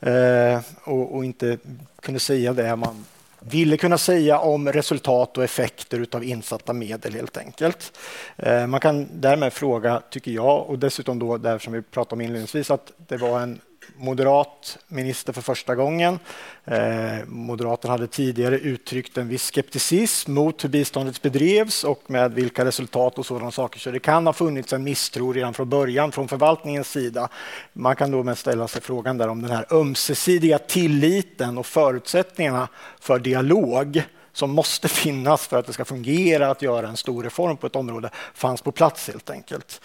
Eh, 0.00 0.60
och, 0.84 1.16
och 1.16 1.24
inte 1.24 1.58
kunde 2.02 2.20
säga 2.20 2.52
det 2.52 2.76
man 2.76 3.04
ville 3.40 3.76
kunna 3.76 3.98
säga 3.98 4.38
om 4.38 4.72
resultat 4.72 5.38
och 5.38 5.44
effekter 5.44 6.06
av 6.12 6.24
insatta 6.24 6.72
medel 6.72 7.14
helt 7.14 7.36
enkelt. 7.36 7.98
Eh, 8.36 8.66
man 8.66 8.80
kan 8.80 9.20
därmed 9.20 9.52
fråga, 9.52 10.02
tycker 10.10 10.30
jag, 10.30 10.66
och 10.66 10.78
dessutom 10.78 11.18
då 11.18 11.36
där 11.36 11.58
som 11.58 11.72
vi 11.72 11.82
pratade 11.82 12.14
om 12.14 12.20
inledningsvis, 12.20 12.70
att 12.70 12.92
det 12.96 13.16
var 13.16 13.40
en 13.40 13.60
moderat 13.96 14.78
minister 14.88 15.32
för 15.32 15.42
första 15.42 15.74
gången. 15.74 16.18
Eh, 16.64 17.24
Moderaterna 17.26 17.92
hade 17.92 18.06
tidigare 18.06 18.58
uttryckt 18.58 19.18
en 19.18 19.28
viss 19.28 19.42
skepticism 19.42 20.32
mot 20.32 20.64
hur 20.64 20.68
biståndet 20.68 21.22
bedrevs 21.22 21.84
och 21.84 22.02
med 22.06 22.32
vilka 22.34 22.64
resultat 22.64 23.18
och 23.18 23.26
sådana 23.26 23.50
saker. 23.50 23.80
Så 23.80 23.90
det 23.90 23.98
kan 23.98 24.26
ha 24.26 24.32
funnits 24.32 24.72
en 24.72 24.84
misstro 24.84 25.32
redan 25.32 25.54
från 25.54 25.68
början 25.68 26.12
från 26.12 26.28
förvaltningens 26.28 26.90
sida. 26.90 27.28
Man 27.72 27.96
kan 27.96 28.10
då 28.10 28.22
med 28.22 28.38
ställa 28.38 28.68
sig 28.68 28.82
frågan 28.82 29.18
där 29.18 29.28
om 29.28 29.42
den 29.42 29.50
här 29.50 29.66
ömsesidiga 29.70 30.58
tilliten 30.58 31.58
och 31.58 31.66
förutsättningarna 31.66 32.68
för 33.00 33.18
dialog 33.18 34.02
som 34.38 34.50
måste 34.50 34.88
finnas 34.88 35.46
för 35.46 35.58
att 35.58 35.66
det 35.66 35.72
ska 35.72 35.84
fungera 35.84 36.50
att 36.50 36.62
göra 36.62 36.88
en 36.88 36.96
stor 36.96 37.22
reform 37.22 37.56
på 37.56 37.66
ett 37.66 37.76
område 37.76 38.10
fanns 38.34 38.62
på 38.62 38.72
plats 38.72 39.08
helt 39.08 39.30
enkelt. 39.30 39.80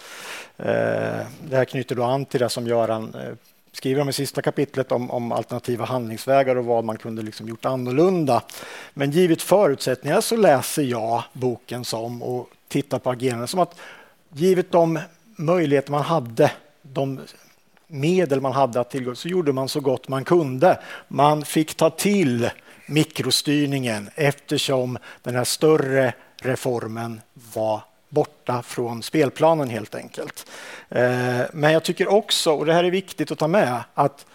Eh, 0.56 1.26
det 1.48 1.56
här 1.56 1.64
knyter 1.64 1.94
då 1.94 2.02
an 2.04 2.24
till 2.24 2.40
det 2.40 2.48
som 2.48 2.66
Göran 2.66 3.14
eh, 3.14 3.34
skriver 3.76 3.98
de 3.98 4.08
i 4.08 4.12
sista 4.12 4.42
kapitlet 4.42 4.92
om, 4.92 5.10
om, 5.10 5.32
alternativa 5.32 5.84
handlingsvägar 5.84 6.56
och 6.56 6.64
vad 6.64 6.84
man 6.84 6.96
kunde 6.96 7.22
liksom 7.22 7.48
gjort 7.48 7.64
annorlunda. 7.64 8.42
Men 8.94 9.10
givet 9.10 9.42
förutsättningar 9.42 10.20
så 10.20 10.36
läser 10.36 10.82
jag 10.82 11.22
boken 11.32 11.84
som 11.84 12.22
och 12.22 12.50
tittar 12.68 12.98
på 12.98 13.10
agerandet 13.10 13.50
som 13.50 13.60
att 13.60 13.76
givet 14.32 14.72
de 14.72 14.98
möjligheter 15.36 15.90
man 15.90 16.02
hade, 16.02 16.50
de 16.82 17.20
medel 17.86 18.40
man 18.40 18.52
hade 18.52 18.80
att 18.80 18.90
tillgå, 18.90 19.14
så 19.14 19.28
gjorde 19.28 19.52
man 19.52 19.68
så 19.68 19.80
gott 19.80 20.08
man 20.08 20.24
kunde. 20.24 20.78
Man 21.08 21.44
fick 21.44 21.74
ta 21.74 21.90
till 21.90 22.50
mikrostyrningen 22.86 24.10
eftersom 24.14 24.98
den 25.22 25.34
här 25.34 25.44
större 25.44 26.12
reformen 26.42 27.20
var 27.54 27.82
borta 28.14 28.62
från 28.62 29.02
spelplanen 29.02 29.68
helt 29.68 29.94
enkelt. 29.94 30.46
Eh, 30.88 31.40
men 31.52 31.72
jag 31.72 31.82
tycker 31.82 32.08
också, 32.08 32.52
och 32.52 32.66
det 32.66 32.72
här 32.72 32.84
är 32.84 32.90
viktigt 32.90 33.30
att 33.30 33.38
ta 33.38 33.48
med, 33.48 33.84
att 33.94 34.26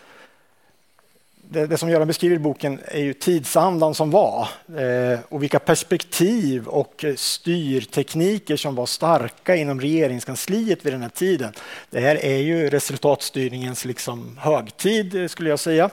det, 1.51 1.67
det, 1.67 1.77
som 1.77 1.89
Göran 1.89 2.07
beskriver 2.07 2.35
i 2.35 2.39
boken 2.39 2.79
är 2.85 2.99
ju 2.99 3.13
tidsandan 3.13 3.93
som 3.93 4.11
var 4.11 4.47
eh, 4.77 5.19
och 5.29 5.43
vilka 5.43 5.59
perspektiv 5.59 6.67
och 6.67 7.05
styrtekniker 7.15 8.55
som 8.55 8.75
var 8.75 8.85
starka 8.85 9.55
inom 9.55 9.81
regeringskansliet 9.81 10.85
vid 10.85 10.93
den 10.93 11.01
här 11.01 11.09
tiden. 11.09 11.53
Det 11.89 11.99
här 11.99 12.25
är 12.25 12.37
ju 12.37 12.69
resultatstyrningens 12.69 13.85
liksom 13.85 14.37
högtid 14.39 15.31
skulle 15.31 15.49
jag 15.49 15.59
säga. 15.59 15.89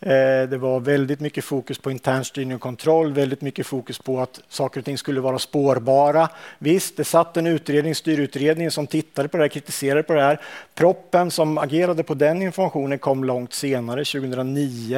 Eh, 0.00 0.48
det 0.50 0.58
var 0.58 0.80
väldigt 0.80 1.20
mycket 1.20 1.44
fokus 1.44 1.78
på 1.78 1.90
internstyrning 1.90 2.54
och 2.54 2.60
kontroll, 2.60 3.12
väldigt 3.12 3.40
mycket 3.40 3.66
fokus 3.66 3.98
på 3.98 4.20
att 4.20 4.40
saker 4.48 4.80
och 4.80 4.84
ting 4.84 4.98
skulle 4.98 5.20
vara 5.20 5.38
spårbara. 5.38 6.28
Visst, 6.58 6.96
det 6.96 7.04
satt 7.04 7.36
en 7.36 7.46
utredning, 7.46 7.94
styrutredningen, 7.94 8.70
som 8.70 8.86
tittade 8.86 9.28
på 9.28 9.36
det 9.36 9.42
här, 9.42 9.48
kritiserade 9.48 10.02
på 10.02 10.12
det 10.12 10.22
här. 10.22 10.40
Proppen 10.74 11.30
som 11.30 11.58
agerade 11.58 12.02
på 12.02 12.14
den 12.14 12.42
informationen 12.42 12.98
kom 12.98 13.24
långt 13.24 13.52
senare, 13.52 14.04
2009 14.04 14.97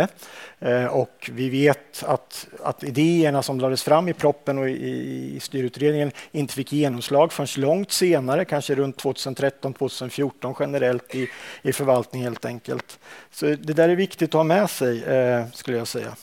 Eh, 0.58 0.84
och 0.84 1.30
vi 1.32 1.48
vet 1.48 2.04
att, 2.04 2.46
att 2.62 2.84
idéerna 2.84 3.42
som 3.42 3.60
lades 3.60 3.82
fram 3.82 4.08
i 4.08 4.12
proppen 4.12 4.58
och 4.58 4.68
i, 4.68 5.36
i 5.36 5.40
styrutredningen 5.40 6.12
inte 6.32 6.54
fick 6.54 6.72
genomslag 6.72 7.32
förrän 7.32 7.62
långt 7.62 7.92
senare, 7.92 8.44
kanske 8.44 8.74
runt 8.74 9.02
2013-2014 9.02 10.56
generellt 10.60 11.14
i, 11.14 11.28
i 11.62 11.72
förvaltning 11.72 12.22
helt 12.22 12.44
enkelt. 12.44 12.98
Så 13.30 13.46
det 13.46 13.72
där 13.72 13.88
är 13.88 13.96
viktigt 13.96 14.28
att 14.28 14.38
ha 14.38 14.44
med 14.44 14.70
sig, 14.70 15.04
eh, 15.04 15.44
skulle 15.52 15.78
jag 15.78 15.88
säga. 15.88 16.16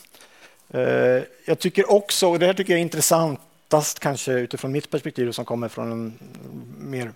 Eh, 0.70 1.22
jag 1.44 1.58
tycker 1.58 1.92
också, 1.92 2.28
och 2.28 2.38
det 2.38 2.46
här 2.46 2.54
tycker 2.54 2.72
jag 2.72 2.78
är 2.78 2.82
intressantast 2.82 3.98
kanske 3.98 4.32
utifrån 4.32 4.72
mitt 4.72 4.90
perspektiv 4.90 5.32
som 5.32 5.44
kommer 5.44 5.68
från 5.68 5.92
en 5.92 6.18
mer 6.78 7.12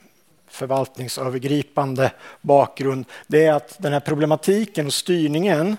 förvaltningsövergripande 0.48 2.12
bakgrund, 2.40 3.04
det 3.26 3.44
är 3.44 3.52
att 3.52 3.76
den 3.78 3.92
här 3.92 4.00
problematiken 4.00 4.86
och 4.86 4.94
styrningen 4.94 5.76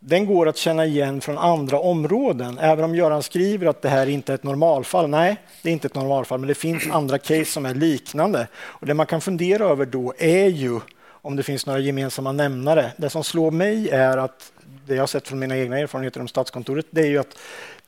den 0.00 0.26
går 0.26 0.48
att 0.48 0.56
känna 0.56 0.86
igen 0.86 1.20
från 1.20 1.38
andra 1.38 1.80
områden. 1.80 2.58
Även 2.58 2.84
om 2.84 2.94
Göran 2.94 3.22
skriver 3.22 3.66
att 3.66 3.82
det 3.82 3.88
här 3.88 4.06
inte 4.06 4.32
är 4.32 4.34
ett 4.34 4.42
normalfall. 4.42 5.08
Nej, 5.08 5.36
det 5.62 5.68
är 5.68 5.72
inte 5.72 5.86
ett 5.86 5.94
normalfall, 5.94 6.40
men 6.40 6.48
det 6.48 6.54
finns 6.54 6.86
andra 6.92 7.18
case 7.18 7.44
som 7.44 7.66
är 7.66 7.74
liknande. 7.74 8.46
Och 8.56 8.86
Det 8.86 8.94
man 8.94 9.06
kan 9.06 9.20
fundera 9.20 9.64
över 9.64 9.86
då 9.86 10.14
är 10.18 10.46
ju 10.46 10.80
om 11.22 11.36
det 11.36 11.42
finns 11.42 11.66
några 11.66 11.80
gemensamma 11.80 12.32
nämnare. 12.32 12.92
Det 12.96 13.10
som 13.10 13.24
slår 13.24 13.50
mig 13.50 13.88
är 13.88 14.16
att 14.16 14.52
det 14.86 14.94
jag 14.94 15.02
har 15.02 15.06
sett 15.06 15.28
från 15.28 15.38
mina 15.38 15.56
egna 15.56 15.78
erfarenheter 15.78 16.20
om 16.20 16.28
Statskontoret, 16.28 16.86
det 16.90 17.00
är 17.00 17.06
ju 17.06 17.18
att 17.18 17.38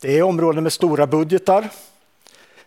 det 0.01 0.19
är 0.19 0.23
områden 0.23 0.63
med 0.63 0.73
stora 0.73 1.07
budgetar 1.07 1.69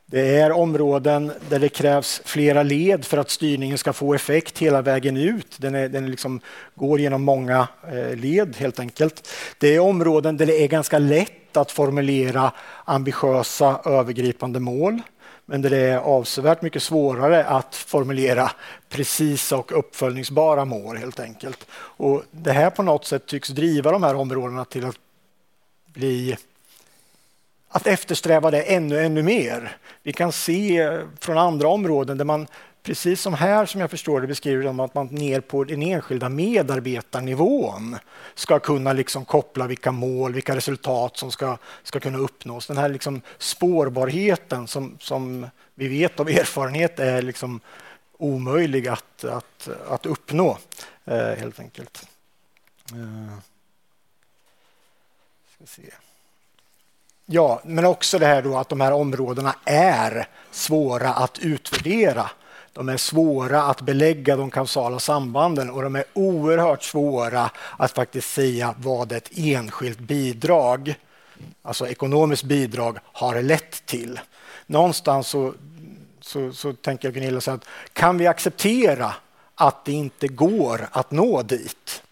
det 0.05 0.37
är 0.37 0.51
områden 0.51 1.31
där 1.49 1.59
det 1.59 1.69
krävs 1.69 2.21
flera 2.25 2.63
led 2.63 3.05
för 3.05 3.17
att 3.17 3.29
styrningen 3.29 3.77
ska 3.77 3.93
få 3.93 4.13
effekt 4.13 4.59
hela 4.59 4.81
vägen 4.81 5.17
ut. 5.17 5.57
Den, 5.57 5.75
är, 5.75 5.89
den 5.89 6.11
liksom 6.11 6.39
går 6.75 6.99
genom 6.99 7.23
många 7.23 7.67
eh, 7.91 8.15
led 8.15 8.55
helt 8.57 8.79
enkelt. 8.79 9.29
Det 9.57 9.75
är 9.75 9.79
områden 9.79 10.37
där 10.37 10.45
det 10.45 10.63
är 10.63 10.67
ganska 10.67 10.99
lätt 10.99 11.57
att 11.57 11.71
formulera 11.71 12.51
ambitiösa 12.85 13.81
övergripande 13.85 14.59
mål 14.59 15.01
men 15.45 15.61
där 15.61 15.69
det 15.69 15.77
är 15.77 15.97
avsevärt 15.97 16.61
mycket 16.61 16.83
svårare 16.83 17.45
att 17.45 17.75
formulera 17.75 18.51
precisa 18.89 19.57
och 19.57 19.79
uppföljningsbara 19.79 20.65
mål 20.65 20.97
helt 20.97 21.19
enkelt. 21.19 21.67
Och 21.73 22.23
det 22.31 22.51
här 22.51 22.69
på 22.69 22.83
något 22.83 23.05
sätt 23.05 23.25
tycks 23.25 23.49
driva 23.49 23.91
de 23.91 24.03
här 24.03 24.15
områdena 24.15 24.65
till 24.65 24.85
att 24.85 24.95
bli 25.93 26.37
att 27.75 27.87
eftersträva 27.87 28.51
det 28.51 28.61
ännu, 28.61 28.99
ännu 28.99 29.23
mer. 29.23 29.77
Vi 30.03 30.13
kan 30.13 30.31
se 30.31 30.99
från 31.19 31.37
andra 31.37 31.67
områden 31.67 32.17
där 32.17 32.25
man, 32.25 32.47
precis 32.83 33.21
som 33.21 33.33
här 33.33 33.65
som 33.65 33.81
jag 33.81 33.89
förstår 33.89 34.21
det 34.21 34.27
beskriver 34.27 34.63
de 34.63 34.79
att 34.79 34.93
man 34.93 35.07
ner 35.07 35.41
på 35.41 35.63
den 35.63 35.81
enskilda 35.81 36.29
medarbetarnivån 36.29 37.97
ska 38.35 38.59
kunna 38.59 38.93
liksom 38.93 39.25
koppla 39.25 39.67
vilka 39.67 39.91
mål, 39.91 40.33
vilka 40.33 40.55
resultat 40.55 41.17
som 41.17 41.31
ska, 41.31 41.57
ska 41.83 41.99
kunna 41.99 42.17
uppnås. 42.17 42.67
Den 42.67 42.77
här 42.77 42.89
liksom 42.89 43.21
spårbarheten 43.37 44.67
som, 44.67 44.97
som 44.99 45.47
vi 45.75 45.87
vet 45.87 46.19
av 46.19 46.29
erfarenhet 46.29 46.99
är 46.99 47.21
liksom 47.21 47.59
omöjlig 48.17 48.87
att, 48.87 49.23
att, 49.23 49.69
att 49.87 50.05
uppnå, 50.05 50.57
eh, 51.05 51.17
helt 51.17 51.59
enkelt. 51.59 52.07
Eh, 52.91 53.37
ska 55.55 55.65
se. 55.65 56.02
Ja, 57.25 57.61
men 57.63 57.85
också 57.85 58.19
det 58.19 58.25
här 58.25 58.41
då 58.41 58.57
att 58.57 58.69
de 58.69 58.81
här 58.81 58.93
områdena 58.93 59.55
är 59.65 60.27
svåra 60.51 61.09
att 61.09 61.39
utvärdera. 61.39 62.29
De 62.73 62.89
är 62.89 62.97
svåra 62.97 63.63
att 63.63 63.81
belägga 63.81 64.35
de 64.35 64.51
kausala 64.51 64.99
sambanden 64.99 65.69
och 65.69 65.81
de 65.81 65.95
är 65.95 66.03
oerhört 66.13 66.83
svåra 66.83 67.49
att 67.77 67.91
faktiskt 67.91 68.33
säga 68.33 68.75
vad 68.77 69.11
ett 69.11 69.29
enskilt 69.35 69.99
bidrag, 69.99 70.95
alltså 71.61 71.87
ekonomiskt 71.87 72.43
bidrag, 72.43 72.97
har 73.03 73.41
lett 73.41 73.85
till. 73.85 74.19
Någonstans 74.65 75.27
så, 75.27 75.53
så, 76.21 76.53
så 76.53 76.73
tänker 76.73 77.07
jag 77.07 77.13
Gunilla, 77.13 77.41
så 77.41 77.51
att 77.51 77.65
kan 77.93 78.17
vi 78.17 78.27
acceptera 78.27 79.13
att 79.55 79.85
det 79.85 79.91
inte 79.91 80.27
går 80.27 80.87
att 80.91 81.11
nå 81.11 81.41
dit? 81.41 82.03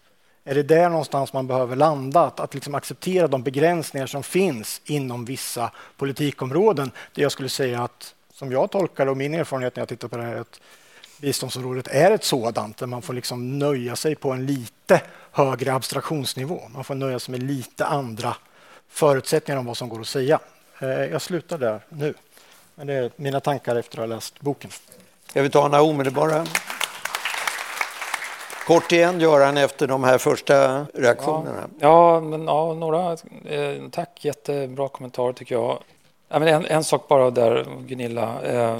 Är 0.44 0.54
det 0.54 0.62
där 0.62 0.88
någonstans 0.88 1.32
man 1.32 1.46
behöver 1.46 1.76
landa? 1.76 2.20
Att, 2.20 2.40
att 2.40 2.54
liksom 2.54 2.74
acceptera 2.74 3.28
de 3.28 3.42
begränsningar 3.42 4.06
som 4.06 4.22
finns 4.22 4.80
inom 4.84 5.24
vissa 5.24 5.70
politikområden. 5.96 6.90
Det 7.14 7.22
jag 7.22 7.32
skulle 7.32 7.48
säga 7.48 7.82
att 7.82 8.14
som 8.32 8.52
jag 8.52 8.70
tolkar 8.70 9.06
och 9.06 9.16
min 9.16 9.34
erfarenhet 9.34 9.76
när 9.76 9.80
jag 9.80 9.88
tittar 9.88 10.08
på 10.08 10.16
det 10.16 10.22
här, 10.22 10.36
att 10.36 10.60
biståndsområdet 11.20 11.88
är 11.88 12.10
ett 12.10 12.24
sådant 12.24 12.76
där 12.76 12.86
man 12.86 13.02
får 13.02 13.14
liksom 13.14 13.58
nöja 13.58 13.96
sig 13.96 14.14
på 14.14 14.30
en 14.30 14.46
lite 14.46 15.00
högre 15.30 15.74
abstraktionsnivå. 15.74 16.60
Man 16.74 16.84
får 16.84 16.94
nöja 16.94 17.18
sig 17.18 17.32
med 17.32 17.42
lite 17.42 17.86
andra 17.86 18.36
förutsättningar 18.88 19.58
om 19.58 19.66
vad 19.66 19.76
som 19.76 19.88
går 19.88 20.00
att 20.00 20.08
säga. 20.08 20.38
Eh, 20.78 20.88
jag 20.88 21.22
slutar 21.22 21.58
där 21.58 21.80
nu. 21.88 22.14
Men 22.74 22.86
det 22.86 22.94
är 22.94 23.10
mina 23.16 23.40
tankar 23.40 23.76
efter 23.76 23.98
att 23.98 24.08
ha 24.08 24.14
läst 24.14 24.40
boken. 24.40 24.70
Ska 25.26 25.42
vi 25.42 25.50
ta 25.50 25.68
några 25.68 25.82
omedelbara? 25.82 26.46
Kort 28.66 28.92
igen, 28.92 29.20
Göran, 29.20 29.56
efter 29.56 29.86
de 29.86 30.04
här 30.04 30.18
första 30.18 30.86
reaktionerna. 30.94 31.68
Ja, 31.78 32.14
ja, 32.14 32.20
men, 32.20 32.44
ja 32.44 32.74
några. 32.74 33.12
Eh, 33.44 33.88
tack, 33.90 34.24
jättebra 34.24 34.88
kommentarer 34.88 35.32
tycker 35.32 35.54
jag. 35.54 35.78
Ja, 36.28 36.38
men 36.38 36.48
en, 36.48 36.66
en 36.66 36.84
sak 36.84 37.08
bara 37.08 37.30
där, 37.30 37.66
Gunilla. 37.86 38.42
Eh, 38.42 38.78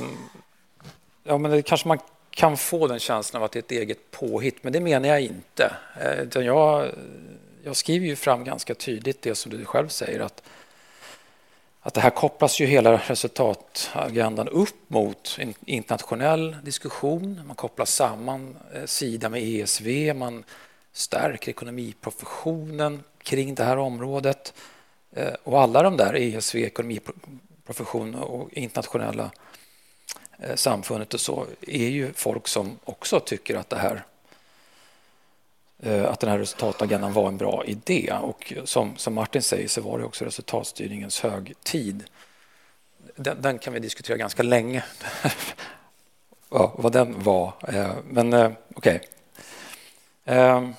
ja, 1.25 1.39
men 1.39 1.51
det 1.51 1.63
kanske 1.63 1.89
man 1.89 1.99
kan 2.31 2.57
få 2.57 2.87
den 2.87 2.99
känslan 2.99 3.43
av 3.43 3.45
att 3.45 3.53
det 3.53 3.59
är 3.59 3.63
ett 3.63 3.71
eget 3.71 4.11
påhitt, 4.11 4.65
men 4.65 4.73
det 4.73 4.81
menar 4.81 5.09
jag 5.09 5.21
inte. 5.21 5.73
Eh, 6.01 6.43
jag, 6.43 6.89
jag 7.65 7.77
skriver 7.77 8.07
ju 8.07 8.17
fram 8.17 8.45
ganska 8.45 8.75
tydligt 8.75 9.23
det 9.23 9.35
som 9.35 9.53
du 9.53 9.65
själv 9.65 9.89
säger, 9.89 10.21
att, 10.21 10.43
att 11.83 11.95
det 11.95 12.01
här 12.01 12.11
kopplas 12.11 12.61
ju 12.61 12.67
hela 12.67 12.97
resultatagendan 12.97 14.49
upp 14.49 14.91
mot 14.91 15.37
en 15.39 15.55
internationell 15.65 16.57
diskussion. 16.63 17.41
Man 17.47 17.57
kopplar 17.57 17.87
samman 17.87 18.57
eh, 18.75 18.85
Sida 18.85 19.29
med 19.29 19.43
ESV, 19.43 20.15
man 20.15 20.45
stärker 20.93 21.51
ekonomiprofessionen 21.51 23.03
kring 23.23 23.55
det 23.55 23.65
här 23.65 23.77
området. 23.77 24.55
Eh, 25.13 25.35
och 25.45 25.61
alla 25.61 25.83
de 25.83 25.97
där, 25.97 26.15
ESV, 26.15 26.57
ekonomiprofession 26.57 28.15
och 28.15 28.53
internationella 28.53 29.31
eh, 30.39 30.55
samfundet 30.55 31.15
och 31.15 31.21
så 31.21 31.47
är 31.61 31.89
ju 31.89 32.13
folk 32.13 32.49
som 32.49 32.79
också 32.85 33.21
tycker 33.21 33.55
att 33.55 33.71
det 33.71 33.79
här 33.79 34.05
Eh, 35.85 36.11
att 36.11 36.21
den 36.21 36.31
här 36.31 36.39
resultatagendan 36.39 37.13
var 37.13 37.29
en 37.29 37.37
bra 37.37 37.65
idé. 37.67 38.13
Och 38.23 38.53
som, 38.65 38.97
som 38.97 39.15
Martin 39.15 39.43
säger 39.43 39.69
så 39.69 39.81
var 39.81 39.99
det 39.99 40.05
också 40.05 40.25
resultatstyrningens 40.25 41.21
högtid. 41.21 42.05
Den, 43.17 43.43
den 43.43 43.59
kan 43.59 43.73
vi 43.73 43.81
diskutera 43.81 44.17
ganska 44.17 44.43
länge, 44.43 44.85
ja, 46.51 46.73
vad 46.77 46.93
den 46.93 47.23
var. 47.23 47.53
Eh, 47.69 47.93
men 48.09 48.33
eh, 48.33 48.51
okej. 48.75 49.01
Okay. 50.25 50.73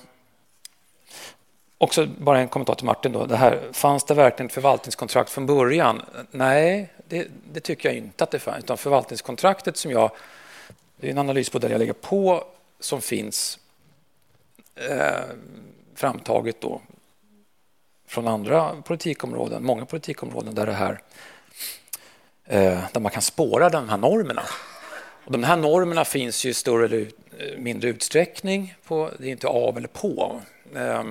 Också 1.78 2.06
bara 2.06 2.38
en 2.38 2.48
kommentar 2.48 2.74
till 2.74 2.86
Martin. 2.86 3.12
Då. 3.12 3.26
Det 3.26 3.36
här, 3.36 3.60
fanns 3.72 4.04
det 4.04 4.14
verkligen 4.14 4.46
ett 4.46 4.52
förvaltningskontrakt 4.52 5.30
från 5.30 5.46
början? 5.46 6.02
Nej, 6.30 6.92
det, 7.08 7.28
det, 7.52 7.60
tycker 7.60 7.88
jag 7.88 7.98
inte 7.98 8.24
att 8.24 8.30
det 8.30 8.38
fanns. 8.38 8.64
Utan 8.64 8.76
förvaltningskontraktet 8.76 9.76
som 9.76 9.90
jag... 9.90 10.10
Det 10.96 11.06
är 11.06 11.10
en 11.10 11.18
analysmodell 11.18 11.70
jag 11.70 11.78
lägger 11.78 11.92
på 11.92 12.44
som 12.80 13.00
finns 13.00 13.58
Eh, 14.74 15.24
framtaget 15.94 16.60
då 16.60 16.80
från 18.06 18.28
andra 18.28 18.82
politikområden, 18.82 19.64
många 19.64 19.86
politikområden 19.86 20.54
där 20.54 20.66
det 20.66 20.72
här 20.72 21.00
eh, 22.44 22.80
där 22.92 23.00
man 23.00 23.12
kan 23.12 23.22
spåra 23.22 23.70
de 23.70 23.88
här 23.88 23.96
normerna. 23.96 24.42
Och 25.24 25.32
de 25.32 25.44
här 25.44 25.56
normerna 25.56 26.04
finns 26.04 26.44
ju 26.44 26.50
i 26.50 26.54
större 26.54 26.84
eller 26.84 27.06
eh, 27.38 27.58
mindre 27.58 27.90
utsträckning. 27.90 28.74
På, 28.84 29.10
det 29.18 29.26
är 29.26 29.30
inte 29.30 29.46
av 29.46 29.76
eller 29.76 29.88
på. 29.88 30.40
Eh, 30.74 31.04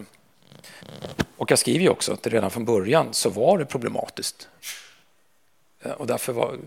och 1.37 1.51
jag 1.51 1.59
skriver 1.59 1.83
ju 1.83 1.89
också 1.89 2.13
att 2.13 2.23
det 2.23 2.29
redan 2.29 2.51
från 2.51 2.65
början 2.65 3.13
så 3.13 3.29
var 3.29 3.57
det 3.57 3.65
problematiskt. 3.65 4.47
Eh, 5.81 5.91
och 5.91 6.07
därför 6.07 6.33
var 6.33 6.57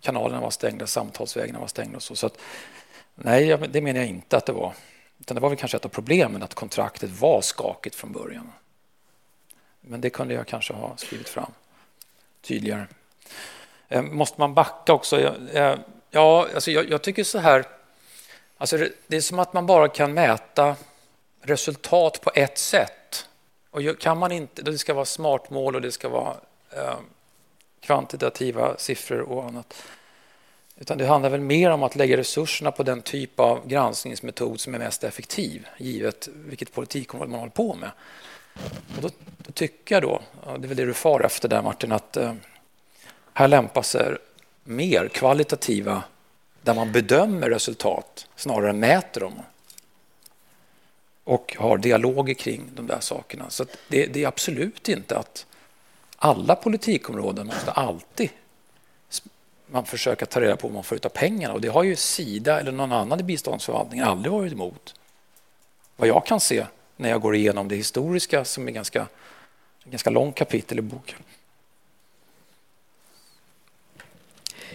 kanalerna 0.00 0.40
var 0.40 0.50
stängda, 0.50 0.86
samtalsvägarna 0.86 1.58
var 1.58 1.66
stängda 1.66 1.96
och 1.96 2.02
så. 2.02 2.16
så 2.16 2.26
att, 2.26 2.38
nej, 3.14 3.58
det 3.70 3.80
menar 3.80 4.00
jag 4.00 4.08
inte 4.08 4.36
att 4.36 4.46
det 4.46 4.52
var. 4.52 4.72
Utan 5.22 5.34
det 5.34 5.40
var 5.40 5.48
väl 5.48 5.58
kanske 5.58 5.76
ett 5.76 5.84
av 5.84 5.88
problemen 5.88 6.42
att 6.42 6.54
kontraktet 6.54 7.10
var 7.10 7.40
skakigt 7.40 7.96
från 7.96 8.12
början. 8.12 8.52
Men 9.80 10.00
det 10.00 10.10
kunde 10.10 10.34
jag 10.34 10.46
kanske 10.46 10.72
ha 10.72 10.96
skrivit 10.96 11.28
fram 11.28 11.52
tydligare. 12.40 12.86
Eh, 13.88 14.02
måste 14.02 14.40
man 14.40 14.54
backa 14.54 14.92
också? 14.92 15.20
Eh, 15.52 15.76
ja, 16.10 16.48
alltså 16.54 16.70
jag, 16.70 16.90
jag 16.90 17.02
tycker 17.02 17.24
så 17.24 17.38
här. 17.38 17.64
Alltså 18.56 18.88
det 19.06 19.16
är 19.16 19.20
som 19.20 19.38
att 19.38 19.52
man 19.52 19.66
bara 19.66 19.88
kan 19.88 20.14
mäta 20.14 20.76
resultat 21.40 22.20
på 22.20 22.30
ett 22.34 22.58
sätt. 22.58 23.28
Och 23.70 23.98
kan 23.98 24.18
man 24.18 24.32
inte, 24.32 24.62
det 24.62 24.78
ska 24.78 24.94
vara 24.94 25.04
smartmål 25.04 25.74
och 25.74 25.82
det 25.82 25.92
ska 25.92 26.08
vara 26.08 26.36
eh, 26.70 26.98
kvantitativa 27.80 28.76
siffror 28.76 29.20
och 29.20 29.44
annat. 29.44 29.82
Utan 30.76 30.98
det 30.98 31.06
handlar 31.06 31.30
väl 31.30 31.40
mer 31.40 31.70
om 31.70 31.82
att 31.82 31.96
lägga 31.96 32.16
resurserna 32.16 32.72
på 32.72 32.82
den 32.82 33.02
typ 33.02 33.40
av 33.40 33.68
granskningsmetod 33.68 34.60
som 34.60 34.74
är 34.74 34.78
mest 34.78 35.04
effektiv 35.04 35.66
givet 35.78 36.28
vilket 36.34 36.72
politikområde 36.72 37.30
man 37.30 37.40
håller 37.40 37.52
på 37.52 37.74
med. 37.74 37.90
Och 38.96 39.02
då, 39.02 39.08
då 39.36 39.52
tycker 39.52 39.94
jag 39.94 40.02
då, 40.02 40.22
det 40.44 40.66
är 40.66 40.68
väl 40.68 40.76
det 40.76 40.84
du 40.84 40.94
far 40.94 41.20
efter 41.20 41.48
där 41.48 41.62
Martin, 41.62 41.92
att 41.92 42.16
eh, 42.16 42.34
här 43.32 43.48
lämpar 43.48 43.82
sig 43.82 44.16
mer 44.64 45.08
kvalitativa 45.08 46.02
där 46.62 46.74
man 46.74 46.92
bedömer 46.92 47.50
resultat 47.50 48.26
snarare 48.36 48.70
än 48.70 48.78
mäter 48.78 49.20
dem 49.20 49.34
och 51.24 51.56
har 51.58 51.78
dialoger 51.78 52.34
kring 52.34 52.70
de 52.74 52.86
där 52.86 53.00
sakerna. 53.00 53.50
Så 53.50 53.64
det, 53.88 54.06
det, 54.06 54.24
är 54.24 54.28
absolut 54.28 54.88
inte 54.88 55.18
att 55.18 55.46
alla 56.16 56.54
politikområden 56.54 57.46
måste 57.46 57.70
alltid 57.70 58.30
man 59.72 59.84
försöka 59.84 60.26
ta 60.26 60.40
reda 60.40 60.56
på 60.56 60.68
vad 60.68 60.74
man 60.74 60.84
får 60.84 60.96
ut 60.96 61.04
av 61.04 61.08
pengarna. 61.08 61.54
Och 61.54 61.60
det 61.60 61.68
har 61.68 61.82
ju 61.82 61.96
Sida 61.96 62.60
eller 62.60 62.72
någon 62.72 62.92
annan 62.92 63.20
i 63.20 63.22
biståndsförvaltningen 63.22 64.06
aldrig 64.06 64.32
varit 64.32 64.52
emot. 64.52 64.94
Vad 65.96 66.08
jag 66.08 66.26
kan 66.26 66.40
se 66.40 66.66
när 66.96 67.10
jag 67.10 67.20
går 67.20 67.36
igenom 67.36 67.68
det 67.68 67.76
historiska 67.76 68.44
som 68.44 68.68
är 68.68 68.72
ganska, 68.72 69.06
ganska 69.84 70.10
långt 70.10 70.36
kapitel 70.36 70.78
i 70.78 70.82
boken. 70.82 71.18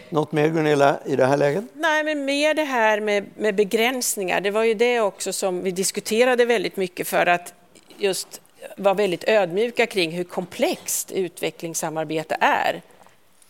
Något 0.09 0.31
mer 0.31 0.47
Gunilla 0.47 0.99
i 1.05 1.15
det 1.15 1.25
här 1.25 1.37
läget? 1.37 1.63
Nej, 1.73 2.03
men 2.03 2.25
mer 2.25 2.53
det 2.53 2.63
här 2.63 2.99
med, 2.99 3.25
med 3.35 3.55
begränsningar. 3.55 4.41
Det 4.41 4.51
var 4.51 4.63
ju 4.63 4.73
det 4.73 4.99
också 4.99 5.33
som 5.33 5.63
vi 5.63 5.71
diskuterade 5.71 6.45
väldigt 6.45 6.77
mycket 6.77 7.07
för 7.07 7.25
att 7.25 7.53
just 7.97 8.41
vara 8.77 8.93
väldigt 8.93 9.23
ödmjuka 9.27 9.85
kring 9.85 10.11
hur 10.11 10.23
komplext 10.23 11.11
utvecklingssamarbete 11.11 12.37
är. 12.39 12.81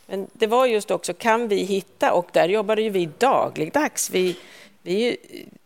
Men 0.07 0.27
det 0.33 0.47
var 0.47 0.65
just 0.65 0.91
också, 0.91 1.13
kan 1.13 1.47
vi 1.47 1.55
hitta, 1.55 2.13
och 2.13 2.29
där 2.31 2.49
jobbade 2.49 2.81
ju 2.81 2.89
vi 2.89 3.09
dagligdags. 3.17 4.09
Vi, 4.09 4.35
vi 4.81 5.17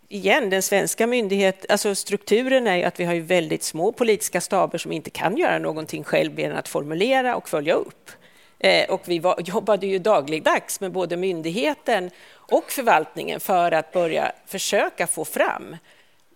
igen, 0.08 0.50
den 0.50 0.62
svenska 0.62 1.08
myndigheten, 1.08 1.66
alltså 1.70 1.96
strukturen 1.96 2.68
är 2.68 2.76
ju 2.76 2.84
att 2.84 3.00
vi 3.00 3.06
har 3.06 3.14
ju 3.14 3.22
väldigt 3.22 3.64
små 3.64 3.92
politiska 3.92 4.42
staber 4.42 4.78
som 4.78 4.92
inte 4.92 5.10
kan 5.10 5.38
göra 5.38 5.60
någonting 5.60 6.04
själv 6.04 6.34
mer 6.34 6.52
än 6.52 6.58
att 6.58 6.68
formulera 6.68 7.36
och 7.36 7.50
följa 7.50 7.74
upp. 7.74 8.12
Eh, 8.60 8.90
och 8.90 9.02
vi 9.06 9.20
var, 9.20 9.42
jobbade 9.46 9.88
ju 9.88 10.00
dagligdags 10.00 10.82
med 10.82 10.92
både 10.92 11.18
myndigheten 11.18 12.10
och 12.34 12.72
förvaltningen 12.72 13.40
för 13.40 13.72
att 13.72 13.92
börja 13.92 14.32
försöka 14.46 15.08
få 15.08 15.26
fram 15.26 15.76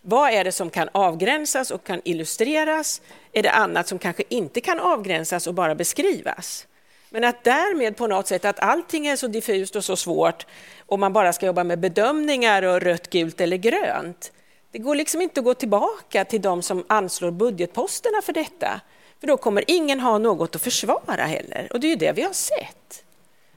vad 0.07 0.33
är 0.33 0.43
det 0.43 0.51
som 0.51 0.69
kan 0.69 0.89
avgränsas 0.91 1.71
och 1.71 1.83
kan 1.83 2.01
illustreras? 2.03 3.01
Är 3.31 3.43
det 3.43 3.51
annat 3.51 3.87
som 3.87 3.99
kanske 3.99 4.23
inte 4.29 4.61
kan 4.61 4.79
avgränsas 4.79 5.47
och 5.47 5.53
bara 5.53 5.75
beskrivas? 5.75 6.67
Men 7.15 7.23
att 7.23 7.43
därmed 7.43 7.97
på 7.97 8.07
något 8.07 8.27
sätt 8.27 8.45
att 8.45 8.59
allting 8.59 9.07
är 9.07 9.15
så 9.15 9.27
diffust 9.27 9.75
och 9.75 9.83
så 9.83 9.95
svårt 9.95 10.45
och 10.85 10.99
man 10.99 11.13
bara 11.13 11.33
ska 11.33 11.45
jobba 11.45 11.63
med 11.63 11.79
bedömningar 11.79 12.63
och 12.63 12.81
rött, 12.81 13.09
gult 13.09 13.41
eller 13.41 13.57
grönt. 13.57 14.31
Det 14.71 14.79
går 14.79 14.95
liksom 14.95 15.21
inte 15.21 15.39
att 15.39 15.43
gå 15.43 15.53
tillbaka 15.53 16.25
till 16.25 16.41
de 16.41 16.61
som 16.61 16.83
anslår 16.87 17.31
budgetposterna 17.31 18.21
för 18.21 18.33
detta. 18.33 18.81
För 19.19 19.27
då 19.27 19.37
kommer 19.37 19.63
ingen 19.67 19.99
ha 19.99 20.17
något 20.17 20.55
att 20.55 20.61
försvara 20.61 21.23
heller. 21.23 21.67
Och 21.71 21.79
det 21.79 21.87
är 21.87 21.89
ju 21.89 21.95
det 21.95 22.11
vi 22.11 22.21
har 22.21 22.33
sett. 22.33 23.03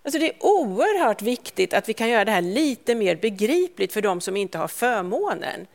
Alltså 0.03 0.19
det 0.19 0.27
är 0.27 0.37
oerhört 0.41 1.23
viktigt 1.23 1.75
att 1.75 1.89
vi 1.89 1.95
kan 1.95 2.09
göra 2.09 2.25
det 2.25 2.33
här 2.33 2.43
lite 2.43 2.95
mer 2.95 3.17
begripligt 3.17 3.93
för 3.93 4.03
de 4.03 4.21
som 4.21 4.37
inte 4.37 4.59
har 4.59 4.69
förmånen 4.69 5.67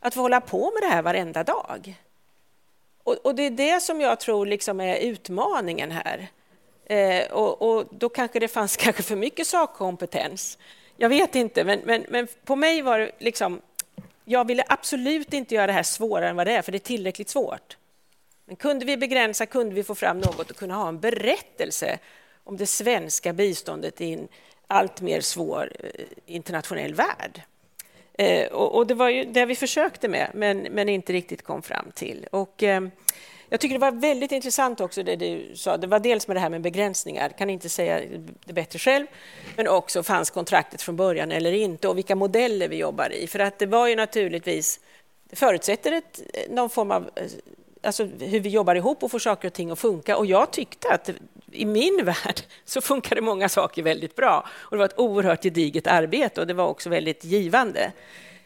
att 0.00 0.14
få 0.14 0.20
hålla 0.20 0.40
på 0.40 0.70
med 0.74 0.82
det 0.82 0.94
här 0.94 1.02
varenda 1.02 1.44
dag. 1.44 1.94
Och, 3.04 3.14
och 3.14 3.34
det 3.34 3.42
är 3.42 3.50
det 3.50 3.80
som 3.80 4.00
jag 4.00 4.20
tror 4.20 4.46
liksom 4.46 4.80
är 4.80 4.96
utmaningen 4.96 5.90
här. 5.90 6.28
Eh, 6.84 7.32
och, 7.32 7.62
och, 7.62 7.86
då 7.90 8.08
kanske 8.08 8.38
det 8.38 8.48
fanns 8.48 8.76
kanske 8.76 9.02
för 9.02 9.16
mycket 9.16 9.46
sakkompetens. 9.46 10.58
Jag 10.96 11.08
vet 11.08 11.34
inte, 11.34 11.64
men, 11.64 11.80
men, 11.84 12.06
men 12.08 12.28
på 12.44 12.56
mig 12.56 12.82
var 12.82 12.98
det 12.98 13.10
liksom... 13.18 13.60
Jag 14.24 14.46
ville 14.46 14.64
absolut 14.68 15.32
inte 15.32 15.54
göra 15.54 15.66
det 15.66 15.72
här 15.72 15.82
svårare 15.82 16.28
än 16.28 16.36
vad 16.36 16.46
det 16.46 16.52
är, 16.52 16.62
för 16.62 16.72
det 16.72 16.78
är 16.78 16.80
tillräckligt 16.80 17.28
svårt. 17.28 17.76
Men 18.44 18.56
kunde 18.56 18.84
vi 18.84 18.96
begränsa, 18.96 19.46
kunde 19.46 19.74
vi 19.74 19.84
få 19.84 19.94
fram 19.94 20.18
något 20.18 20.50
och 20.50 20.56
kunna 20.56 20.74
ha 20.74 20.88
en 20.88 21.00
berättelse 21.00 21.98
om 22.44 22.56
det 22.56 22.66
svenska 22.66 23.32
biståndet 23.32 24.00
i 24.00 24.12
en 24.12 24.28
allt 24.66 25.00
mer 25.00 25.20
svår 25.20 25.72
eh, 25.80 26.04
internationell 26.26 26.94
värld. 26.94 27.42
Eh, 28.18 28.52
och, 28.52 28.74
och, 28.76 28.86
det 28.86 28.94
var 28.94 29.08
ju 29.08 29.24
det 29.24 29.46
vi 29.46 29.54
försökte 29.54 30.08
med, 30.08 30.30
men, 30.34 30.58
men 30.58 30.88
inte 30.88 31.12
riktigt 31.12 31.42
kom 31.42 31.62
fram 31.62 31.90
till. 31.94 32.26
Och, 32.30 32.62
eh, 32.62 32.82
jag 33.52 33.60
tycker 33.60 33.74
det 33.74 33.80
var 33.80 33.92
väldigt 33.92 34.32
intressant 34.32 34.80
också 34.80 35.02
det 35.02 35.16
du 35.16 35.52
sa. 35.54 35.76
Det 35.76 35.86
var 35.86 35.98
dels 35.98 36.28
med 36.28 36.36
det 36.36 36.40
här 36.40 36.50
med 36.50 36.60
begränsningar, 36.60 37.28
kan 37.28 37.50
inte 37.50 37.68
säga 37.68 38.00
det 38.44 38.52
bättre 38.52 38.78
själv, 38.78 39.06
men 39.56 39.68
också 39.68 40.02
fanns 40.02 40.30
kontraktet 40.30 40.82
från 40.82 40.96
början 40.96 41.32
eller 41.32 41.52
inte 41.52 41.88
och 41.88 41.98
vilka 41.98 42.16
modeller 42.16 42.68
vi 42.68 42.76
jobbar 42.76 43.12
i. 43.12 43.26
För 43.26 43.38
att 43.38 43.58
det 43.58 43.66
var 43.66 43.88
ju 43.88 43.96
naturligtvis, 43.96 44.80
det 45.30 45.36
förutsätter 45.36 45.92
ett, 45.92 46.20
någon 46.50 46.70
form 46.70 46.90
av, 46.90 47.10
eh, 47.14 47.24
alltså 47.82 48.04
hur 48.04 48.40
vi 48.40 48.48
jobbar 48.48 48.74
ihop 48.74 49.02
och 49.02 49.10
får 49.10 49.18
saker 49.18 49.48
och 49.48 49.54
ting 49.54 49.70
att 49.70 49.78
funka. 49.78 50.16
Och 50.16 50.26
jag 50.26 50.50
tyckte 50.50 50.88
att 50.88 51.10
i 51.52 51.64
min 51.64 52.00
värld 52.04 52.40
så 52.64 52.80
funkade 52.80 53.20
många 53.20 53.48
saker 53.48 53.82
väldigt 53.82 54.16
bra 54.16 54.46
och 54.56 54.76
det 54.76 54.78
var 54.78 54.86
ett 54.86 54.98
oerhört 54.98 55.42
gediget 55.42 55.86
arbete 55.86 56.40
och 56.40 56.46
det 56.46 56.54
var 56.54 56.66
också 56.68 56.90
väldigt 56.90 57.24
givande. 57.24 57.92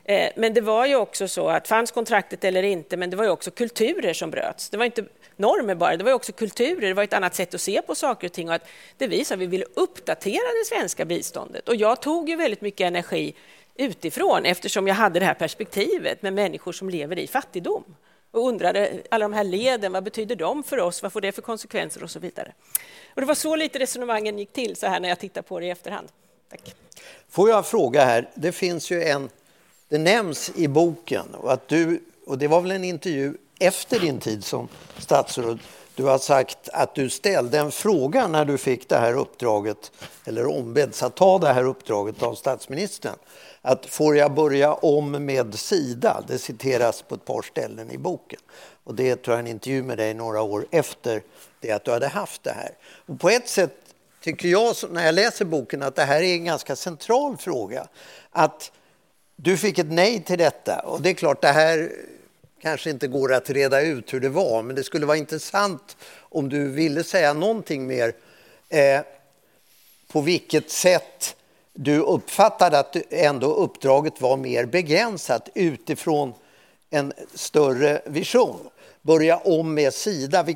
Eh, 0.09 0.31
men 0.37 0.55
det 0.55 0.61
var 0.61 0.87
ju 0.87 0.97
också 0.97 1.29
så 1.29 1.49
att 1.49 1.69
fanns 1.69 1.91
kontraktet 1.91 2.45
eller 2.45 2.63
inte, 2.63 2.97
men 2.97 3.11
det 3.11 3.17
var 3.17 3.25
ju 3.25 3.31
också 3.31 3.51
kulturer 3.51 4.13
som 4.13 4.31
bröts. 4.31 4.71
Det 4.71 4.77
var 4.77 4.85
inte 4.85 5.05
normer 5.37 5.75
bara, 5.75 5.97
det 5.97 6.05
var 6.05 6.13
också 6.13 6.33
kulturer, 6.33 6.89
det 6.89 6.95
var 6.95 7.03
ett 7.03 7.13
annat 7.13 7.35
sätt 7.35 7.55
att 7.55 7.61
se 7.61 7.83
på 7.83 7.95
saker 7.95 8.27
och 8.27 8.33
ting 8.33 8.49
och 8.49 8.55
att 8.55 8.69
det 8.97 9.07
visar 9.07 9.35
att 9.35 9.41
vi 9.41 9.47
ville 9.47 9.65
uppdatera 9.75 10.43
det 10.63 10.67
svenska 10.67 11.05
biståndet. 11.05 11.69
Och 11.69 11.77
jag 11.77 12.03
tog 12.03 12.29
ju 12.29 12.37
väldigt 12.37 12.61
mycket 12.61 12.87
energi 12.87 13.35
utifrån 13.75 14.45
eftersom 14.45 14.89
jag 14.89 14.95
hade 14.95 15.21
det 15.21 15.27
här 15.27 15.35
perspektivet 15.35 16.23
med 16.23 16.33
människor 16.33 16.73
som 16.73 16.91
lever 16.91 17.19
i 17.19 17.27
fattigdom 17.27 17.85
och 18.31 18.49
undrade 18.49 19.03
alla 19.11 19.25
de 19.25 19.33
här 19.33 19.45
leden, 19.45 19.93
vad 19.93 20.05
betyder 20.05 20.37
de 20.37 20.63
för 20.63 20.81
oss, 20.81 21.03
vad 21.03 21.13
får 21.13 21.21
det 21.21 21.33
för 21.33 21.43
konsekvenser 21.43 22.03
och 22.03 22.11
så 22.11 22.19
vidare. 22.19 22.53
Och 23.15 23.21
det 23.21 23.27
var 23.27 23.35
så 23.35 23.57
lite 23.57 23.79
resonemangen 23.79 24.39
gick 24.39 24.53
till 24.53 24.77
så 24.77 24.87
här 24.87 25.01
när 25.01 25.09
jag 25.09 25.19
tittar 25.19 25.43
på 25.43 25.61
det 25.61 25.67
i 25.67 25.71
efterhand. 25.71 26.09
Tack. 26.51 26.75
Får 27.29 27.51
jag 27.51 27.67
fråga 27.67 28.05
här, 28.05 28.31
det 28.35 28.53
finns 28.53 28.91
ju 28.91 29.03
en 29.03 29.29
det 29.89 29.99
nämns 29.99 30.51
i 30.55 30.69
boken 30.69 31.35
och 31.35 31.53
att 31.53 31.69
du, 31.69 32.05
och 32.27 32.39
det 32.39 32.49
var 32.49 32.61
väl 32.61 32.71
en 32.71 32.85
intervju 32.85 33.35
efter 33.61 34.01
din 34.01 34.21
tid 34.21 34.45
som 34.45 34.69
statsråd, 34.99 35.59
du 35.95 36.05
har 36.05 36.19
sagt 36.19 36.69
att 36.73 36.95
du 36.95 37.11
ställde 37.11 37.59
en 37.59 37.73
fråga 37.73 38.27
när 38.27 38.45
du 38.45 38.59
fick 38.59 38.89
det 38.89 38.97
här 38.97 39.13
uppdraget, 39.19 39.93
eller 40.25 40.47
ombeds 40.47 41.03
att 41.03 41.17
ta 41.17 41.39
det 41.39 41.53
här 41.53 41.65
uppdraget 41.65 42.23
av 42.23 42.35
statsministern. 42.35 43.17
Att 43.63 43.87
får 43.87 44.17
jag 44.17 44.35
börja 44.35 44.75
om 44.75 45.11
med 45.11 45.55
Sida? 45.55 46.25
Det 46.29 46.39
citeras 46.39 47.03
på 47.03 47.15
ett 47.15 47.25
par 47.25 47.43
ställen 47.43 47.91
i 47.91 47.99
boken. 47.99 48.41
Och 48.85 48.95
det 48.95 49.17
tror 49.17 49.37
jag 49.37 49.41
en 49.41 49.51
intervju 49.51 49.83
med 49.83 49.99
dig 49.99 50.15
några 50.15 50.43
år 50.43 50.67
efter 50.71 51.23
det 51.61 51.73
att 51.73 51.85
du 51.85 51.91
hade 51.91 52.09
haft 52.09 52.43
det 52.43 52.53
här. 52.53 52.71
Och 53.07 53.21
på 53.21 53.31
ett 53.31 53.49
sätt 53.49 53.75
tycker 54.21 54.49
jag 54.49 54.75
när 54.91 55.07
jag 55.07 55.15
läser 55.15 55.45
boken 55.45 55.83
att 55.83 55.97
det 55.97 56.05
här 56.05 56.23
är 56.23 56.35
en 56.35 56.45
ganska 56.45 56.77
central 56.77 57.37
fråga. 57.37 57.87
Att 58.31 58.73
du 59.37 59.57
fick 59.57 59.79
ett 59.79 59.91
nej 59.91 60.23
till 60.23 60.39
detta 60.39 60.79
och 60.79 61.03
det 61.03 61.11
är 61.11 61.15
klart, 61.15 61.43
det 61.43 61.49
här 61.49 61.93
kanske 62.63 62.91
inte 62.91 63.09
går 63.09 63.35
att 63.35 63.51
reda 63.51 63.81
ut 63.81 64.15
hur 64.15 64.21
det 64.21 64.29
var, 64.29 64.63
men 64.63 64.77
det 64.77 64.85
skulle 64.85 65.07
vara 65.07 65.17
intressant 65.17 65.97
om 66.19 66.49
du 66.49 66.69
ville 66.69 67.05
säga 67.05 67.33
någonting 67.33 67.87
mer 67.87 68.13
eh, 68.69 69.01
på 70.13 70.21
vilket 70.21 70.71
sätt 70.71 71.37
du 71.73 72.01
uppfattade 72.01 72.79
att 72.79 72.97
ändå 73.11 73.55
uppdraget 73.55 74.21
var 74.21 74.37
mer 74.37 74.65
begränsat 74.65 75.49
utifrån 75.55 76.35
en 76.91 77.13
större 77.35 78.03
vision. 78.05 78.71
Börja 79.03 79.37
om 79.37 79.75
med 79.75 79.95
Sida. 79.95 80.47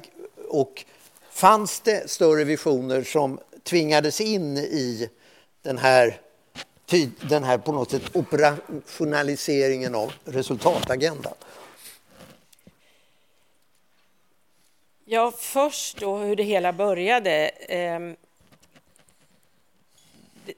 Och 0.49 0.85
fanns 1.31 1.81
det 1.81 2.11
större 2.11 2.45
visioner 2.45 3.03
som 3.03 3.39
tvingades 3.63 4.21
in 4.21 4.57
i 4.57 5.09
den 5.63 5.79
här 5.79 6.21
den 7.21 7.45
här 7.45 7.59
på 7.59 7.73
något 7.73 7.91
sätt 7.91 8.17
operationaliseringen 8.17 9.95
av 9.95 10.13
resultatagendan? 10.25 11.35
Ja, 15.05 15.33
först 15.39 16.01
då 16.01 16.17
hur 16.17 16.37
det 16.37 16.43
hela 16.43 16.73
började. 16.73 17.49
Ehm, 17.49 18.17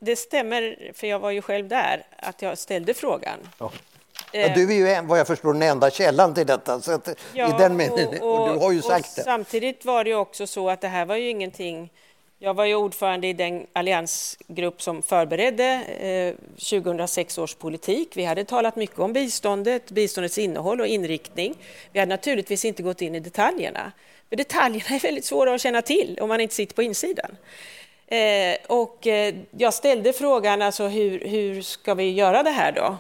det 0.00 0.16
stämmer, 0.16 0.92
för 0.94 1.06
jag 1.06 1.18
var 1.18 1.30
ju 1.30 1.42
själv 1.42 1.68
där, 1.68 2.06
att 2.18 2.42
jag 2.42 2.58
ställde 2.58 2.94
frågan. 2.94 3.38
Ja. 3.58 3.72
Ja, 4.32 4.54
du 4.54 4.84
är 4.84 5.00
ju 5.00 5.06
vad 5.06 5.18
jag 5.18 5.26
förstår 5.26 5.52
den 5.52 5.62
enda 5.62 5.90
källan 5.90 6.34
till 6.34 6.46
detta. 6.46 6.80
Så 6.80 6.92
att, 6.92 7.08
ja, 7.32 7.48
i 7.48 7.58
den 7.58 7.76
meningen, 7.76 8.22
och, 8.22 8.28
och, 8.28 8.40
och, 8.40 8.54
du 8.54 8.60
har 8.60 8.72
ju 8.72 8.82
sagt 8.82 9.16
det. 9.16 9.22
Samtidigt 9.22 9.84
var 9.84 10.04
det 10.04 10.14
också 10.14 10.46
så 10.46 10.70
att 10.70 10.80
det 10.80 10.88
här 10.88 11.04
var 11.04 11.16
ju 11.16 11.28
ingenting 11.28 11.90
jag 12.44 12.54
var 12.54 12.64
ju 12.64 12.74
ordförande 12.74 13.26
i 13.26 13.32
den 13.32 13.66
alliansgrupp 13.72 14.82
som 14.82 15.02
förberedde 15.02 15.64
eh, 16.00 16.34
2006 16.54 17.38
års 17.38 17.54
politik. 17.54 18.08
Vi 18.14 18.24
hade 18.24 18.44
talat 18.44 18.76
mycket 18.76 18.98
om 18.98 19.12
biståndet, 19.12 19.90
biståndets 19.90 20.38
innehåll 20.38 20.80
och 20.80 20.86
inriktning. 20.86 21.54
Vi 21.92 22.00
hade 22.00 22.10
naturligtvis 22.10 22.64
inte 22.64 22.82
gått 22.82 23.02
in 23.02 23.14
i 23.14 23.20
detaljerna. 23.20 23.92
För 24.28 24.36
detaljerna 24.36 24.96
är 24.96 25.00
väldigt 25.00 25.24
svåra 25.24 25.54
att 25.54 25.60
känna 25.60 25.82
till 25.82 26.18
om 26.20 26.28
man 26.28 26.40
inte 26.40 26.54
sitter 26.54 26.74
på 26.74 26.82
insidan. 26.82 27.36
Eh, 28.06 28.56
och 28.66 29.06
eh, 29.06 29.34
jag 29.50 29.74
ställde 29.74 30.12
frågan, 30.12 30.62
alltså 30.62 30.88
hur, 30.88 31.20
hur 31.20 31.62
ska 31.62 31.94
vi 31.94 32.10
göra 32.10 32.42
det 32.42 32.50
här 32.50 32.72
då? 32.72 32.96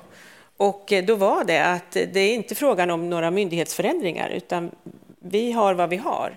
Och 0.56 0.92
då 1.04 1.14
var 1.14 1.44
det 1.44 1.64
att 1.64 1.92
det 1.92 2.20
är 2.20 2.34
inte 2.34 2.54
frågan 2.54 2.90
om 2.90 3.10
några 3.10 3.30
myndighetsförändringar, 3.30 4.30
utan 4.30 4.70
vi 5.18 5.52
har 5.52 5.74
vad 5.74 5.90
vi 5.90 5.96
har. 5.96 6.36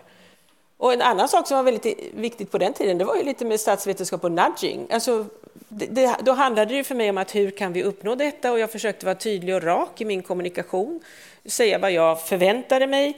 Och 0.77 0.93
en 0.93 1.01
annan 1.01 1.27
sak 1.27 1.47
som 1.47 1.57
var 1.57 1.63
väldigt 1.63 2.13
viktigt 2.13 2.51
på 2.51 2.57
den 2.57 2.73
tiden, 2.73 2.97
det 2.97 3.05
var 3.05 3.15
ju 3.15 3.23
lite 3.23 3.45
med 3.45 3.59
statsvetenskap 3.59 4.23
och 4.23 4.31
nudging. 4.31 4.87
Alltså, 4.91 5.25
det, 5.69 5.85
det, 5.85 6.15
då 6.21 6.31
handlade 6.31 6.73
det 6.73 6.83
för 6.83 6.95
mig 6.95 7.09
om 7.09 7.17
att 7.17 7.35
hur 7.35 7.51
kan 7.51 7.73
vi 7.73 7.83
uppnå 7.83 8.15
detta? 8.15 8.51
Och 8.51 8.59
jag 8.59 8.71
försökte 8.71 9.05
vara 9.05 9.15
tydlig 9.15 9.55
och 9.55 9.63
rak 9.63 10.01
i 10.01 10.05
min 10.05 10.21
kommunikation, 10.21 10.99
säga 11.45 11.79
vad 11.79 11.91
jag 11.91 12.21
förväntade 12.21 12.87
mig. 12.87 13.17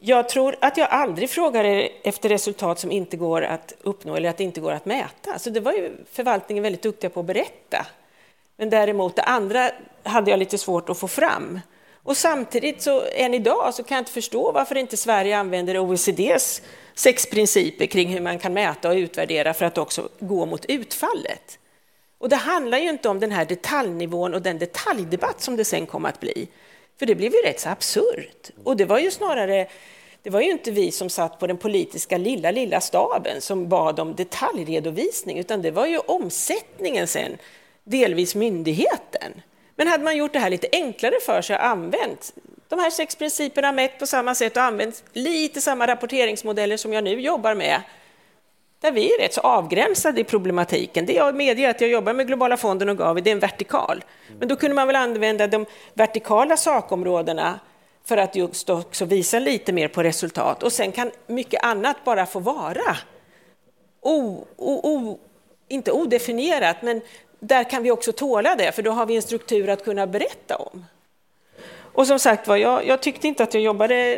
Jag 0.00 0.28
tror 0.28 0.56
att 0.60 0.76
jag 0.76 0.88
aldrig 0.90 1.30
frågade 1.30 1.88
efter 2.02 2.28
resultat 2.28 2.78
som 2.78 2.92
inte 2.92 3.16
går 3.16 3.42
att 3.42 3.72
uppnå 3.82 4.16
eller 4.16 4.30
att 4.30 4.36
det 4.36 4.44
inte 4.44 4.60
går 4.60 4.72
att 4.72 4.86
mäta. 4.86 5.38
Så 5.38 5.50
det 5.50 5.60
var 5.60 5.72
ju 5.72 5.90
förvaltningen 6.12 6.62
väldigt 6.62 6.82
duktiga 6.82 7.10
på 7.10 7.20
att 7.20 7.26
berätta. 7.26 7.86
Men 8.56 8.70
däremot 8.70 9.16
det 9.16 9.22
andra 9.22 9.70
hade 10.02 10.30
jag 10.30 10.38
lite 10.38 10.58
svårt 10.58 10.88
att 10.88 10.98
få 10.98 11.08
fram. 11.08 11.60
Och 12.08 12.16
samtidigt, 12.16 12.82
så, 12.82 13.02
än 13.12 13.34
idag, 13.34 13.74
så 13.74 13.82
kan 13.82 13.96
jag 13.96 14.02
inte 14.02 14.12
förstå 14.12 14.52
varför 14.52 14.76
inte 14.76 14.96
Sverige 14.96 15.38
använder 15.38 15.78
OECDs 15.78 16.62
sex 16.94 17.26
principer 17.26 17.86
kring 17.86 18.08
hur 18.08 18.20
man 18.20 18.38
kan 18.38 18.52
mäta 18.52 18.88
och 18.88 18.94
utvärdera 18.94 19.54
för 19.54 19.64
att 19.64 19.78
också 19.78 20.08
gå 20.20 20.46
mot 20.46 20.64
utfallet. 20.64 21.58
Och 22.18 22.28
det 22.28 22.36
handlar 22.36 22.78
ju 22.78 22.88
inte 22.88 23.08
om 23.08 23.20
den 23.20 23.30
här 23.30 23.44
detaljnivån 23.44 24.34
och 24.34 24.42
den 24.42 24.58
detaljdebatt 24.58 25.40
som 25.40 25.56
det 25.56 25.64
sen 25.64 25.86
kom 25.86 26.04
att 26.04 26.20
bli. 26.20 26.48
För 26.98 27.06
det 27.06 27.14
blev 27.14 27.32
ju 27.32 27.38
rätt 27.38 27.60
så 27.60 27.68
absurt. 27.68 28.50
Och 28.64 28.76
det 28.76 28.84
var 28.84 28.98
ju 28.98 29.10
snarare, 29.10 29.68
det 30.22 30.30
var 30.30 30.40
ju 30.40 30.50
inte 30.50 30.70
vi 30.70 30.90
som 30.90 31.10
satt 31.10 31.38
på 31.38 31.46
den 31.46 31.56
politiska 31.56 32.18
lilla, 32.18 32.50
lilla 32.50 32.80
staben 32.80 33.40
som 33.40 33.68
bad 33.68 34.00
om 34.00 34.14
detaljredovisning, 34.14 35.38
utan 35.38 35.62
det 35.62 35.70
var 35.70 35.86
ju 35.86 35.98
omsättningen 35.98 37.06
sen, 37.06 37.38
delvis 37.84 38.34
myndigheten. 38.34 39.42
Men 39.78 39.88
hade 39.88 40.04
man 40.04 40.16
gjort 40.16 40.32
det 40.32 40.38
här 40.38 40.50
lite 40.50 40.68
enklare 40.72 41.14
för 41.26 41.42
sig 41.42 41.56
och 41.56 41.64
använt 41.64 42.32
de 42.68 42.78
här 42.78 42.90
sex 42.90 43.16
principerna 43.16 43.72
mätt 43.72 43.98
på 43.98 44.06
samma 44.06 44.34
sätt 44.34 44.56
och 44.56 44.62
använt 44.62 45.04
lite 45.12 45.60
samma 45.60 45.86
rapporteringsmodeller 45.86 46.76
som 46.76 46.92
jag 46.92 47.04
nu 47.04 47.20
jobbar 47.20 47.54
med, 47.54 47.82
där 48.80 48.92
vi 48.92 49.14
är 49.14 49.18
rätt 49.18 49.34
så 49.34 49.40
avgränsade 49.40 50.20
i 50.20 50.24
problematiken. 50.24 51.06
Det 51.06 51.12
jag 51.12 51.34
medger 51.34 51.70
att 51.70 51.80
jag 51.80 51.90
jobbar 51.90 52.12
med 52.12 52.26
Globala 52.26 52.56
fonden 52.56 52.88
och 52.88 52.98
Gavi, 52.98 53.20
det 53.20 53.30
är 53.30 53.32
en 53.32 53.38
vertikal. 53.38 54.04
Men 54.38 54.48
då 54.48 54.56
kunde 54.56 54.74
man 54.74 54.86
väl 54.86 54.96
använda 54.96 55.46
de 55.46 55.66
vertikala 55.94 56.56
sakområdena 56.56 57.60
för 58.04 58.16
att 58.16 58.36
just 58.36 58.70
också 58.70 59.04
visa 59.04 59.38
lite 59.38 59.72
mer 59.72 59.88
på 59.88 60.02
resultat. 60.02 60.62
Och 60.62 60.72
sen 60.72 60.92
kan 60.92 61.10
mycket 61.26 61.64
annat 61.64 61.96
bara 62.04 62.26
få 62.26 62.40
vara 62.40 62.96
o, 64.00 64.46
o, 64.56 64.72
o, 64.82 65.18
inte 65.68 65.92
odefinierat, 65.92 66.82
men 66.82 67.00
där 67.40 67.70
kan 67.70 67.82
vi 67.82 67.90
också 67.90 68.12
tåla 68.12 68.56
det, 68.56 68.72
för 68.72 68.82
då 68.82 68.90
har 68.90 69.06
vi 69.06 69.16
en 69.16 69.22
struktur 69.22 69.68
att 69.68 69.84
kunna 69.84 70.06
berätta 70.06 70.56
om. 70.56 70.84
Och 71.98 72.06
som 72.06 72.18
sagt 72.18 72.48
var, 72.48 72.56
jag, 72.56 72.86
jag, 72.86 73.02
tyckte 73.02 73.28
inte 73.28 73.42
att 73.42 73.54
jag 73.54 73.62
jobbade 73.62 74.14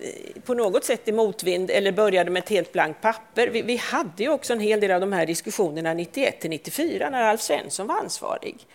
eh, 0.00 0.42
på 0.44 0.54
något 0.54 0.84
sätt 0.84 1.08
i 1.08 1.12
motvind 1.12 1.70
eller 1.70 1.92
började 1.92 2.30
med 2.30 2.42
ett 2.42 2.48
helt 2.48 2.72
blankt 2.72 3.02
papper. 3.02 3.48
Vi, 3.48 3.62
vi 3.62 3.76
hade 3.76 4.22
ju 4.22 4.28
också 4.28 4.52
en 4.52 4.60
hel 4.60 4.80
del 4.80 4.90
av 4.90 5.00
de 5.00 5.12
här 5.12 5.26
diskussionerna 5.26 5.94
91 5.94 6.40
till 6.40 6.50
94 6.50 7.10
när 7.10 7.22
Alf 7.22 7.40
Svensson 7.40 7.86
var 7.86 7.98
ansvarig. 7.98 8.66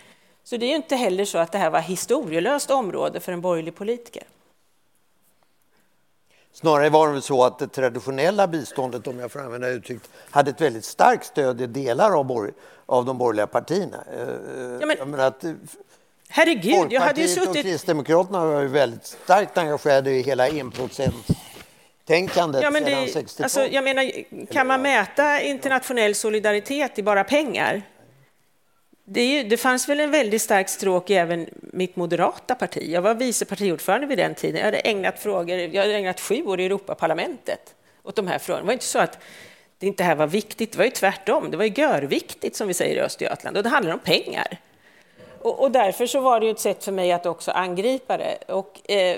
Så 0.43 0.57
det 0.57 0.65
är 0.65 0.69
ju 0.69 0.75
inte 0.75 0.95
heller 0.95 1.25
så 1.25 1.37
att 1.37 1.51
det 1.51 1.57
här 1.57 1.69
var 1.69 1.79
historielöst 1.79 2.71
område 2.71 3.19
för 3.19 3.31
en 3.31 3.41
borgerlig 3.41 3.75
politiker. 3.75 4.23
Snarare 6.53 6.89
var 6.89 7.07
det 7.07 7.13
väl 7.13 7.21
så 7.21 7.43
att 7.43 7.59
det 7.59 7.67
traditionella 7.67 8.47
biståndet, 8.47 9.07
om 9.07 9.19
jag 9.19 9.31
får 9.31 9.39
använda 9.39 9.69
uttrycket, 9.69 10.09
hade 10.29 10.51
ett 10.51 10.61
väldigt 10.61 10.85
starkt 10.85 11.25
stöd 11.25 11.61
i 11.61 11.67
delar 11.67 12.19
av, 12.19 12.25
borg, 12.25 12.51
av 12.85 13.05
de 13.05 13.17
borgerliga 13.17 13.47
partierna. 13.47 13.97
Eh, 14.13 14.27
ja, 14.79 14.85
men, 15.05 15.19
att, 15.19 15.43
eh, 15.43 15.51
herregud, 16.29 16.91
jag 16.91 17.01
hade 17.01 17.21
ju 17.21 17.27
suttit... 17.27 17.49
och 17.49 17.55
Kristdemokraterna 17.55 18.45
var 18.45 18.61
ju 18.61 18.67
väldigt 18.67 19.05
starkt 19.05 19.57
engagerade 19.57 20.11
i 20.11 20.21
hela 20.21 20.47
enprocentstänkandet 20.47 22.63
ja, 22.63 22.71
men 22.71 22.83
det, 22.83 22.89
sedan 22.89 23.05
60-talet. 23.05 23.41
Alltså, 23.41 23.67
jag 23.67 23.83
menar, 23.83 24.11
kan 24.53 24.67
man 24.67 24.81
mäta 24.81 25.41
internationell 25.41 26.15
solidaritet 26.15 26.99
i 26.99 27.03
bara 27.03 27.23
pengar? 27.23 27.83
Det, 29.09 29.25
ju, 29.25 29.43
det, 29.43 29.57
fanns 29.57 29.89
väl 29.89 29.99
en 29.99 30.11
väldigt 30.11 30.41
stark 30.41 30.69
stråk 30.69 31.09
i 31.09 31.13
även 31.13 31.49
mitt 31.61 31.95
moderata 31.95 32.55
parti. 32.55 32.89
Jag 32.89 33.01
var 33.01 33.13
vice 33.15 33.45
partiordförande 33.45 34.07
vid 34.07 34.17
den 34.17 34.35
tiden. 34.35 34.57
Jag 34.57 34.65
hade 34.65 34.79
ägnat, 34.79 35.19
frågor, 35.19 35.57
jag 35.57 35.81
hade 35.81 35.95
ägnat 35.95 36.19
sju 36.19 36.43
år 36.43 36.59
i 36.59 36.65
Europaparlamentet 36.65 37.75
åt 38.03 38.15
de 38.15 38.27
här 38.27 38.39
frågorna. 38.39 38.61
Det 38.61 38.65
var 38.65 38.73
inte 38.73 38.85
så 38.85 38.99
att 38.99 39.19
det 39.79 39.87
inte 39.87 40.03
här 40.03 40.15
var 40.15 40.27
viktigt, 40.27 40.71
det 40.71 40.77
var 40.77 40.85
ju 40.85 40.91
tvärtom. 40.91 41.51
Det 41.51 41.57
var 41.57 41.65
ju 41.65 41.73
görviktigt, 41.75 42.55
som 42.55 42.67
vi 42.67 42.73
säger 42.73 42.95
i 42.95 42.99
Östergötland, 42.99 43.57
och 43.57 43.63
det 43.63 43.69
handlar 43.69 43.93
om 43.93 43.99
pengar. 43.99 44.57
Och, 45.41 45.59
och, 45.59 45.71
därför 45.71 46.07
så 46.07 46.19
var 46.19 46.39
det 46.39 46.45
ju 46.45 46.51
ett 46.51 46.59
sätt 46.59 46.83
för 46.83 46.91
mig 46.91 47.11
att 47.11 47.25
också 47.25 47.51
angripa 47.51 48.17
det. 48.17 48.37
Och, 48.47 48.91
eh, 48.91 49.17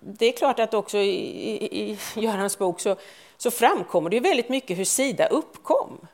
det 0.00 0.26
är 0.26 0.32
klart 0.32 0.58
att 0.58 0.74
också 0.74 0.98
i, 0.98 1.10
i, 1.10 1.90
i 1.90 1.98
Görans 2.14 2.58
bok 2.58 2.80
så, 2.80 2.96
så 3.36 3.50
framkommer 3.50 4.10
det 4.10 4.16
ju 4.16 4.22
väldigt 4.22 4.48
mycket 4.48 4.78
hur 4.78 4.84
Sida 4.84 5.26
uppkom. 5.26 6.06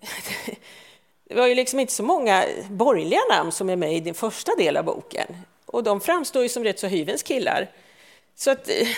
Det 1.30 1.36
var 1.36 1.46
ju 1.46 1.54
liksom 1.54 1.80
inte 1.80 1.92
så 1.92 2.02
många 2.02 2.44
borgerliga 2.70 3.20
namn 3.30 3.52
som 3.52 3.70
är 3.70 3.76
med 3.76 3.96
i 3.96 4.00
din 4.00 4.14
första 4.14 4.56
del 4.56 4.76
av 4.76 4.84
boken. 4.84 5.26
Och 5.66 5.82
de 5.82 6.00
framstår 6.00 6.42
ju 6.42 6.48
som 6.48 6.64
rätt 6.64 6.78
så 6.78 6.86
hyvens 6.86 7.22
killar. 7.22 7.70
Så 8.36 8.50
att, 8.50 8.68
eh, 8.68 8.88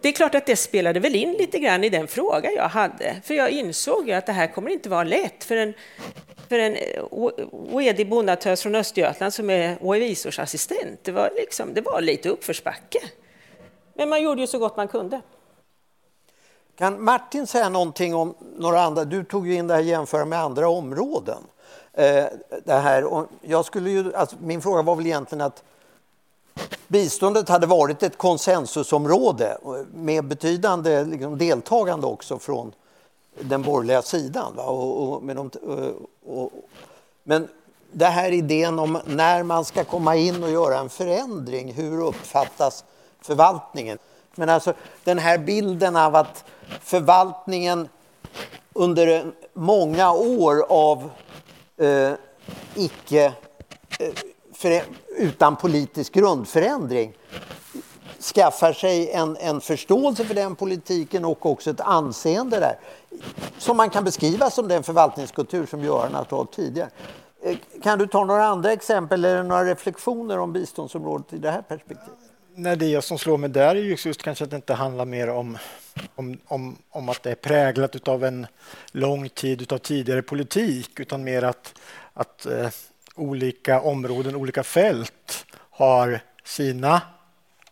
det 0.00 0.08
är 0.08 0.12
klart 0.12 0.34
att 0.34 0.46
det 0.46 0.56
spelade 0.56 1.00
väl 1.00 1.14
in 1.14 1.32
lite 1.32 1.58
grann 1.58 1.84
i 1.84 1.88
den 1.88 2.08
fråga 2.08 2.52
jag 2.52 2.68
hade. 2.68 3.16
För 3.24 3.34
jag 3.34 3.50
insåg 3.50 4.08
ju 4.08 4.12
att 4.12 4.26
det 4.26 4.32
här 4.32 4.46
kommer 4.46 4.70
inte 4.70 4.88
vara 4.88 5.04
lätt 5.04 5.44
för 5.44 5.56
en, 5.56 5.74
för 6.48 6.58
en 6.58 6.74
eh, 6.74 7.04
oedig 7.50 8.08
bondatös 8.08 8.62
från 8.62 8.74
Östergötland 8.74 9.34
som 9.34 9.50
är 9.50 9.92
revisorsassistent. 9.92 11.04
Det 11.04 11.12
var, 11.12 11.30
liksom, 11.36 11.74
det 11.74 11.80
var 11.80 12.00
lite 12.00 12.28
uppförsbacke. 12.28 13.00
Men 13.94 14.08
man 14.08 14.22
gjorde 14.22 14.40
ju 14.40 14.46
så 14.46 14.58
gott 14.58 14.76
man 14.76 14.88
kunde. 14.88 15.20
Kan 16.78 17.04
Martin 17.04 17.46
säga 17.46 17.68
någonting 17.68 18.14
om 18.14 18.34
några 18.56 18.80
andra? 18.82 19.04
Du 19.04 19.24
tog 19.24 19.46
ju 19.46 19.54
in 19.54 19.66
det 19.66 19.74
här 19.74 19.80
jämföra 19.80 20.24
med 20.24 20.40
andra 20.40 20.68
områden. 20.68 21.38
Eh, 21.92 22.24
det 22.64 22.74
här, 22.74 23.26
jag 23.42 23.64
skulle 23.64 23.90
ju, 23.90 24.14
alltså, 24.14 24.36
min 24.40 24.62
fråga 24.62 24.82
var 24.82 24.96
väl 24.96 25.06
egentligen 25.06 25.42
att 25.42 25.62
biståndet 26.88 27.48
hade 27.48 27.66
varit 27.66 28.02
ett 28.02 28.18
konsensusområde 28.18 29.58
med 29.94 30.24
betydande 30.24 31.04
liksom, 31.04 31.38
deltagande 31.38 32.06
också 32.06 32.38
från 32.38 32.72
den 33.40 33.62
borgerliga 33.62 34.02
sidan. 34.02 34.58
Och, 34.58 35.02
och, 35.02 35.22
med 35.22 35.36
de, 35.36 35.50
och, 36.26 36.50
men 37.24 37.48
det 37.92 38.06
här 38.06 38.30
idén 38.30 38.78
om 38.78 38.98
när 39.06 39.42
man 39.42 39.64
ska 39.64 39.84
komma 39.84 40.16
in 40.16 40.42
och 40.42 40.50
göra 40.50 40.78
en 40.78 40.88
förändring, 40.88 41.72
hur 41.72 42.02
uppfattas 42.02 42.84
förvaltningen? 43.20 43.98
Men 44.38 44.48
alltså 44.48 44.72
den 45.04 45.18
här 45.18 45.38
bilden 45.38 45.96
av 45.96 46.16
att 46.16 46.44
förvaltningen 46.80 47.88
under 48.72 49.32
många 49.52 50.12
år 50.12 50.64
av 50.68 51.10
eh, 51.76 52.12
icke 52.74 53.32
eh, 53.98 54.08
för, 54.54 54.82
utan 55.16 55.56
politisk 55.56 56.12
grundförändring 56.12 57.12
skaffar 58.34 58.72
sig 58.72 59.10
en, 59.10 59.36
en 59.36 59.60
förståelse 59.60 60.24
för 60.24 60.34
den 60.34 60.54
politiken 60.54 61.24
och 61.24 61.46
också 61.46 61.70
ett 61.70 61.80
anseende 61.80 62.60
där 62.60 62.78
som 63.58 63.76
man 63.76 63.90
kan 63.90 64.04
beskriva 64.04 64.50
som 64.50 64.68
den 64.68 64.82
förvaltningskultur 64.82 65.66
som 65.66 65.80
Göran 65.80 66.14
har 66.14 66.24
talat 66.24 66.52
tidigare. 66.52 66.90
Eh, 67.42 67.56
kan 67.82 67.98
du 67.98 68.06
ta 68.06 68.24
några 68.24 68.46
andra 68.46 68.72
exempel 68.72 69.24
eller 69.24 69.42
några 69.42 69.64
reflektioner 69.64 70.38
om 70.38 70.52
biståndsområdet 70.52 71.32
i 71.32 71.38
det 71.38 71.50
här 71.50 71.62
perspektivet? 71.62 72.27
Nej, 72.60 72.76
det 72.76 73.02
som 73.02 73.18
slår 73.18 73.38
mig 73.38 73.50
där 73.50 73.76
är 73.76 74.06
just 74.06 74.22
kanske 74.22 74.44
att 74.44 74.50
det 74.50 74.56
inte 74.56 74.74
handlar 74.74 75.04
mer 75.04 75.28
om, 75.28 75.58
om, 76.14 76.38
om, 76.44 76.78
om 76.90 77.08
att 77.08 77.22
det 77.22 77.30
är 77.30 77.34
präglat 77.34 78.08
av 78.08 78.24
en 78.24 78.46
lång 78.92 79.28
tid 79.28 79.72
av 79.72 79.78
tidigare 79.78 80.22
politik 80.22 81.00
utan 81.00 81.24
mer 81.24 81.42
att, 81.42 81.80
att 82.12 82.46
eh, 82.46 82.68
olika 83.14 83.80
områden, 83.80 84.36
olika 84.36 84.62
fält 84.62 85.46
har 85.54 86.20
sina 86.44 87.02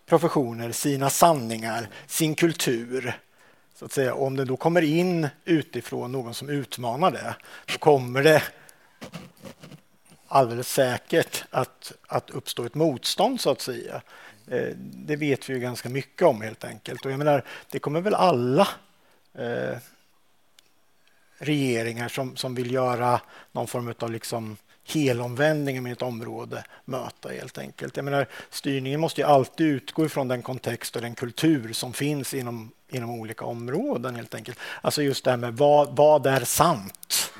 professioner, 0.06 0.72
sina 0.72 1.10
sanningar, 1.10 1.88
sin 2.06 2.34
kultur. 2.34 3.20
Så 3.74 3.84
att 3.84 3.92
säga. 3.92 4.14
Om 4.14 4.36
det 4.36 4.44
då 4.44 4.56
kommer 4.56 4.82
in 4.82 5.28
utifrån 5.44 6.12
någon 6.12 6.34
som 6.34 6.48
utmanar 6.48 7.10
det, 7.10 7.34
då 7.72 7.78
kommer 7.78 8.22
det 8.22 8.42
alldeles 10.28 10.72
säkert 10.72 11.44
att, 11.50 11.92
att 12.06 12.30
uppstå 12.30 12.64
ett 12.64 12.74
motstånd, 12.74 13.40
så 13.40 13.50
att 13.50 13.60
säga. 13.60 14.02
Eh, 14.48 14.68
det 14.78 15.16
vet 15.16 15.48
vi 15.48 15.54
ju 15.54 15.60
ganska 15.60 15.88
mycket 15.88 16.22
om 16.22 16.40
helt 16.40 16.64
enkelt. 16.64 17.04
Och 17.04 17.12
jag 17.12 17.18
menar, 17.18 17.44
det 17.70 17.78
kommer 17.78 18.00
väl 18.00 18.14
alla 18.14 18.68
eh, 19.34 19.78
regeringar 21.38 22.08
som, 22.08 22.36
som 22.36 22.54
vill 22.54 22.72
göra 22.72 23.20
någon 23.52 23.66
form 23.66 23.94
av 23.98 24.10
liksom 24.10 24.56
helomvändning 24.88 25.82
med 25.82 25.92
ett 25.92 26.02
område 26.02 26.64
möta 26.84 27.28
helt 27.28 27.58
enkelt. 27.58 27.96
Jag 27.96 28.04
menar, 28.04 28.26
styrningen 28.50 29.00
måste 29.00 29.20
ju 29.20 29.26
alltid 29.26 29.66
utgå 29.66 30.06
ifrån 30.06 30.28
den 30.28 30.42
kontext 30.42 30.96
och 30.96 31.02
den 31.02 31.14
kultur 31.14 31.72
som 31.72 31.92
finns 31.92 32.34
inom, 32.34 32.70
inom 32.88 33.10
olika 33.10 33.44
områden 33.44 34.14
helt 34.14 34.34
enkelt. 34.34 34.58
Alltså 34.80 35.02
just 35.02 35.24
det 35.24 35.30
här 35.30 35.36
med 35.36 35.56
vad, 35.56 35.96
vad 35.96 36.26
är 36.26 36.44
sant? 36.44 37.32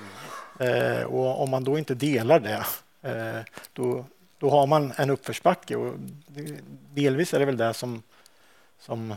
Eh, 0.60 1.02
och 1.02 1.42
om 1.42 1.50
man 1.50 1.64
då 1.64 1.78
inte 1.78 1.94
delar 1.94 2.40
det, 2.40 2.64
eh, 3.02 3.42
då, 3.72 4.04
då 4.46 4.50
har 4.50 4.66
man 4.66 4.92
en 4.96 5.10
uppförsbacke 5.10 5.76
och 5.76 5.94
delvis 6.94 7.34
är 7.34 7.38
det 7.38 7.44
väl 7.44 7.56
det 7.56 7.74
som, 7.74 8.02
som, 8.78 9.16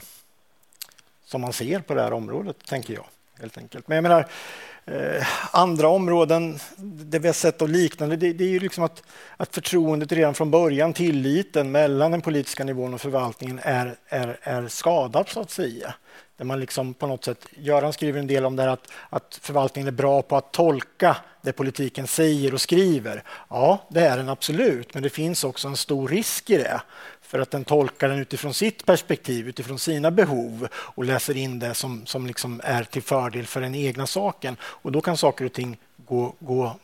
som 1.25 1.41
man 1.41 1.53
ser 1.53 1.79
på 1.79 1.93
det 1.93 2.01
här 2.01 2.13
området, 2.13 2.65
tänker 2.65 2.93
jag. 2.93 3.05
helt 3.39 3.57
enkelt. 3.57 3.87
Men 3.87 3.95
jag 3.95 4.03
menar, 4.03 4.27
eh, 4.91 5.27
andra 5.51 5.87
områden 5.87 6.59
där 6.77 7.19
vi 7.19 7.27
har 7.27 7.33
sett 7.33 7.61
och 7.61 7.69
liknande, 7.69 8.15
det, 8.15 8.33
det 8.33 8.43
är 8.43 8.49
ju 8.49 8.59
liksom 8.59 8.83
att, 8.83 9.03
att 9.37 9.55
förtroendet 9.55 10.11
redan 10.11 10.33
från 10.33 10.51
början, 10.51 10.93
tilliten 10.93 11.71
mellan 11.71 12.11
den 12.11 12.21
politiska 12.21 12.63
nivån 12.63 12.93
och 12.93 13.01
förvaltningen 13.01 13.59
är, 13.63 13.95
är, 14.07 14.39
är 14.41 14.67
skadat 14.67 15.29
så 15.29 15.41
att 15.41 15.51
säga. 15.51 15.93
Där 16.37 16.45
man 16.45 16.59
liksom 16.59 16.93
på 16.93 17.07
något 17.07 17.25
sätt, 17.25 17.45
Göran 17.57 17.93
skriver 17.93 18.19
en 18.19 18.27
del 18.27 18.45
om 18.45 18.55
det 18.55 18.63
här 18.63 18.69
att, 18.69 18.91
att 19.09 19.39
förvaltningen 19.41 19.87
är 19.87 19.91
bra 19.91 20.21
på 20.21 20.37
att 20.37 20.53
tolka 20.53 21.17
det 21.41 21.51
politiken 21.51 22.07
säger 22.07 22.53
och 22.53 22.61
skriver. 22.61 23.23
Ja, 23.49 23.87
det 23.89 24.01
är 24.01 24.17
den 24.17 24.29
absolut, 24.29 24.93
men 24.93 25.03
det 25.03 25.09
finns 25.09 25.43
också 25.43 25.67
en 25.67 25.77
stor 25.77 26.07
risk 26.07 26.49
i 26.49 26.57
det. 26.57 26.81
För 27.29 27.39
att 27.39 27.51
den 27.51 27.65
tolkar 27.65 28.09
den 28.09 28.19
utifrån 28.19 28.53
sitt 28.53 28.85
perspektiv, 28.85 29.47
utifrån 29.47 29.79
sina 29.79 30.11
behov 30.11 30.67
och 30.73 31.05
läser 31.05 31.37
in 31.37 31.59
det 31.59 31.73
som, 31.73 32.05
som 32.05 32.27
liksom 32.27 32.61
är 32.63 32.83
till 32.83 33.01
fördel 33.01 33.45
för 33.45 33.61
den 33.61 33.75
egna 33.75 34.07
saken. 34.07 34.57
Och 34.61 34.91
då 34.91 35.01
kan 35.01 35.17
saker 35.17 35.45
och 35.45 35.53
ting 35.53 35.77
gå, 35.97 36.33
gå 36.39 36.75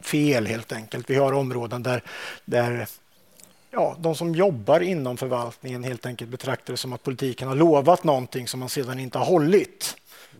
fel 0.00 0.46
helt 0.46 0.72
enkelt. 0.72 1.10
Vi 1.10 1.14
har 1.14 1.32
områden 1.32 1.82
där, 1.82 2.02
där 2.44 2.86
ja, 3.70 3.96
de 3.98 4.14
som 4.14 4.34
jobbar 4.34 4.80
inom 4.80 5.16
förvaltningen 5.16 5.84
helt 5.84 6.06
enkelt 6.06 6.30
betraktar 6.30 6.72
det 6.72 6.76
som 6.76 6.92
att 6.92 7.02
politiken 7.02 7.48
har 7.48 7.54
lovat 7.54 8.04
någonting 8.04 8.48
som 8.48 8.60
man 8.60 8.68
sedan 8.68 8.98
inte 8.98 9.18
har 9.18 9.26
hållit. 9.26 9.96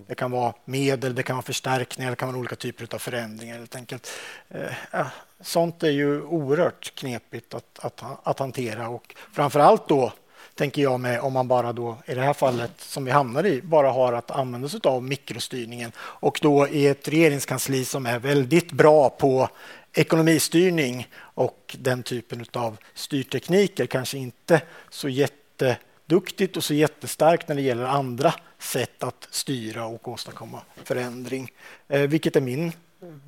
Det 0.06 0.14
kan 0.14 0.30
vara 0.30 0.52
medel, 0.64 1.14
det 1.14 1.22
kan 1.22 1.36
vara 1.36 1.44
förstärkningar, 1.44 2.10
det 2.10 2.16
kan 2.16 2.28
vara 2.28 2.38
olika 2.38 2.56
typer 2.56 2.94
av 2.94 2.98
förändringar 2.98 3.58
helt 3.58 3.76
enkelt. 3.76 4.10
Eh, 4.48 5.06
sånt 5.40 5.82
är 5.82 5.90
ju 5.90 6.22
oerhört 6.22 6.94
knepigt 6.94 7.54
att, 7.54 7.78
att, 7.78 8.02
att 8.22 8.38
hantera 8.38 8.88
och 8.88 9.14
framför 9.32 9.60
allt 9.60 9.88
då 9.88 10.12
tänker 10.54 10.82
jag 10.82 11.00
med 11.00 11.20
om 11.20 11.32
man 11.32 11.48
bara 11.48 11.72
då 11.72 11.96
i 12.06 12.14
det 12.14 12.20
här 12.20 12.32
fallet 12.32 12.72
som 12.76 13.04
vi 13.04 13.10
hamnar 13.10 13.46
i 13.46 13.62
bara 13.62 13.90
har 13.90 14.12
att 14.12 14.30
använda 14.30 14.68
sig 14.68 14.80
av 14.84 15.02
mikrostyrningen 15.02 15.92
och 15.98 16.38
då 16.42 16.68
i 16.68 16.86
ett 16.86 17.08
regeringskansli 17.08 17.84
som 17.84 18.06
är 18.06 18.18
väldigt 18.18 18.72
bra 18.72 19.10
på 19.10 19.48
ekonomistyrning 19.92 21.08
och 21.16 21.76
den 21.78 22.02
typen 22.02 22.44
av 22.52 22.76
styrtekniker 22.94 23.86
kanske 23.86 24.18
inte 24.18 24.62
så 24.90 25.08
jätteduktigt 25.08 26.56
och 26.56 26.64
så 26.64 26.74
jättestarkt 26.74 27.48
när 27.48 27.54
det 27.56 27.62
gäller 27.62 27.84
andra 27.84 28.34
sätt 28.60 29.02
att 29.02 29.28
styra 29.30 29.84
och 29.84 30.08
åstadkomma 30.08 30.60
förändring. 30.84 31.52
Eh, 31.88 32.00
vilket 32.00 32.36
är 32.36 32.40
min 32.40 32.72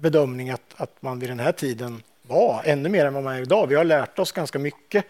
bedömning 0.01 0.51
att, 0.51 0.74
att 0.76 1.03
man 1.03 1.18
vid 1.18 1.30
den 1.30 1.41
här 1.41 1.53
tiden 1.53 2.03
var 2.22 2.62
ännu 2.64 2.89
mer 2.89 3.07
än 3.07 3.14
vad 3.14 3.22
man 3.22 3.35
är 3.35 3.43
idag. 3.43 3.66
Vi 3.66 3.74
har 3.74 3.85
lärt 3.85 4.18
oss 4.18 4.33
ganska 4.33 4.59
mycket 4.59 5.05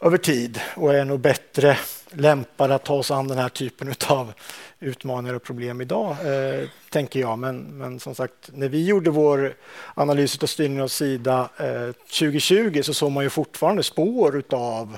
över 0.00 0.18
tid 0.18 0.60
och 0.74 0.94
är 0.94 1.04
nog 1.04 1.20
bättre 1.20 1.78
lämpade 2.10 2.74
att 2.74 2.84
ta 2.84 2.94
oss 2.94 3.10
an 3.10 3.28
den 3.28 3.38
här 3.38 3.48
typen 3.48 3.94
av 4.08 4.32
utmaningar 4.80 5.34
och 5.34 5.42
problem 5.42 5.80
idag, 5.80 6.10
eh, 6.10 6.68
tänker 6.90 7.20
jag. 7.20 7.38
Men, 7.38 7.58
men 7.58 8.00
som 8.00 8.14
sagt, 8.14 8.50
när 8.52 8.68
vi 8.68 8.86
gjorde 8.86 9.10
vår 9.10 9.54
analys 9.94 10.42
av 10.42 10.46
styrningen 10.46 10.82
av 10.82 10.88
Sida 10.88 11.48
eh, 11.58 11.92
2020 11.92 12.82
så 12.82 12.94
såg 12.94 13.12
man 13.12 13.24
ju 13.24 13.30
fortfarande 13.30 13.82
spår 13.82 14.42
av 14.50 14.96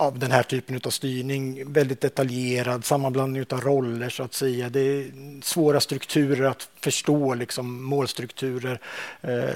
av 0.00 0.18
den 0.18 0.30
här 0.30 0.42
typen 0.42 0.80
av 0.84 0.90
styrning. 0.90 1.72
Väldigt 1.72 2.00
detaljerad, 2.00 2.84
sammanblandning 2.84 3.44
av 3.50 3.60
roller 3.60 4.08
så 4.08 4.22
att 4.22 4.34
säga. 4.34 4.68
Det 4.68 4.80
är 4.80 5.10
svåra 5.42 5.80
strukturer 5.80 6.48
att 6.48 6.68
förstå, 6.80 7.34
liksom, 7.34 7.84
målstrukturer. 7.84 8.80
Eh, 9.20 9.54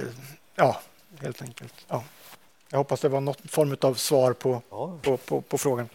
ja, 0.57 0.81
helt 1.21 1.43
enkelt. 1.43 1.75
Ja. 1.89 2.05
Jag 2.71 2.79
hoppas 2.79 3.01
det 3.01 3.09
var 3.09 3.21
något 3.21 3.51
form 3.51 3.77
av 3.81 3.95
svar 3.95 4.33
på, 4.33 4.63
ja. 4.71 4.99
på, 5.03 5.17
på, 5.17 5.41
på, 5.41 5.59
frågan. 5.59 5.89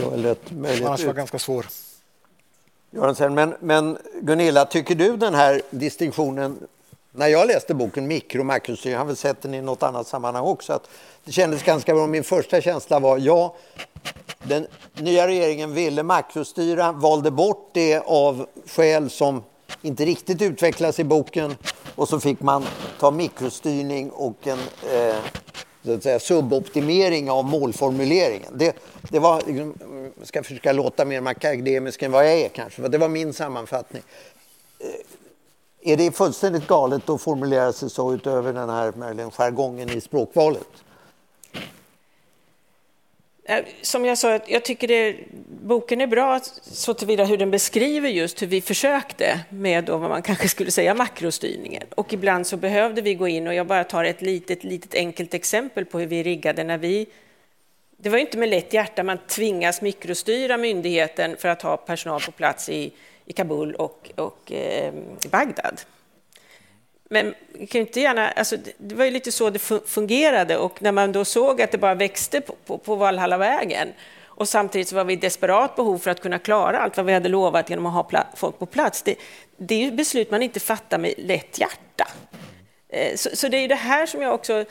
Ja, 0.00 0.16
lätt, 0.16 0.40
Annars 0.84 1.04
var 1.04 1.14
ganska 1.14 1.38
svår. 1.38 1.66
Men, 3.30 3.54
men 3.60 3.98
Gunilla, 4.22 4.64
tycker 4.64 4.94
du 4.94 5.16
den 5.16 5.34
här 5.34 5.62
distinktionen 5.70 6.58
när 7.12 7.28
jag 7.28 7.46
läste 7.46 7.74
boken 7.74 8.06
Mikro 8.06 8.40
och 8.40 8.46
makrostyrning, 8.46 8.92
jag 8.92 9.00
har 9.00 9.06
väl 9.06 9.16
sett 9.16 9.42
den 9.42 9.54
i 9.54 9.62
något 9.62 9.82
annat 9.82 10.06
sammanhang 10.06 10.44
också, 10.44 10.72
att 10.72 10.88
det 11.24 11.32
kändes 11.32 11.62
ganska 11.62 11.94
bra. 11.94 12.06
Min 12.06 12.24
första 12.24 12.60
känsla 12.60 12.98
var 12.98 13.18
ja, 13.18 13.56
den 14.42 14.66
nya 14.94 15.26
regeringen 15.26 15.74
ville 15.74 16.02
makrostyra, 16.02 16.92
valde 16.92 17.30
bort 17.30 17.70
det 17.72 17.98
av 18.06 18.46
skäl 18.66 19.10
som 19.10 19.42
inte 19.82 20.04
riktigt 20.04 20.42
utvecklas 20.42 20.98
i 20.98 21.04
boken 21.04 21.56
och 21.94 22.08
så 22.08 22.20
fick 22.20 22.40
man 22.40 22.64
ta 22.98 23.10
mikrostyrning 23.10 24.10
och 24.10 24.46
en 24.46 24.58
eh, 24.92 25.16
så 25.84 25.94
att 25.94 26.02
säga, 26.02 26.20
suboptimering 26.20 27.30
av 27.30 27.44
målformuleringen. 27.44 28.52
Det, 28.54 28.76
det 29.10 29.18
var, 29.18 29.42
jag 30.18 30.26
ska 30.26 30.42
försöka 30.42 30.72
låta 30.72 31.04
mer 31.04 31.26
akademisk 31.26 32.02
än 32.02 32.12
vad 32.12 32.26
jag 32.26 32.32
är 32.32 32.48
kanske, 32.48 32.88
det 32.88 32.98
var 32.98 33.08
min 33.08 33.32
sammanfattning. 33.32 34.02
Eh, 34.78 34.86
är 35.82 35.96
det 35.96 36.16
fullständigt 36.16 36.66
galet 36.66 37.08
att 37.08 37.22
formulera 37.22 37.72
sig 37.72 37.90
så 37.90 38.14
utöver 38.14 38.52
den 38.52 38.68
här 38.70 38.92
möjligen 38.96 39.30
jargongen 39.30 39.90
i 39.90 40.00
språkvalet? 40.00 40.68
Eh, 43.44 43.64
som 43.82 44.04
jag 44.04 44.18
sa, 44.18 44.40
jag 44.46 44.64
tycker 44.64 44.88
det, 44.88 45.16
boken 45.62 46.00
är 46.00 46.06
bra 46.06 46.40
så 46.62 46.94
tillvida 46.94 47.24
hur 47.24 47.36
den 47.36 47.50
beskriver 47.50 48.08
just 48.08 48.42
hur 48.42 48.46
vi 48.46 48.60
försökte 48.60 49.40
med 49.48 49.84
då 49.84 49.96
vad 49.96 50.10
man 50.10 50.22
kanske 50.22 50.48
skulle 50.48 50.70
säga 50.70 50.94
makrostyrningen. 50.94 51.82
Och 51.94 52.12
ibland 52.12 52.46
så 52.46 52.56
behövde 52.56 53.02
vi 53.02 53.14
gå 53.14 53.28
in 53.28 53.46
och 53.46 53.54
jag 53.54 53.66
bara 53.66 53.84
tar 53.84 54.04
ett 54.04 54.22
litet, 54.22 54.64
litet 54.64 54.94
enkelt 54.94 55.34
exempel 55.34 55.84
på 55.84 55.98
hur 55.98 56.06
vi 56.06 56.22
riggade 56.22 56.64
när 56.64 56.78
vi 56.78 57.06
det 58.02 58.08
var 58.08 58.18
inte 58.18 58.38
med 58.38 58.48
lätt 58.48 58.72
hjärta 58.72 59.02
man 59.02 59.18
tvingas 59.18 59.82
mikrostyra 59.82 60.56
myndigheten 60.56 61.36
för 61.38 61.48
att 61.48 61.62
ha 61.62 61.76
personal 61.76 62.20
på 62.20 62.32
plats 62.32 62.68
i, 62.68 62.92
i 63.30 63.32
Kabul 63.32 63.74
och, 63.74 64.10
och 64.16 64.52
eh, 64.52 64.92
Bagdad. 65.30 65.80
Men 67.10 67.34
kan 67.70 67.80
inte 67.80 68.00
gärna, 68.00 68.30
alltså, 68.30 68.56
det 68.78 68.94
var 68.94 69.04
ju 69.04 69.10
lite 69.10 69.32
så 69.32 69.50
det 69.50 69.58
fungerade 69.86 70.56
och 70.56 70.82
när 70.82 70.92
man 70.92 71.12
då 71.12 71.24
såg 71.24 71.62
att 71.62 71.70
det 71.70 71.78
bara 71.78 71.94
växte 71.94 72.40
på, 72.40 72.54
på, 72.66 72.78
på 72.78 72.94
Valhallavägen 72.94 73.88
och 74.24 74.48
samtidigt 74.48 74.88
så 74.88 74.96
var 74.96 75.04
vi 75.04 75.12
i 75.12 75.16
desperat 75.16 75.76
behov 75.76 75.98
för 75.98 76.10
att 76.10 76.20
kunna 76.20 76.38
klara 76.38 76.78
allt 76.78 76.96
vad 76.96 77.06
vi 77.06 77.12
hade 77.12 77.28
lovat 77.28 77.70
genom 77.70 77.86
att 77.86 78.12
ha 78.12 78.24
folk 78.36 78.58
på 78.58 78.66
plats. 78.66 79.02
Det, 79.02 79.16
det 79.56 79.74
är 79.74 79.78
ju 79.78 79.90
beslut 79.90 80.30
man 80.30 80.42
inte 80.42 80.60
fattar 80.60 80.98
med 80.98 81.14
lätt 81.18 81.58
hjärta. 81.58 82.08
Eh, 82.88 83.16
så, 83.16 83.36
så 83.36 83.48
det 83.48 83.56
är 83.56 83.68
det 83.68 83.74
här 83.74 84.06
som 84.06 84.22
jag 84.22 84.34
också 84.34 84.64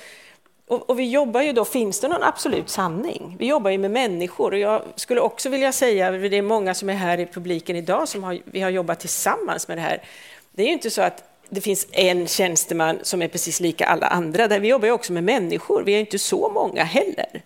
och, 0.70 0.89
och, 0.89 0.99
vi 0.99 1.09
jobbar 1.09 1.41
ju 1.41 1.53
då, 1.53 1.65
finns 1.65 1.99
det 1.99 2.07
någon 2.07 2.24
absolut 2.24 2.70
sanning? 2.70 3.36
Vi 3.39 3.47
jobbar 3.47 3.72
ju 3.72 3.78
med 3.78 3.91
människor 3.91 4.51
och 4.51 4.59
jag 4.59 4.82
skulle 4.95 5.22
också 5.22 5.49
vilja 5.49 5.72
säga, 5.72 6.11
det 6.11 6.38
är 6.38 6.41
många 6.41 6.74
som 6.74 6.89
är 6.89 6.93
här 6.93 7.20
i 7.20 7.26
publiken 7.26 7.76
idag 7.76 8.07
som 8.07 8.24
har, 8.24 8.39
vi 8.45 8.61
har 8.61 8.70
jobbat 8.70 8.99
tillsammans 8.99 9.67
med 9.67 9.78
det 9.78 9.82
här. 9.82 10.03
Det 10.51 10.63
är 10.63 10.67
ju 10.67 10.74
inte 10.74 10.89
så 10.89 11.01
att 11.01 11.24
det 11.49 11.61
finns 11.61 11.88
en 11.91 12.28
tjänsteman 12.28 12.99
som 13.01 13.22
är 13.22 13.28
precis 13.28 13.59
lika 13.59 13.86
alla 13.86 14.07
andra. 14.07 14.59
vi 14.59 14.67
jobbar 14.67 14.86
ju 14.86 14.91
också 14.91 15.13
med 15.13 15.24
människor, 15.24 15.84
vi 15.84 15.93
är 15.93 15.99
inte 15.99 16.20
så 16.20 16.49
många 16.49 16.84
heller. 16.84 17.41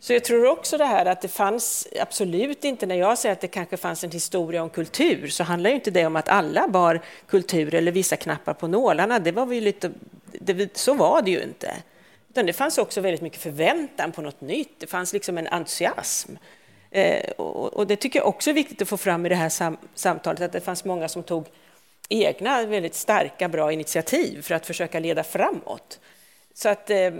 Så 0.00 0.12
jag 0.12 0.24
tror 0.24 0.46
också 0.46 0.78
det 0.78 0.84
här 0.84 1.06
att 1.06 1.22
det 1.22 1.28
fanns 1.28 1.88
absolut 2.00 2.64
inte, 2.64 2.86
när 2.86 2.94
jag 2.94 3.18
säger 3.18 3.32
att 3.32 3.40
det 3.40 3.48
kanske 3.48 3.76
fanns 3.76 4.04
en 4.04 4.10
historia 4.10 4.62
om 4.62 4.70
kultur, 4.70 5.28
så 5.28 5.44
handlar 5.44 5.70
ju 5.70 5.76
inte 5.76 5.90
det 5.90 6.06
om 6.06 6.16
att 6.16 6.28
alla 6.28 6.68
bar 6.68 7.00
kultur 7.26 7.74
eller 7.74 7.92
vissa 7.92 8.16
knappar 8.16 8.54
på 8.54 8.66
nålarna. 8.66 9.18
Det 9.18 9.32
var 9.32 9.46
vi 9.46 9.60
lite, 9.60 9.90
det, 10.32 10.76
så 10.76 10.94
var 10.94 11.22
det 11.22 11.30
ju 11.30 11.42
inte. 11.42 11.74
Utan 12.34 12.46
det 12.46 12.52
fanns 12.52 12.78
också 12.78 13.00
väldigt 13.00 13.22
mycket 13.22 13.40
förväntan 13.40 14.12
på 14.12 14.22
något 14.22 14.40
nytt. 14.40 14.80
Det 14.80 14.86
fanns 14.86 15.12
liksom 15.12 15.38
en 15.38 15.46
entusiasm. 15.46 16.36
Eh, 16.90 17.30
och, 17.30 17.74
och, 17.74 17.86
det 17.86 17.96
tycker 17.96 18.18
jag 18.18 18.28
också 18.28 18.50
är 18.50 18.54
viktigt 18.54 18.82
att 18.82 18.88
få 18.88 18.96
fram 18.96 19.26
i 19.26 19.28
det 19.28 19.34
här 19.34 19.48
sam 19.48 19.76
samtalet, 19.94 20.40
att 20.40 20.52
det 20.52 20.60
fanns 20.60 20.84
många 20.84 21.08
som 21.08 21.22
tog 21.22 21.46
egna 22.08 22.66
väldigt 22.66 22.94
starka, 22.94 23.48
bra 23.48 23.72
initiativ 23.72 24.42
för 24.42 24.54
att 24.54 24.66
försöka 24.66 25.00
leda 25.00 25.24
framåt. 25.24 26.00
Så 26.54 26.68
att 26.68 26.90
eh, 26.90 27.12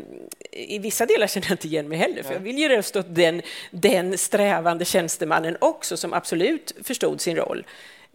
i 0.51 0.79
vissa 0.79 1.07
delar 1.07 1.27
känner 1.27 1.47
jag 1.47 1.55
inte 1.55 1.67
igen 1.67 1.89
mig 1.89 1.99
heller, 1.99 2.23
för 2.23 2.33
jag 2.33 2.41
vill 2.41 2.59
ju 2.59 2.69
rösta 2.69 2.99
åt 2.99 3.15
den, 3.15 3.43
den 3.71 4.19
strävande 4.19 4.85
tjänstemannen 4.85 5.57
också, 5.61 5.97
som 5.97 6.13
absolut 6.13 6.75
förstod 6.83 7.21
sin 7.21 7.37
roll. 7.37 7.67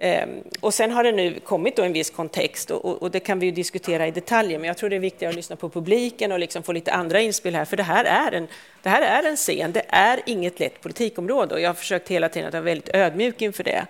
Ehm, 0.02 0.44
och 0.60 0.74
sen 0.74 0.92
har 0.92 1.04
det 1.04 1.12
nu 1.12 1.40
kommit 1.40 1.76
då 1.76 1.84
en 1.84 1.94
viss 1.94 2.10
kontext 2.10 2.72
och, 2.72 2.86
och, 2.86 3.02
och, 3.02 3.12
det 3.12 3.20
kan 3.20 3.40
vi 3.40 3.46
ju 3.46 3.52
diskutera 3.52 4.08
i 4.08 4.12
detaljer, 4.12 4.60
men 4.60 4.68
jag 4.68 4.78
tror 4.78 4.90
det 4.90 4.96
är 4.96 5.00
viktigare 5.00 5.30
att 5.30 5.36
lyssna 5.36 5.56
på 5.56 5.70
publiken 5.70 6.32
och 6.32 6.40
liksom 6.40 6.64
få 6.64 6.72
lite 6.72 6.92
andra 6.92 7.22
inspel 7.22 7.56
här, 7.56 7.66
för 7.66 7.78
det 7.78 7.84
här 7.84 8.06
är 8.06 8.32
en, 8.32 8.48
det 8.82 8.90
här 8.90 9.02
är 9.02 9.30
en 9.30 9.36
scen, 9.36 9.72
det 9.72 9.86
är 9.88 10.20
inget 10.26 10.60
lätt 10.60 10.82
politikområde 10.82 11.56
och 11.56 11.62
jag 11.62 11.70
har 11.70 11.74
försökt 11.74 12.10
hela 12.10 12.30
tiden 12.30 12.48
att 12.48 12.54
vara 12.54 12.64
väldigt 12.64 12.96
ödmjuk 12.96 13.42
inför 13.42 13.64
det. 13.64 13.86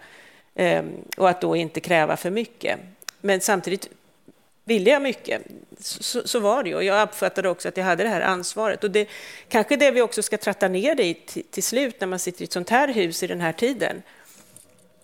Ehm, 0.56 0.90
och 1.18 1.30
att 1.30 1.42
då 1.42 1.56
inte 1.56 1.80
kräva 1.80 2.18
för 2.18 2.30
mycket. 2.30 2.80
Men 3.22 3.42
samtidigt 3.42 3.90
ville 4.66 4.90
jag 4.90 5.02
mycket. 5.02 5.42
Så, 5.80 6.28
så, 6.28 6.40
var 6.40 6.64
det 6.64 6.70
ju. 6.70 6.76
Och 6.76 6.84
jag 6.84 7.04
uppfattade 7.04 7.50
också 7.50 7.68
att 7.68 7.78
jag 7.78 7.84
hade 7.84 8.04
det 8.04 8.10
här 8.10 8.22
ansvaret. 8.22 8.84
Och 8.84 8.92
det 8.92 9.08
kanske 9.50 9.76
det 9.76 9.92
vi 9.92 10.02
också 10.02 10.22
ska 10.22 10.38
tratta 10.38 10.68
ner 10.68 10.96
det 10.96 11.04
i 11.04 11.14
till, 11.14 11.44
till 11.44 11.64
slut 11.64 12.00
när 12.00 12.08
man 12.08 12.20
sitter 12.20 12.42
i 12.42 12.44
ett 12.44 12.52
sånt 12.52 12.70
här 12.70 12.88
hus 12.88 13.24
i 13.24 13.28
den 13.28 13.42
här 13.42 13.54
tiden. 13.54 14.02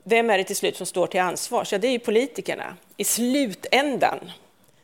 Vem 0.08 0.30
är 0.30 0.38
det 0.38 0.43
till 0.43 0.56
slut 0.56 0.78
som 0.78 0.86
står 0.86 1.08
till 1.08 1.20
ansvar? 1.20 1.68
Ja, 1.72 1.78
det 1.78 1.88
är 1.88 1.91
ju 1.91 1.99
politikerna 1.99 2.76
i 2.97 3.03
slutändan. 3.03 4.20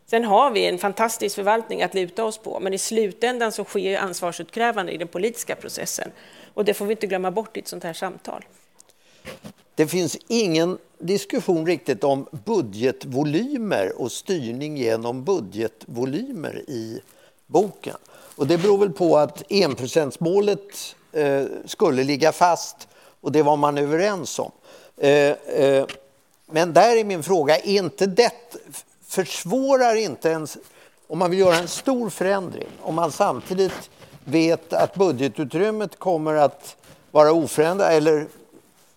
Sen 0.06 0.24
har 0.24 0.52
vi 0.52 0.66
en 0.66 0.78
fantastisk 0.78 1.36
förvaltning 1.36 1.84
att 1.84 1.94
luta 1.94 2.24
oss 2.24 2.38
på, 2.38 2.60
men 2.60 2.74
i 2.74 2.78
slutändan 2.78 3.52
så 3.52 3.64
sker 3.64 3.98
ansvarsutkrävande 3.98 4.92
i 4.92 4.98
den 4.98 5.08
politiska 5.08 5.56
processen. 5.56 6.12
Och 6.54 6.66
det 6.66 6.74
får 6.74 6.86
vi 6.86 6.92
inte 6.92 7.08
glömma 7.08 7.32
bort 7.32 7.58
i 7.58 7.60
ett 7.60 7.68
sånt 7.68 7.84
här 7.84 7.94
samtal. 7.94 8.46
Det 9.76 9.88
finns 9.88 10.18
ingen 10.28 10.78
diskussion 11.00 11.66
riktigt 11.66 12.04
om 12.04 12.28
budgetvolymer 12.46 14.02
och 14.02 14.12
styrning 14.12 14.78
genom 14.78 15.24
budgetvolymer 15.24 16.70
i 16.70 17.02
boken. 17.48 17.98
Och 18.36 18.48
det 18.48 18.58
beror 18.58 18.78
väl 18.78 18.92
på 18.92 19.18
att 19.18 19.52
enprocentsmålet 19.52 20.96
eh, 21.12 21.44
skulle 21.66 22.04
ligga 22.04 22.32
fast 22.32 22.88
och 23.22 23.32
det 23.32 23.44
var 23.44 23.58
man 23.58 23.78
överens 23.78 24.40
om. 24.40 24.52
Eh, 25.02 25.32
eh, 25.32 25.86
men 26.46 26.74
där 26.74 26.98
är 26.98 27.04
min 27.04 27.24
fråga, 27.24 27.58
är 27.58 27.68
inte 27.68 28.06
det, 28.06 28.58
försvårar 29.08 29.96
inte 29.96 30.30
ens 30.30 30.58
om 31.08 31.20
man 31.20 31.32
vill 31.32 31.40
göra 31.40 31.56
en 31.56 31.68
stor 31.68 32.10
förändring, 32.10 32.68
om 32.82 32.96
man 32.96 33.12
samtidigt 33.12 33.90
vet 34.26 34.74
att 34.74 34.96
budgetutrymmet 34.96 36.00
kommer 36.00 36.36
att 36.36 36.76
vara 37.12 37.32
oförändrat 37.32 37.92
eller 37.92 38.28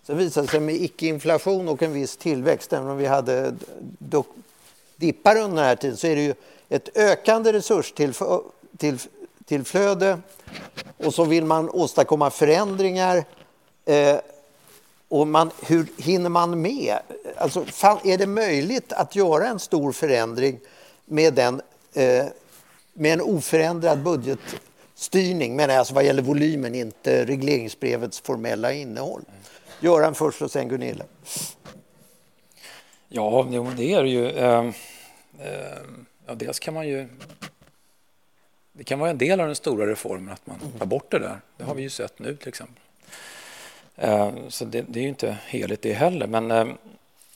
så 0.07 0.13
visade 0.13 0.47
det 0.47 0.51
sig 0.51 0.59
med 0.59 0.75
icke-inflation 0.75 1.67
och 1.67 1.83
en 1.83 1.93
viss 1.93 2.17
tillväxt, 2.17 2.73
även 2.73 2.87
om 2.87 2.97
vi 2.97 3.05
hade 3.05 3.53
dippar 4.95 5.35
under 5.35 5.55
den 5.55 5.65
här 5.65 5.75
tiden, 5.75 5.97
så 5.97 6.07
är 6.07 6.15
det 6.15 6.21
ju 6.21 6.33
ett 6.69 6.97
ökande 6.97 7.53
resurstillflöde 7.53 10.19
och 10.97 11.13
så 11.13 11.23
vill 11.23 11.45
man 11.45 11.69
åstadkomma 11.69 12.29
förändringar. 12.29 13.23
Eh, 13.85 14.17
och 15.09 15.27
man, 15.27 15.51
hur 15.67 15.87
hinner 15.97 16.29
man 16.29 16.61
med? 16.61 16.97
Alltså, 17.37 17.65
är 18.03 18.17
det 18.17 18.27
möjligt 18.27 18.93
att 18.93 19.15
göra 19.15 19.47
en 19.47 19.59
stor 19.59 19.91
förändring 19.91 20.59
med, 21.05 21.33
den, 21.33 21.61
eh, 21.93 22.25
med 22.93 23.13
en 23.13 23.21
oförändrad 23.21 24.03
budgetstyrning, 24.03 25.55
men 25.55 25.69
alltså 25.69 25.93
vad 25.93 26.03
gäller 26.03 26.23
volymen, 26.23 26.75
inte 26.75 27.25
regleringsbrevets 27.25 28.21
formella 28.21 28.73
innehåll? 28.73 29.21
Göran 29.79 30.15
först 30.15 30.41
och 30.41 30.51
sen 30.51 30.69
Gunilla. 30.69 31.05
Ja, 33.07 33.47
det 33.77 33.93
är 33.93 34.03
det 34.03 34.09
ju. 34.09 34.29
Eh, 34.29 34.71
ja, 36.25 36.35
dels 36.35 36.59
kan 36.59 36.73
man 36.73 36.87
ju... 36.87 37.07
Det 38.73 38.83
kan 38.83 38.99
vara 38.99 39.09
en 39.09 39.17
del 39.17 39.39
av 39.39 39.45
den 39.45 39.55
stora 39.55 39.87
reformen 39.87 40.33
att 40.33 40.47
man 40.47 40.59
tar 40.79 40.85
bort 40.85 41.11
det 41.11 41.19
där. 41.19 41.41
Det 41.57 41.63
har 41.63 41.75
vi 41.75 41.81
ju 41.81 41.89
sett 41.89 42.19
nu 42.19 42.35
till 42.35 42.47
exempel. 42.47 42.84
Eh, 43.97 44.31
så 44.49 44.65
det, 44.65 44.85
det 44.87 44.99
är 44.99 45.03
ju 45.03 45.09
inte 45.09 45.37
heligt 45.45 45.81
det 45.81 45.93
heller. 45.93 46.27
Men, 46.27 46.51
eh, 46.51 46.59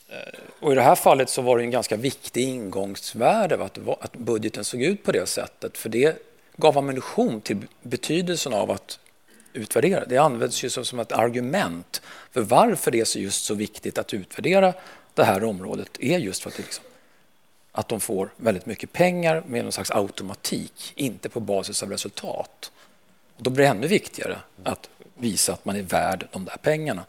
eh, 0.08 0.38
och 0.60 0.72
I 0.72 0.74
det 0.74 0.82
här 0.82 0.94
fallet 0.94 1.30
så 1.30 1.42
var 1.42 1.58
det 1.58 1.64
en 1.64 1.70
ganska 1.70 1.96
viktig 1.96 2.42
ingångsvärde 2.42 3.64
att, 3.64 3.78
att 4.00 4.12
budgeten 4.12 4.64
såg 4.64 4.82
ut 4.82 5.04
på 5.04 5.12
det 5.12 5.26
sättet. 5.26 5.78
För 5.78 5.88
det 5.88 6.22
gav 6.56 6.78
ammunition 6.78 7.40
till 7.40 7.58
betydelsen 7.82 8.52
av 8.52 8.70
att 8.70 8.98
utvärdera. 9.52 10.04
Det 10.04 10.16
används 10.16 10.64
ju 10.64 10.70
som 10.70 11.00
ett 11.00 11.12
argument 11.12 12.02
för 12.32 12.40
varför 12.40 12.90
det 12.90 13.16
är 13.16 13.20
just 13.20 13.44
så 13.44 13.54
viktigt 13.54 13.98
att 13.98 14.14
utvärdera 14.14 14.72
det 15.14 15.24
här 15.24 15.44
området 15.44 15.90
är 16.00 16.18
just 16.18 16.42
för 16.42 16.50
att, 16.50 16.58
liksom, 16.58 16.84
att 17.72 17.88
de 17.88 18.00
får 18.00 18.30
väldigt 18.36 18.66
mycket 18.66 18.92
pengar 18.92 19.42
med 19.46 19.62
någon 19.62 19.72
slags 19.72 19.90
automatik, 19.90 20.92
inte 20.94 21.28
på 21.28 21.40
basis 21.40 21.82
av 21.82 21.90
resultat. 21.90 22.72
Och 23.36 23.42
då 23.42 23.50
blir 23.50 23.64
det 23.64 23.70
ännu 23.70 23.86
viktigare 23.86 24.38
att 24.64 24.88
visa 25.20 25.52
att 25.52 25.64
man 25.64 25.76
är 25.76 25.82
värd 25.82 26.28
de 26.32 26.44
där 26.44 26.56
pengarna. 26.62 27.04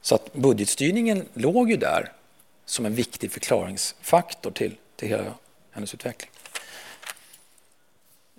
Så 0.00 0.14
att 0.14 0.32
budgetstyrningen 0.32 1.28
låg 1.34 1.70
ju 1.70 1.76
där 1.76 2.12
som 2.64 2.86
en 2.86 2.94
viktig 2.94 3.32
förklaringsfaktor 3.32 4.50
till, 4.50 4.74
till 4.96 5.08
hela 5.08 5.34
hennes 5.70 5.94
utveckling. 5.94 6.30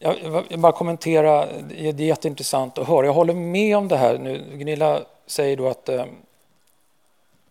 Jag 0.01 0.43
vill 0.49 0.59
bara 0.59 0.71
kommentera, 0.71 1.45
det 1.61 1.87
är 1.87 2.01
jätteintressant 2.01 2.77
att 2.77 2.87
höra. 2.87 3.05
Jag 3.05 3.13
håller 3.13 3.33
med 3.33 3.77
om 3.77 3.87
det 3.87 3.97
här 3.97 4.17
nu. 4.17 4.43
Gunilla 4.53 5.01
säger 5.25 5.57
då 5.57 5.67
att 5.67 5.89
eh, 5.89 6.05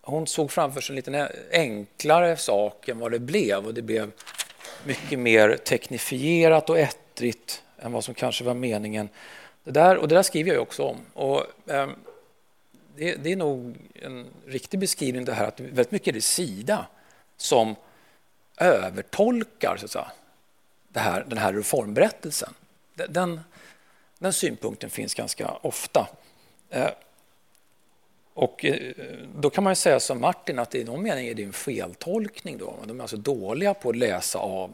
hon 0.02 0.26
såg 0.26 0.50
framför 0.50 0.80
sig 0.80 0.92
en 0.92 0.96
lite 0.96 1.32
enklare 1.52 2.36
sak 2.36 2.88
än 2.88 2.98
vad 2.98 3.12
det 3.12 3.18
blev 3.18 3.66
och 3.66 3.74
det 3.74 3.82
blev 3.82 4.10
mycket 4.84 5.18
mer 5.18 5.56
teknifierat 5.56 6.70
och 6.70 6.78
ettrigt 6.78 7.62
än 7.78 7.92
vad 7.92 8.04
som 8.04 8.14
kanske 8.14 8.44
var 8.44 8.54
meningen. 8.54 9.08
Det 9.68 9.72
där, 9.72 9.96
och 9.96 10.08
det 10.08 10.14
där 10.14 10.22
skriver 10.22 10.52
jag 10.52 10.62
också 10.62 10.82
om. 10.82 10.96
Och, 11.14 11.70
eh, 11.70 11.90
det, 12.96 13.14
det, 13.14 13.32
är 13.32 13.36
nog 13.36 13.76
en 13.94 14.26
riktig 14.46 14.80
beskrivning 14.80 15.24
det 15.24 15.32
här 15.32 15.46
att 15.46 15.60
väldigt 15.60 15.90
mycket 15.90 16.08
är 16.08 16.12
det 16.12 16.20
Sida 16.20 16.86
som 17.36 17.74
övertolkar 18.56 19.76
så 19.76 19.84
att 19.84 19.90
säga, 19.90 20.12
det 20.88 21.00
här, 21.00 21.24
den 21.28 21.38
här 21.38 21.52
reformberättelsen. 21.52 22.54
Den, 22.94 23.40
den 24.18 24.32
synpunkten 24.32 24.90
finns 24.90 25.14
ganska 25.14 25.50
ofta. 25.62 26.08
Eh, 26.70 26.90
och 28.34 28.64
eh, 28.64 28.92
då 29.34 29.50
kan 29.50 29.64
man 29.64 29.76
säga 29.76 30.00
som 30.00 30.20
Martin 30.20 30.58
att 30.58 30.74
i 30.74 30.84
någon 30.84 31.02
mening 31.02 31.28
är 31.28 31.34
det 31.34 31.44
en 31.44 31.52
feltolkning. 31.52 32.58
Då. 32.58 32.74
De 32.84 33.00
är 33.00 33.04
alltså 33.04 33.16
dåliga 33.16 33.74
på 33.74 33.90
att 33.90 33.96
läsa 33.96 34.38
av 34.38 34.72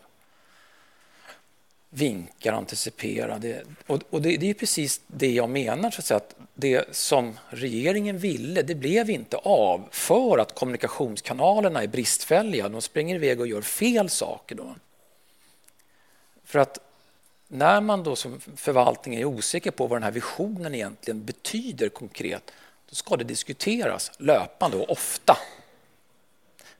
vinkar, 1.95 2.53
anticipera. 2.53 3.38
Det, 3.38 3.62
och, 3.86 4.03
och 4.11 4.22
det, 4.22 4.36
det, 4.36 4.51
är 4.51 4.55
precis 4.55 5.01
det 5.07 5.32
jag 5.32 5.51
menar, 5.51 5.90
så 5.90 6.01
att, 6.01 6.07
säga, 6.07 6.16
att 6.16 6.34
det 6.55 6.97
som 6.97 7.38
regeringen 7.49 8.18
ville, 8.18 8.62
det 8.62 8.74
blev 8.74 9.11
inte 9.11 9.36
av 9.36 9.88
för 9.90 10.38
att 10.38 10.55
kommunikationskanalerna 10.55 11.82
är 11.82 11.86
bristfälliga. 11.86 12.68
De 12.68 12.82
springer 12.82 13.14
iväg 13.14 13.40
och 13.40 13.47
gör 13.47 13.62
fel 13.62 14.11
saker. 14.11 14.55
Då. 14.55 14.74
För 16.45 16.59
att 16.59 16.78
när 17.49 17.80
man 17.80 18.03
då 18.03 18.16
som 18.16 18.40
förvaltning 18.57 19.14
är 19.14 19.24
osäker 19.24 19.70
på 19.70 19.86
vad 19.86 19.97
den 19.97 20.03
här 20.03 20.11
visionen 20.11 20.74
egentligen 20.74 21.24
betyder 21.24 21.88
konkret, 21.88 22.53
då 22.88 22.95
ska 22.95 23.16
det 23.16 23.24
diskuteras 23.24 24.11
löpande 24.18 24.76
och 24.76 24.90
ofta. 24.90 25.38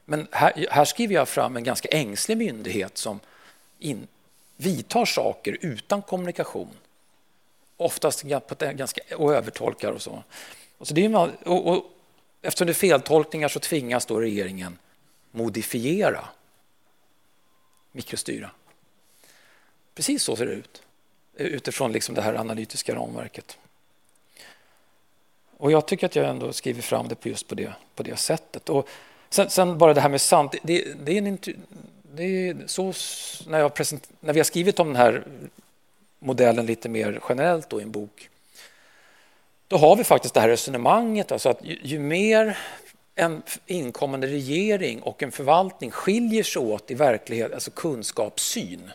Men 0.04 0.28
här, 0.30 0.66
här 0.70 0.84
skriver 0.84 1.14
jag 1.14 1.28
fram 1.28 1.56
en 1.56 1.64
ganska 1.64 1.88
ängslig 1.88 2.36
myndighet 2.36 2.98
som 2.98 3.20
in, 3.78 4.06
vidtar 4.57 5.05
saker 5.05 5.59
utan 5.61 6.02
kommunikation. 6.02 6.76
Oftast 7.76 8.22
ganska, 8.22 9.16
och 9.16 9.34
övertolkar 9.34 9.92
och 9.92 10.02
så. 10.02 10.22
Och 10.78 10.88
så 10.88 10.94
det 10.94 11.05
är, 11.05 11.48
och, 11.48 11.66
och, 11.66 11.84
eftersom 12.42 12.66
det 12.66 12.72
är 12.72 12.74
feltolkningar 12.74 13.48
så 13.48 13.61
tvingas 13.61 14.07
då 14.07 14.20
regeringen 14.20 14.78
modifiera, 15.30 16.28
mikrostyra. 17.92 18.50
Precis 19.94 20.22
så 20.22 20.36
ser 20.36 20.46
det 20.46 20.52
ut 20.52 20.82
eh, 21.36 21.46
utifrån 21.46 21.92
liksom 21.92 22.14
det 22.14 22.22
här 22.22 22.34
analytiska 22.34 22.94
ramverket. 22.94 23.59
Och 25.57 25.72
jag 25.72 25.86
tycker 25.86 26.07
att 26.07 26.16
jag 26.16 26.28
ändå 26.28 26.52
skriver 26.52 26.82
fram 26.82 27.09
det 27.09 27.26
just 27.26 27.48
på 27.48 27.55
det, 27.55 27.72
på 27.94 28.02
det 28.02 28.16
sättet. 28.16 28.68
Och 28.68 28.88
sen, 29.28 29.50
sen 29.50 29.78
bara 29.78 29.94
det 29.94 30.00
här 30.00 30.09
med 30.09 30.20
sant. 30.20 30.55
Det, 30.62 30.94
det 31.05 31.18
är 31.18 31.22
en, 31.22 31.38
det 32.16 32.48
är 32.48 32.66
så 32.66 32.92
när, 33.50 33.58
jag 33.58 33.74
present, 33.74 34.08
när 34.20 34.32
vi 34.32 34.38
har 34.38 34.44
skrivit 34.44 34.80
om 34.80 34.86
den 34.86 34.96
här 34.96 35.24
modellen 36.18 36.66
lite 36.66 36.88
mer 36.88 37.20
generellt 37.28 37.70
då 37.70 37.80
i 37.80 37.82
en 37.82 37.90
bok, 37.90 38.30
då 39.68 39.76
har 39.76 39.96
vi 39.96 40.04
faktiskt 40.04 40.34
det 40.34 40.40
här 40.40 40.48
resonemanget, 40.48 41.32
alltså 41.32 41.48
att 41.48 41.64
ju, 41.64 41.78
ju 41.82 41.98
mer 41.98 42.58
en 43.14 43.42
inkommande 43.66 44.26
regering 44.26 45.02
och 45.02 45.22
en 45.22 45.32
förvaltning 45.32 45.90
skiljer 45.90 46.42
sig 46.42 46.62
åt 46.62 46.90
i 46.90 46.94
verklighet, 46.94 47.52
alltså 47.52 47.70
kunskapssyn. 47.70 48.90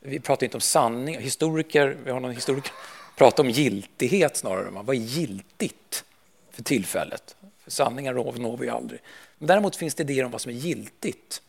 Vi 0.00 0.20
pratar 0.20 0.44
inte 0.44 0.56
om 0.56 0.60
sanning, 0.60 1.20
historiker, 1.20 1.96
vi 2.04 2.10
har 2.10 2.20
någon 2.20 2.30
historiker, 2.30 2.72
pratar 3.16 3.42
om 3.42 3.50
giltighet 3.50 4.36
snarare. 4.36 4.70
Vad 4.70 4.96
är 4.96 5.00
giltigt 5.00 6.04
för 6.50 6.62
tillfället? 6.62 7.36
För 7.64 7.70
sanningar 7.70 8.12
når 8.38 8.56
vi 8.56 8.68
aldrig. 8.68 9.00
Men 9.38 9.46
däremot 9.48 9.76
finns 9.76 9.94
det 9.94 10.02
idéer 10.02 10.24
om 10.24 10.30
vad 10.30 10.40
som 10.40 10.52
är 10.52 10.56
giltigt. 10.56 11.42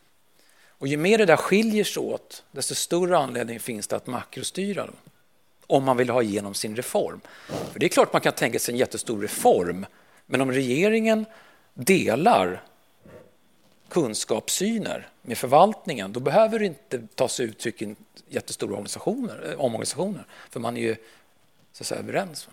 Och 0.80 0.88
ju 0.88 0.96
mer 0.96 1.18
det 1.18 1.24
där 1.24 1.36
skiljer 1.36 1.84
sig 1.84 2.02
åt, 2.02 2.44
desto 2.52 2.74
större 2.74 3.18
anledning 3.18 3.60
finns 3.60 3.86
det 3.86 3.96
att 3.96 4.06
makrostyra 4.06 4.86
dem. 4.86 4.96
Om 5.66 5.84
man 5.84 5.96
vill 5.96 6.10
ha 6.10 6.22
igenom 6.22 6.54
sin 6.54 6.76
reform. 6.76 7.20
För 7.46 7.80
Det 7.80 7.86
är 7.86 7.88
klart 7.88 8.12
man 8.12 8.22
kan 8.22 8.32
tänka 8.32 8.58
sig 8.58 8.72
en 8.72 8.78
jättestor 8.78 9.22
reform, 9.22 9.86
men 10.26 10.40
om 10.40 10.52
regeringen 10.52 11.26
delar 11.74 12.62
kunskapssyner 13.88 15.08
med 15.22 15.38
förvaltningen, 15.38 16.12
då 16.12 16.20
behöver 16.20 16.58
det 16.58 16.66
inte 16.66 17.06
ta 17.14 17.28
sig 17.28 17.46
uttryck 17.46 17.82
i 17.82 17.96
jättestora 18.28 18.70
organisationer, 18.70 19.50
eh, 19.50 19.60
omorganisationer, 19.60 20.24
för 20.50 20.60
man 20.60 20.76
är 20.76 20.80
ju 20.80 20.96
så 21.72 21.82
att 21.82 21.86
säga, 21.86 22.00
överens. 22.00 22.48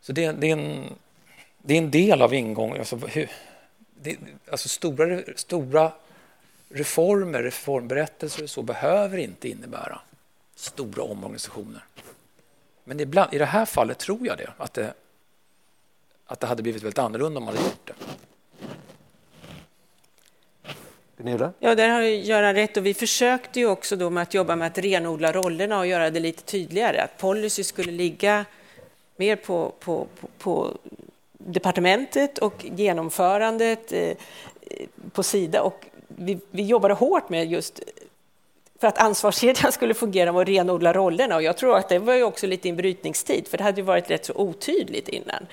Så 0.00 0.12
det, 0.12 0.32
det, 0.32 0.46
är 0.46 0.52
en, 0.52 0.84
det 1.62 1.74
är 1.74 1.78
en 1.78 1.90
del 1.90 2.22
av 2.22 2.34
ingången. 2.34 2.78
Alltså, 2.78 3.00
alltså 4.50 4.68
stora, 4.68 5.20
stora 5.36 5.92
reformer, 6.68 7.42
reformberättelser 7.42 8.42
och 8.42 8.50
så 8.50 8.62
behöver 8.62 9.18
inte 9.18 9.48
innebära 9.48 10.00
stora 10.54 11.02
omorganisationer. 11.02 11.84
Men 12.84 13.00
ibland, 13.00 13.34
i 13.34 13.38
det 13.38 13.44
här 13.44 13.64
fallet 13.64 13.98
tror 13.98 14.26
jag 14.26 14.38
det 14.38 14.52
att, 14.58 14.74
det, 14.74 14.94
att 16.26 16.40
det 16.40 16.46
hade 16.46 16.62
blivit 16.62 16.82
väldigt 16.82 16.98
annorlunda 16.98 17.38
om 17.38 17.44
man 17.44 17.54
hade 17.56 17.66
gjort 17.66 17.86
det. 17.86 17.94
Gunilla? 21.16 21.52
Ja, 21.58 21.74
där 21.74 21.88
har 21.88 22.00
Göran 22.00 22.54
rätt. 22.54 22.76
Och 22.76 22.86
vi 22.86 22.94
försökte 22.94 23.60
ju 23.60 23.66
också 23.66 23.96
då 23.96 24.10
med 24.10 24.22
att 24.22 24.34
jobba 24.34 24.56
med 24.56 24.66
att 24.66 24.78
renodla 24.78 25.32
rollerna 25.32 25.78
och 25.78 25.86
göra 25.86 26.10
det 26.10 26.20
lite 26.20 26.42
tydligare. 26.42 27.02
Att 27.02 27.18
policy 27.18 27.64
skulle 27.64 27.92
ligga 27.92 28.44
mer 29.16 29.36
på, 29.36 29.72
på, 29.80 30.06
på, 30.20 30.28
på 30.38 30.78
departementet 31.32 32.38
och 32.38 32.64
genomförandet 32.64 33.92
eh, 33.92 34.16
på 35.12 35.22
Sida. 35.22 35.62
Och 35.62 35.86
vi, 36.08 36.38
vi 36.50 36.62
jobbade 36.62 36.94
hårt 36.94 37.28
med 37.28 37.46
just 37.50 37.80
för 38.80 38.88
att 38.88 38.98
ansvarskedjan 38.98 39.72
skulle 39.72 39.94
fungera 39.94 40.32
med 40.32 40.42
att 40.42 40.48
renodla 40.48 40.92
rollerna. 40.92 41.36
Och 41.36 41.42
jag 41.42 41.56
tror 41.56 41.76
att 41.76 41.88
det 41.88 41.98
var 41.98 42.14
ju 42.14 42.22
också 42.22 42.46
lite 42.46 42.68
i 42.68 42.70
en 42.70 42.76
brytningstid, 42.76 43.48
för 43.48 43.58
det 43.58 43.64
hade 43.64 43.80
ju 43.80 43.84
varit 43.84 44.10
rätt 44.10 44.24
så 44.24 44.32
otydligt 44.34 45.08
innan. 45.08 45.46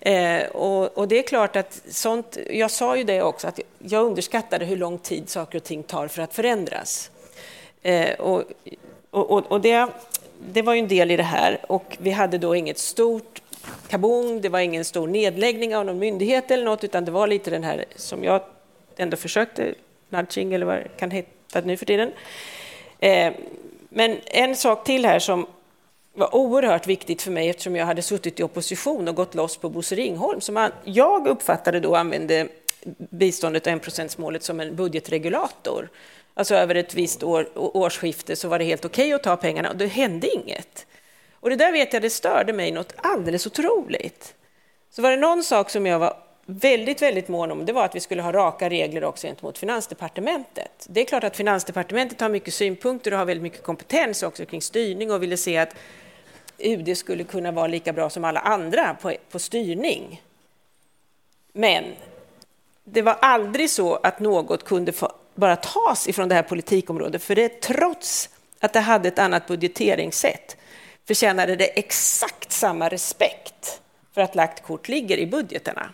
Eh, 0.00 0.46
och, 0.46 0.98
och, 0.98 1.08
det 1.08 1.18
är 1.18 1.22
klart 1.22 1.56
att 1.56 1.82
sånt, 1.88 2.38
jag 2.50 2.70
sa 2.70 2.96
ju 2.96 3.04
det 3.04 3.22
också, 3.22 3.48
att 3.48 3.60
jag 3.78 4.06
underskattade 4.06 4.64
hur 4.64 4.76
lång 4.76 4.98
tid 4.98 5.28
saker 5.28 5.58
och 5.58 5.64
ting 5.64 5.82
tar 5.82 6.08
för 6.08 6.22
att 6.22 6.34
förändras. 6.34 7.10
Eh, 7.82 8.14
och, 8.20 8.42
och, 9.10 9.52
och 9.52 9.60
det, 9.60 9.88
det 10.52 10.62
var 10.62 10.74
ju 10.74 10.80
en 10.80 10.88
del 10.88 11.10
i 11.10 11.16
det 11.16 11.22
här. 11.22 11.60
Och 11.68 11.96
vi 12.00 12.10
hade 12.10 12.38
då 12.38 12.56
inget 12.56 12.78
stort 12.78 13.42
kabong, 13.88 14.40
det 14.40 14.48
var 14.48 14.60
ingen 14.60 14.84
stor 14.84 15.06
nedläggning 15.06 15.76
av 15.76 15.84
någon 15.84 15.98
myndighet 15.98 16.50
eller 16.50 16.64
något, 16.64 16.84
utan 16.84 17.04
det 17.04 17.10
var 17.10 17.26
lite 17.26 17.50
den 17.50 17.64
här 17.64 17.84
som 17.96 18.24
jag 18.24 18.40
ändå 18.96 19.16
försökte, 19.16 19.74
nudging 20.08 20.54
eller 20.54 20.66
vad 20.66 20.76
det 20.76 20.88
kan 20.96 21.10
heta 21.10 21.60
nu 21.60 21.76
för 21.76 21.86
tiden. 21.86 22.12
Eh, 22.98 23.32
men 23.88 24.18
en 24.24 24.56
sak 24.56 24.84
till 24.84 25.06
här 25.06 25.18
som 25.18 25.46
var 26.14 26.34
oerhört 26.34 26.86
viktigt 26.86 27.22
för 27.22 27.30
mig 27.30 27.48
eftersom 27.48 27.76
jag 27.76 27.86
hade 27.86 28.02
suttit 28.02 28.40
i 28.40 28.42
opposition 28.42 29.08
och 29.08 29.14
gått 29.14 29.34
loss 29.34 29.56
på 29.56 29.68
Bosse 29.68 29.94
Ringholm, 29.94 30.40
som 30.40 30.70
jag 30.84 31.26
uppfattade 31.26 31.80
då 31.80 31.96
använde 31.96 32.48
biståndet 32.98 33.66
och 33.66 33.72
enprocentsmålet 33.72 34.42
som 34.42 34.60
en 34.60 34.76
budgetregulator. 34.76 35.88
Alltså 36.34 36.54
över 36.54 36.74
ett 36.74 36.94
visst 36.94 37.22
år, 37.22 37.48
årsskifte 37.54 38.36
så 38.36 38.48
var 38.48 38.58
det 38.58 38.64
helt 38.64 38.84
okej 38.84 39.04
okay 39.04 39.12
att 39.12 39.22
ta 39.22 39.36
pengarna 39.36 39.70
och 39.70 39.76
det 39.76 39.86
hände 39.86 40.28
inget. 40.34 40.86
Och 41.40 41.50
det 41.50 41.56
där 41.56 41.72
vet 41.72 41.92
jag, 41.92 42.02
det 42.02 42.10
störde 42.10 42.52
mig 42.52 42.72
något 42.72 42.92
alldeles 42.96 43.46
otroligt. 43.46 44.34
Så 44.90 45.02
var 45.02 45.10
det 45.10 45.16
någon 45.16 45.42
sak 45.42 45.70
som 45.70 45.86
jag 45.86 45.98
var 45.98 46.16
väldigt, 46.46 47.02
väldigt 47.02 47.28
mån 47.28 47.50
om, 47.50 47.66
det 47.66 47.72
var 47.72 47.84
att 47.84 47.94
vi 47.94 48.00
skulle 48.00 48.22
ha 48.22 48.32
raka 48.32 48.70
regler 48.70 49.04
också 49.04 49.26
gentemot 49.26 49.58
Finansdepartementet. 49.58 50.86
Det 50.88 51.00
är 51.00 51.04
klart 51.04 51.24
att 51.24 51.36
Finansdepartementet 51.36 52.20
har 52.20 52.28
mycket 52.28 52.54
synpunkter 52.54 53.12
och 53.12 53.18
har 53.18 53.24
väldigt 53.24 53.42
mycket 53.42 53.62
kompetens 53.62 54.22
också 54.22 54.46
kring 54.46 54.62
styrning 54.62 55.12
och 55.12 55.22
ville 55.22 55.36
se 55.36 55.58
att 55.58 55.76
UD 56.58 56.96
skulle 56.96 57.24
kunna 57.24 57.52
vara 57.52 57.66
lika 57.66 57.92
bra 57.92 58.10
som 58.10 58.24
alla 58.24 58.40
andra 58.40 58.96
på, 59.02 59.12
på 59.30 59.38
styrning. 59.38 60.22
Men 61.52 61.84
det 62.84 63.02
var 63.02 63.16
aldrig 63.20 63.70
så 63.70 63.94
att 63.94 64.20
något 64.20 64.64
kunde 64.64 64.92
få 64.92 65.12
bara 65.34 65.56
tas 65.56 66.08
ifrån 66.08 66.28
det 66.28 66.34
här 66.34 66.42
politikområdet, 66.42 67.22
för 67.22 67.34
det 67.34 67.60
trots 67.60 68.30
att 68.60 68.72
det 68.72 68.80
hade 68.80 69.08
ett 69.08 69.18
annat 69.18 69.46
budgeteringssätt 69.46 70.56
förtjänade 71.06 71.56
det 71.56 71.78
exakt 71.78 72.52
samma 72.52 72.88
respekt 72.88 73.80
för 74.12 74.20
att 74.20 74.34
lagt 74.34 74.62
kort 74.62 74.88
ligger 74.88 75.18
i 75.18 75.26
budgeterna. 75.26 75.90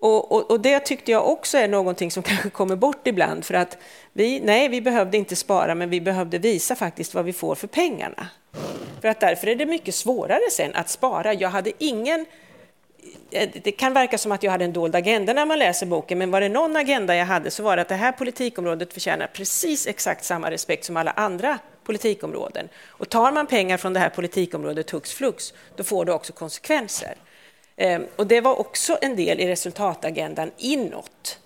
Och, 0.00 0.32
och, 0.32 0.50
och, 0.50 0.60
det 0.60 0.80
tyckte 0.80 1.10
jag 1.10 1.28
också 1.28 1.58
är 1.58 1.68
någonting 1.68 2.10
som 2.10 2.22
kanske 2.28 2.50
kommer 2.50 2.76
bort 2.76 3.06
ibland, 3.06 3.44
för 3.44 3.54
att 3.54 3.78
vi, 4.12 4.40
nej, 4.40 4.68
vi 4.68 4.80
behövde 4.80 5.16
inte 5.16 5.36
spara, 5.36 5.74
men 5.74 5.90
vi 5.90 6.00
behövde 6.00 6.38
visa 6.38 6.74
faktiskt 6.74 7.14
vad 7.14 7.24
vi 7.24 7.32
får 7.32 7.54
för 7.54 7.66
pengarna. 7.66 8.28
För 9.00 9.08
att 9.08 9.20
därför 9.20 9.46
är 9.46 9.56
det 9.56 9.66
mycket 9.66 9.94
svårare 9.94 10.50
sen 10.52 10.74
att 10.74 10.88
spara. 10.88 11.34
Jag 11.34 11.48
hade 11.48 11.72
ingen 11.78 12.26
eh, 13.30 13.48
det 13.62 13.72
kan 13.72 13.94
verka 13.94 14.18
som 14.18 14.32
att 14.32 14.42
jag 14.42 14.50
hade 14.50 14.64
en 14.64 14.72
dold 14.72 14.94
agenda 14.94 15.32
när 15.32 15.46
man 15.46 15.58
läser 15.58 15.86
boken, 15.86 16.18
men 16.18 16.30
var 16.30 16.40
det 16.40 16.48
någon 16.48 16.76
agenda 16.76 17.16
jag 17.16 17.26
hade 17.26 17.50
så 17.50 17.62
var 17.62 17.76
det 17.76 17.82
att 17.82 17.88
det 17.88 17.94
här 17.94 18.12
politikområdet 18.12 18.92
förtjänar 18.92 19.26
precis 19.26 19.86
exakt 19.86 20.24
samma 20.24 20.50
respekt 20.50 20.84
som 20.84 20.96
alla 20.96 21.10
andra 21.10 21.58
politikområden. 21.84 22.68
Och 22.86 23.08
tar 23.08 23.32
man 23.32 23.46
pengar 23.46 23.76
från 23.76 23.92
det 23.92 24.00
här 24.00 24.10
politikområdet 24.10 24.90
hux 24.90 25.12
flux, 25.12 25.54
då 25.76 25.84
får 25.84 26.04
det 26.04 26.12
också 26.12 26.32
konsekvenser. 26.32 27.14
Ehm, 27.80 28.06
och 28.16 28.26
det 28.26 28.40
var 28.40 28.60
också 28.60 28.98
en 29.00 29.16
del 29.16 29.40
i 29.40 29.46
resultatagendan 29.46 30.50
inåt. 30.56 31.38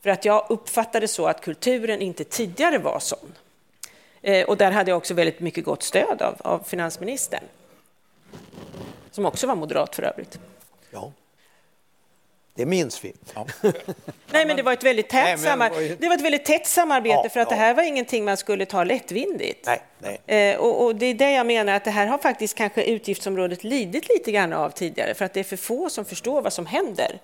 För 0.00 0.10
att 0.10 0.24
jag 0.24 0.46
uppfattade 0.48 1.08
så 1.08 1.26
att 1.26 1.40
kulturen 1.40 2.00
inte 2.02 2.24
tidigare 2.24 2.78
var 2.78 2.98
sån. 2.98 3.34
Ehm, 4.22 4.48
och 4.48 4.56
där 4.56 4.70
hade 4.70 4.90
jag 4.90 4.96
också 4.96 5.14
väldigt 5.14 5.40
mycket 5.40 5.64
gott 5.64 5.82
stöd 5.82 6.22
av, 6.22 6.36
av 6.38 6.58
finansministern. 6.66 7.44
Som 9.10 9.26
också 9.26 9.46
var 9.46 9.54
moderat 9.54 9.96
för 9.96 10.02
övrigt. 10.02 10.38
Ja. 10.90 11.12
Det 12.54 12.66
minns 12.66 13.04
vi. 13.04 13.12
Ja. 13.34 13.46
Nej, 14.32 14.46
men 14.46 14.56
det 14.56 14.62
var 14.62 14.72
ett 14.72 14.84
väldigt 14.84 15.08
tätt, 15.08 15.24
nej, 15.24 15.38
samar 15.38 15.70
det 16.00 16.08
var 16.08 16.14
ett 16.14 16.24
väldigt 16.24 16.44
tätt 16.44 16.66
samarbete 16.66 17.20
ja, 17.22 17.28
för 17.28 17.40
att 17.40 17.50
ja. 17.50 17.56
det 17.56 17.62
här 17.62 17.74
var 17.74 17.82
ingenting 17.82 18.24
man 18.24 18.36
skulle 18.36 18.66
ta 18.66 18.84
lättvindigt. 18.84 19.66
Nej, 19.66 19.82
nej. 20.26 20.52
Eh, 20.52 20.60
och, 20.60 20.84
och, 20.84 20.96
det 20.96 21.06
är 21.06 21.14
det 21.14 21.30
jag 21.30 21.46
menar 21.46 21.72
att 21.72 21.84
det 21.84 21.90
här 21.90 22.06
har 22.06 22.18
faktiskt 22.18 22.56
kanske 22.56 22.84
utgiftsområdet 22.84 23.64
lidit 23.64 24.08
lite 24.08 24.32
grann 24.32 24.52
av 24.52 24.70
tidigare 24.70 25.14
för 25.14 25.24
att 25.24 25.34
det 25.34 25.40
är 25.40 25.44
för 25.44 25.56
få 25.56 25.90
som 25.90 26.04
förstår 26.04 26.42
vad 26.42 26.52
som 26.52 26.66
händer 26.66 27.20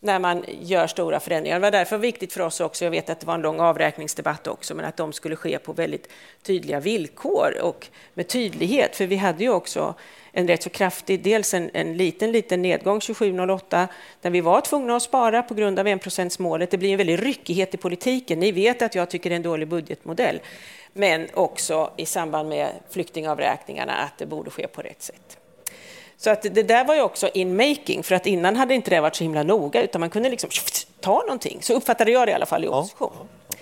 när 0.00 0.18
man 0.18 0.44
gör 0.60 0.86
stora 0.86 1.20
förändringar. 1.20 1.56
Det 1.56 1.62
var 1.62 1.70
därför 1.70 1.98
viktigt 1.98 2.32
för 2.32 2.40
oss 2.40 2.60
också, 2.60 2.84
jag 2.84 2.90
vet 2.90 3.10
att 3.10 3.20
det 3.20 3.26
var 3.26 3.34
en 3.34 3.42
lång 3.42 3.60
avräkningsdebatt 3.60 4.46
också, 4.46 4.74
men 4.74 4.84
att 4.84 4.96
de 4.96 5.12
skulle 5.12 5.36
ske 5.36 5.58
på 5.58 5.72
väldigt 5.72 6.08
tydliga 6.42 6.80
villkor 6.80 7.54
och 7.62 7.86
med 8.14 8.28
tydlighet. 8.28 8.96
För 8.96 9.06
vi 9.06 9.16
hade 9.16 9.44
ju 9.44 9.50
också 9.50 9.94
en 10.32 10.48
rätt 10.48 10.62
så 10.62 10.70
kraftig, 10.70 11.22
dels 11.22 11.54
en, 11.54 11.70
en 11.72 11.96
liten, 11.96 12.32
liten 12.32 12.62
nedgång 12.62 13.00
2708 13.00 13.88
där 14.20 14.30
vi 14.30 14.40
var 14.40 14.60
tvungna 14.60 14.96
att 14.96 15.02
spara 15.02 15.42
på 15.42 15.54
grund 15.54 15.78
av 15.78 15.86
enprocentsmålet. 15.86 16.70
Det 16.70 16.78
blir 16.78 16.92
en 16.92 16.98
väldig 16.98 17.22
ryckighet 17.22 17.74
i 17.74 17.76
politiken. 17.76 18.40
Ni 18.40 18.52
vet 18.52 18.82
att 18.82 18.94
jag 18.94 19.10
tycker 19.10 19.30
det 19.30 19.34
är 19.34 19.36
en 19.36 19.42
dålig 19.42 19.68
budgetmodell, 19.68 20.40
men 20.92 21.28
också 21.34 21.90
i 21.96 22.06
samband 22.06 22.48
med 22.48 22.68
flyktingavräkningarna 22.90 23.92
att 23.92 24.18
det 24.18 24.26
borde 24.26 24.50
ske 24.50 24.66
på 24.66 24.82
rätt 24.82 25.02
sätt. 25.02 25.37
Så 26.20 26.30
att 26.30 26.42
det 26.42 26.62
där 26.62 26.84
var 26.84 26.94
ju 26.94 27.00
också 27.00 27.28
in 27.28 27.56
making, 27.56 28.02
för 28.02 28.14
att 28.14 28.26
innan 28.26 28.56
hade 28.56 28.74
inte 28.74 28.90
det 28.90 29.00
varit 29.00 29.16
så 29.16 29.24
himla 29.24 29.42
noga, 29.42 29.82
utan 29.82 30.00
man 30.00 30.10
kunde 30.10 30.28
liksom 30.28 30.50
ta 31.00 31.20
någonting. 31.20 31.62
Så 31.62 31.74
uppfattade 31.74 32.10
jag 32.10 32.28
det 32.28 32.30
i 32.30 32.34
alla 32.34 32.46
fall 32.46 32.64
i 32.64 32.68
opposition. 32.68 33.10
Ja, 33.20 33.56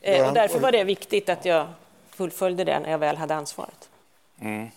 ja. 0.00 0.12
Eh, 0.12 0.28
och 0.28 0.34
därför 0.34 0.58
var 0.58 0.72
det 0.72 0.84
viktigt 0.84 1.28
att 1.28 1.44
jag 1.44 1.66
fullföljde 2.10 2.64
det 2.64 2.80
när 2.80 2.90
jag 2.90 2.98
väl 2.98 3.16
hade 3.16 3.34
ansvaret. 3.34 3.88
Mm. 4.40 4.68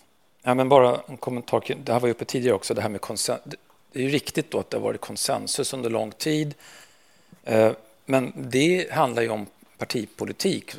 Ja, 0.42 0.54
men 0.54 0.68
bara 0.68 1.00
en 1.06 1.16
kommentar. 1.16 1.62
Det 1.84 1.92
här 1.92 2.00
var 2.00 2.08
uppe 2.08 2.24
tidigare 2.24 2.54
också, 2.54 2.74
det 2.74 2.82
här 2.82 2.88
med 2.88 3.00
konsensus. 3.00 3.54
Det 3.92 3.98
är 3.98 4.02
ju 4.02 4.08
riktigt 4.08 4.50
då 4.50 4.58
att 4.58 4.70
det 4.70 4.76
har 4.76 4.82
varit 4.84 5.00
konsensus 5.00 5.74
under 5.74 5.90
lång 5.90 6.10
tid. 6.10 6.54
Eh, 7.44 7.72
men 8.04 8.32
det 8.36 8.92
handlar 8.92 9.22
ju 9.22 9.28
om 9.28 9.46
partipolitik. 9.78 10.74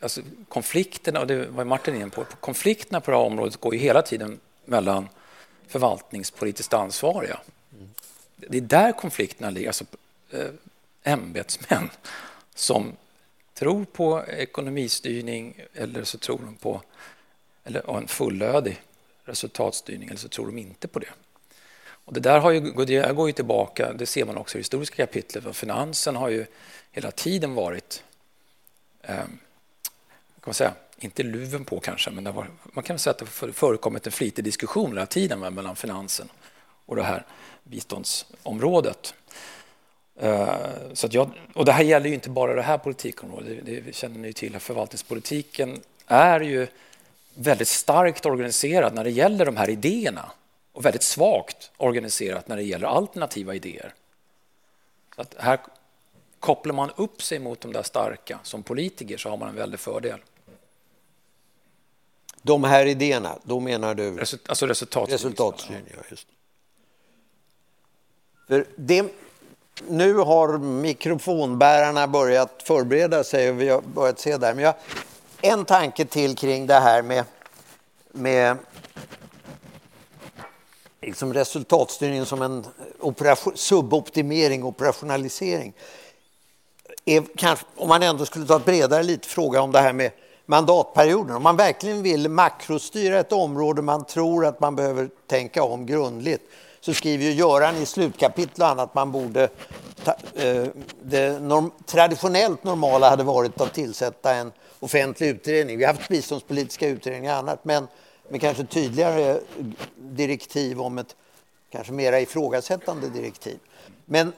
Alltså 0.00 0.20
konflikterna, 0.48 1.20
och 1.20 1.26
det 1.26 1.46
var 1.46 1.64
Martin 1.64 1.94
inne 1.94 2.10
på, 2.10 2.24
konflikterna 2.40 3.00
på 3.00 3.10
det 3.10 3.16
här 3.16 3.24
området 3.24 3.56
går 3.56 3.74
ju 3.74 3.80
hela 3.80 4.02
tiden 4.02 4.40
mellan 4.64 5.08
förvaltningspolitiskt 5.68 6.74
ansvariga. 6.74 7.40
Det 8.36 8.56
är 8.56 8.60
där 8.60 8.92
konflikterna 8.92 9.50
ligger, 9.50 9.68
alltså 9.68 9.84
eh, 10.30 10.50
ämbetsmän 11.02 11.90
som 12.54 12.92
tror 13.54 13.84
på 13.84 14.24
ekonomistyrning 14.28 15.60
eller 15.74 16.04
så 16.04 16.18
tror 16.18 16.38
de 16.38 16.54
på 16.54 16.82
eller 17.64 17.98
en 17.98 18.08
fullödig 18.08 18.82
resultatstyrning 19.24 20.08
eller 20.08 20.18
så 20.18 20.28
tror 20.28 20.46
de 20.46 20.58
inte 20.58 20.88
på 20.88 20.98
det. 20.98 21.12
Och 22.04 22.12
det 22.12 22.20
där 22.20 22.38
har 22.38 22.50
ju, 22.50 22.60
det 22.60 23.14
går 23.14 23.28
ju 23.28 23.32
tillbaka, 23.32 23.92
det 23.92 24.06
ser 24.06 24.24
man 24.24 24.36
också 24.36 24.58
i 24.58 24.60
historiska 24.60 25.06
kapitlet, 25.06 25.44
för 25.44 25.52
finansen 25.52 26.16
har 26.16 26.28
ju 26.28 26.46
hela 26.92 27.10
tiden 27.10 27.54
varit 27.54 28.04
eh, 29.02 29.16
kan 29.16 30.50
man 30.50 30.54
säga, 30.54 30.74
inte 30.98 31.22
luven 31.22 31.64
på 31.64 31.80
kanske, 31.80 32.10
men 32.10 32.34
var, 32.34 32.46
man 32.64 32.84
kan 32.84 32.98
säga 32.98 33.10
att 33.10 33.18
det 33.18 33.26
har 33.40 33.52
förekommit 33.52 34.06
en 34.06 34.12
flitig 34.12 34.44
diskussion 34.44 34.90
hela 34.90 35.06
tiden 35.06 35.54
mellan 35.54 35.76
finansen 35.76 36.28
och 36.86 36.96
det 36.96 37.02
här 37.02 37.24
biståndsområdet. 37.64 39.14
Eh, 40.20 40.56
så 40.92 41.08
jag, 41.10 41.30
och 41.54 41.64
det 41.64 41.72
här 41.72 41.84
gäller 41.84 42.08
ju 42.08 42.14
inte 42.14 42.30
bara 42.30 42.54
det 42.54 42.62
här 42.62 42.78
politikområdet, 42.78 43.66
det, 43.66 43.80
det 43.80 43.94
känner 43.94 44.18
ni 44.18 44.32
till, 44.32 44.58
förvaltningspolitiken 44.58 45.80
är 46.06 46.40
ju 46.40 46.66
väldigt 47.34 47.68
starkt 47.68 48.26
organiserad 48.26 48.94
när 48.94 49.04
det 49.04 49.10
gäller 49.10 49.46
de 49.46 49.56
här 49.56 49.70
idéerna 49.70 50.30
och 50.72 50.84
väldigt 50.84 51.02
svagt 51.02 51.70
organiserat 51.76 52.48
när 52.48 52.56
det 52.56 52.62
gäller 52.62 52.86
alternativa 52.86 53.54
idéer. 53.54 53.94
Så 55.14 55.20
att 55.20 55.34
här 55.38 55.60
kopplar 56.40 56.74
man 56.74 56.90
upp 56.96 57.22
sig 57.22 57.38
mot 57.38 57.60
de 57.60 57.72
där 57.72 57.82
starka 57.82 58.38
som 58.42 58.62
politiker 58.62 59.16
så 59.16 59.30
har 59.30 59.36
man 59.36 59.48
en 59.48 59.54
väldig 59.54 59.80
fördel. 59.80 60.18
De 62.46 62.64
här 62.64 62.86
idéerna, 62.86 63.38
då 63.42 63.60
menar 63.60 63.94
du? 63.94 64.16
Result, 64.16 64.48
alltså 64.48 64.66
resultatstyrning. 64.66 65.14
Resultatstyrning, 65.14 65.84
ja, 65.96 66.02
just 66.10 66.26
För 68.48 68.66
det, 68.76 69.04
nu 69.88 70.14
har 70.14 70.58
mikrofonbärarna 70.58 72.08
börjat 72.08 72.62
förbereda 72.64 73.24
sig 73.24 73.50
och 73.50 73.60
vi 73.60 73.68
har 73.68 73.80
börjat 73.80 74.18
se 74.18 74.36
där. 74.36 74.54
Men 74.54 74.64
jag, 74.64 74.74
en 75.40 75.64
tanke 75.64 76.04
till 76.04 76.36
kring 76.36 76.66
det 76.66 76.80
här 76.80 77.02
med, 77.02 77.24
med 78.12 78.56
liksom 81.00 81.34
resultatstyrningen 81.34 82.26
som 82.26 82.42
en 82.42 82.66
operation, 83.00 83.56
suboptimering, 83.56 84.64
operationalisering. 84.64 85.72
Är 87.04 87.24
kanske, 87.36 87.66
om 87.76 87.88
man 87.88 88.02
ändå 88.02 88.26
skulle 88.26 88.46
ta 88.46 88.56
ett 88.56 88.64
bredare 88.64 89.02
lite 89.02 89.28
fråga 89.28 89.60
om 89.60 89.72
det 89.72 89.80
här 89.80 89.92
med 89.92 90.10
mandatperioden. 90.46 91.36
Om 91.36 91.42
man 91.42 91.56
verkligen 91.56 92.02
vill 92.02 92.28
makrostyra 92.28 93.20
ett 93.20 93.32
område 93.32 93.82
man 93.82 94.04
tror 94.04 94.46
att 94.46 94.60
man 94.60 94.76
behöver 94.76 95.08
tänka 95.26 95.62
om 95.62 95.86
grundligt 95.86 96.42
så 96.80 96.94
skriver 96.94 97.24
ju 97.24 97.32
Göran 97.32 97.76
i 97.76 97.86
slutkapitlet 97.86 98.78
att 98.78 98.94
man 98.94 99.12
borde... 99.12 99.48
Ta, 100.04 100.14
eh, 100.34 100.66
det 101.02 101.42
norm, 101.42 101.70
traditionellt 101.86 102.64
normala 102.64 103.10
hade 103.10 103.22
varit 103.22 103.60
att 103.60 103.74
tillsätta 103.74 104.34
en 104.34 104.52
offentlig 104.80 105.28
utredning. 105.28 105.78
Vi 105.78 105.84
har 105.84 105.92
haft 105.92 106.08
biståndspolitiska 106.08 106.88
utredningar 106.88 107.32
och 107.32 107.38
annat 107.38 107.64
men 107.64 107.88
med 108.28 108.40
kanske 108.40 108.64
tydligare 108.64 109.40
direktiv 109.96 110.80
om 110.80 110.98
ett 110.98 111.16
kanske 111.70 111.92
mera 111.92 112.20
ifrågasättande 112.20 113.08
direktiv. 113.08 113.58
Men 114.04 114.32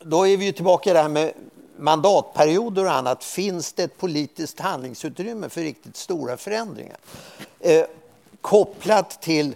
då 0.00 0.26
är 0.26 0.36
vi 0.36 0.44
ju 0.44 0.52
tillbaka 0.52 0.90
i 0.90 0.92
det 0.92 1.02
här 1.02 1.08
med 1.08 1.32
mandatperioder 1.78 2.84
och 2.84 2.92
annat 2.92 3.24
finns 3.24 3.72
det 3.72 3.82
ett 3.82 3.98
politiskt 3.98 4.60
handlingsutrymme 4.60 5.48
för 5.48 5.60
riktigt 5.60 5.96
stora 5.96 6.36
förändringar. 6.36 6.96
Eh, 7.60 7.84
kopplat 8.40 9.22
till 9.22 9.54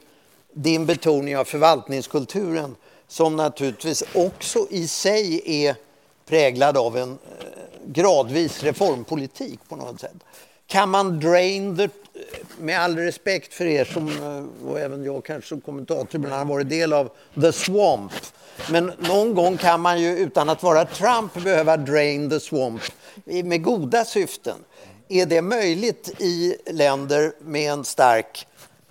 din 0.53 0.87
betoning 0.87 1.37
av 1.37 1.45
förvaltningskulturen 1.45 2.77
som 3.09 3.37
naturligtvis 3.37 4.05
också 4.14 4.66
i 4.70 4.89
sig 4.89 5.43
är 5.66 5.77
präglad 6.27 6.77
av 6.77 6.97
en 6.97 7.11
eh, 7.11 7.47
gradvis 7.87 8.62
reformpolitik 8.62 9.61
på 9.68 9.77
något 9.77 10.01
sätt. 10.01 10.16
Kan 10.73 10.89
man 10.89 11.20
drain 11.20 11.77
the, 11.77 11.89
med 12.59 12.81
all 12.81 12.97
respekt 12.97 13.55
för 13.55 13.64
er 13.64 13.85
som, 13.85 14.09
eh, 14.09 14.68
och 14.68 14.81
även 14.81 15.05
jag 15.05 15.25
kanske 15.25 15.49
som 15.49 15.61
kommentator 15.61 16.14
ibland 16.14 16.35
har 16.35 16.45
varit 16.45 16.68
del 16.68 16.93
av 16.93 17.11
the 17.41 17.53
swamp, 17.53 18.12
men 18.70 18.93
någon 18.99 19.35
gång 19.35 19.57
kan 19.57 19.81
man 19.81 20.01
ju 20.01 20.18
utan 20.18 20.49
att 20.49 20.62
vara 20.62 20.85
Trump 20.85 21.35
behöva 21.35 21.77
drain 21.77 22.31
the 22.31 22.41
swamp 22.41 22.83
med 23.25 23.62
goda 23.62 24.05
syften. 24.05 24.57
Är 25.09 25.27
det 25.27 25.43
möjligt 25.43 26.20
i 26.20 26.57
länder 26.66 27.33
med 27.41 27.73
en 27.73 27.85
stark 27.85 28.47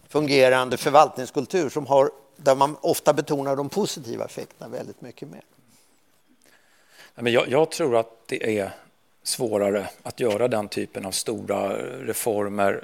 fungerande 0.09 0.77
förvaltningskultur 0.77 1.69
som 1.69 1.85
har, 1.85 2.11
där 2.35 2.55
man 2.55 2.77
ofta 2.81 3.13
betonar 3.13 3.55
de 3.55 3.69
positiva 3.69 4.25
effekterna 4.25 4.69
väldigt 4.69 5.01
mycket 5.01 5.29
mer? 5.29 5.43
jag, 7.31 7.49
jag 7.49 7.71
tror 7.71 7.97
att 7.97 8.27
det 8.27 8.59
är 8.59 8.71
svårare 9.23 9.87
att 10.03 10.19
göra 10.19 10.47
den 10.47 10.67
typen 10.67 11.05
av 11.05 11.11
stora 11.11 11.69
reformer 12.05 12.83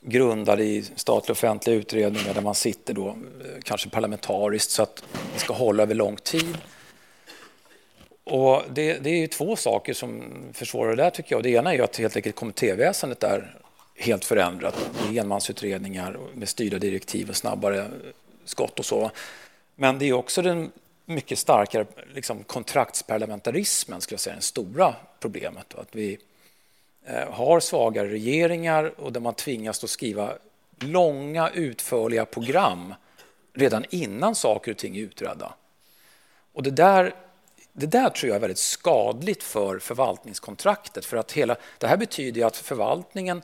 grundade 0.00 0.64
i 0.64 0.84
statliga 0.96 1.32
offentliga 1.32 1.76
utredningar 1.76 2.34
där 2.34 2.40
man 2.40 2.54
sitter 2.54 2.94
då 2.94 3.08
eh, 3.08 3.14
kanske 3.62 3.90
parlamentariskt 3.90 4.70
så 4.70 4.82
att 4.82 5.04
det 5.34 5.40
ska 5.40 5.52
hålla 5.52 5.82
över 5.82 5.94
lång 5.94 6.16
tid. 6.16 6.58
Och 8.24 8.62
det, 8.70 8.98
det 8.98 9.10
är 9.10 9.16
ju 9.16 9.26
två 9.26 9.56
saker 9.56 9.94
som 9.94 10.22
försvårar 10.52 10.96
det 10.96 11.02
där 11.02 11.10
tycker 11.10 11.34
jag. 11.34 11.42
Det 11.42 11.50
ena 11.50 11.70
är 11.70 11.76
ju 11.76 11.82
att 11.82 11.96
helt 11.96 12.16
enkelt 12.16 12.36
kommittéväsendet 12.36 13.22
är 13.22 13.56
helt 13.96 14.24
förändrat. 14.24 14.90
Det 14.92 15.16
är 15.16 15.20
enmansutredningar 15.20 16.18
med 16.34 16.48
styrda 16.48 16.78
direktiv 16.78 17.28
och 17.28 17.36
snabbare 17.36 17.90
skott 18.44 18.78
och 18.78 18.84
så. 18.84 19.10
Men 19.76 19.98
det 19.98 20.08
är 20.08 20.12
också 20.12 20.42
den 20.42 20.70
mycket 21.10 21.38
starkare 21.38 21.86
liksom, 22.14 22.44
kontraktsparlamentarismen, 22.44 24.00
skulle 24.00 24.14
jag 24.14 24.20
säga, 24.20 24.36
det 24.36 24.42
stora 24.42 24.94
problemet. 25.20 25.74
Att 25.74 25.88
vi 25.92 26.18
Eh, 27.06 27.32
har 27.32 27.60
svagare 27.60 28.08
regeringar 28.08 29.00
och 29.00 29.12
där 29.12 29.20
man 29.20 29.34
tvingas 29.34 29.84
att 29.84 29.90
skriva 29.90 30.34
långa 30.78 31.50
utförliga 31.50 32.24
program 32.24 32.94
redan 33.52 33.84
innan 33.90 34.34
saker 34.34 34.70
och 34.70 34.78
ting 34.78 34.96
är 34.96 35.00
utredda. 35.00 35.54
Och 36.52 36.62
det 36.62 36.70
där, 36.70 37.14
det 37.72 37.86
där 37.86 38.10
tror 38.10 38.28
jag 38.28 38.36
är 38.36 38.40
väldigt 38.40 38.58
skadligt 38.58 39.42
för 39.42 39.78
förvaltningskontraktet. 39.78 41.04
För 41.04 41.16
att 41.16 41.32
hela, 41.32 41.56
det 41.78 41.86
här 41.86 41.96
betyder 41.96 42.46
att 42.46 42.56
förvaltningen 42.56 43.42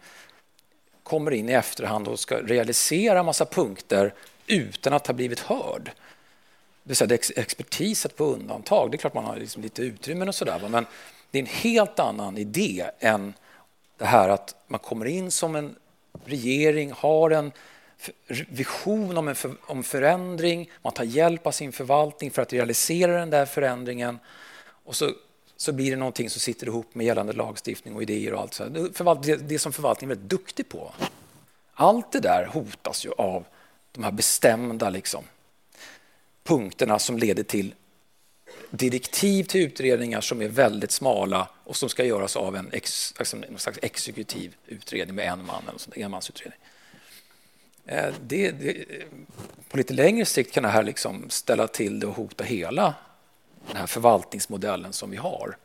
kommer 1.02 1.30
in 1.30 1.48
i 1.48 1.52
efterhand 1.52 2.08
och 2.08 2.18
ska 2.18 2.36
realisera 2.36 3.22
massa 3.22 3.44
punkter 3.44 4.14
utan 4.46 4.92
att 4.92 5.06
ha 5.06 5.14
blivit 5.14 5.40
hörd. 5.40 5.90
Det 6.88 6.94
säga 6.94 7.14
expertiset 7.14 8.16
på 8.16 8.24
undantag. 8.24 8.90
Det 8.90 8.94
är 8.94 8.98
klart 8.98 9.14
man 9.14 9.24
har 9.24 9.36
liksom 9.36 9.62
lite 9.62 9.82
utrymmen 9.82 10.28
och 10.28 10.34
sådär. 10.34 10.68
Men 10.68 10.86
det 11.30 11.38
är 11.38 11.42
en 11.42 11.46
helt 11.46 11.98
annan 11.98 12.38
idé 12.38 12.86
än 12.98 13.34
det 13.98 14.04
här 14.04 14.28
att 14.28 14.54
man 14.66 14.80
kommer 14.80 15.06
in 15.06 15.30
som 15.30 15.56
en 15.56 15.76
regering, 16.24 16.92
har 16.92 17.30
en 17.30 17.52
vision 18.48 19.18
om, 19.18 19.28
en 19.28 19.34
för, 19.34 19.54
om 19.60 19.82
förändring, 19.82 20.70
man 20.82 20.92
tar 20.92 21.04
hjälp 21.04 21.46
av 21.46 21.50
sin 21.50 21.72
förvaltning 21.72 22.30
för 22.30 22.42
att 22.42 22.52
realisera 22.52 23.18
den 23.18 23.30
där 23.30 23.46
förändringen 23.46 24.18
och 24.84 24.96
så, 24.96 25.10
så 25.56 25.72
blir 25.72 25.90
det 25.90 25.96
någonting 25.96 26.30
som 26.30 26.40
sitter 26.40 26.66
ihop 26.66 26.94
med 26.94 27.06
gällande 27.06 27.32
lagstiftning 27.32 27.96
och 27.96 28.02
idéer 28.02 28.34
och 28.34 28.40
allt 28.40 28.54
så 28.54 28.64
det, 29.22 29.36
det 29.36 29.58
som 29.58 29.72
förvaltningen 29.72 30.10
är 30.10 30.14
väldigt 30.14 30.30
duktig 30.30 30.68
på. 30.68 30.92
Allt 31.74 32.12
det 32.12 32.20
där 32.20 32.46
hotas 32.46 33.06
ju 33.06 33.12
av 33.12 33.44
de 33.92 34.04
här 34.04 34.12
bestämda 34.12 34.90
liksom, 34.90 35.24
punkterna 36.46 36.98
som 36.98 37.18
leder 37.18 37.42
till 37.42 37.74
direktiv 38.70 39.44
till 39.44 39.60
utredningar 39.60 40.20
som 40.20 40.42
är 40.42 40.48
väldigt 40.48 40.90
smala 40.90 41.48
och 41.64 41.76
som 41.76 41.88
ska 41.88 42.04
göras 42.04 42.36
av 42.36 42.56
en, 42.56 42.68
ex, 42.72 43.14
liksom 43.18 43.44
en 43.48 43.58
slags 43.58 43.78
exekutiv 43.82 44.56
utredning 44.66 45.16
med 45.16 45.32
en 45.32 45.46
man, 45.46 45.62
eller 45.68 46.04
enmansutredning. 46.04 46.58
Eh, 47.86 48.14
det, 48.26 48.50
det, 48.50 48.84
på 49.68 49.76
lite 49.76 49.94
längre 49.94 50.24
sikt 50.24 50.52
kan 50.52 50.62
det 50.62 50.68
här 50.68 50.82
liksom 50.82 51.30
ställa 51.30 51.68
till 51.68 52.00
det 52.00 52.06
och 52.06 52.14
hota 52.14 52.44
hela 52.44 52.94
den 53.66 53.76
här 53.76 53.86
förvaltningsmodellen 53.86 54.92
som 54.92 55.10
vi 55.10 55.16
har. 55.16 55.56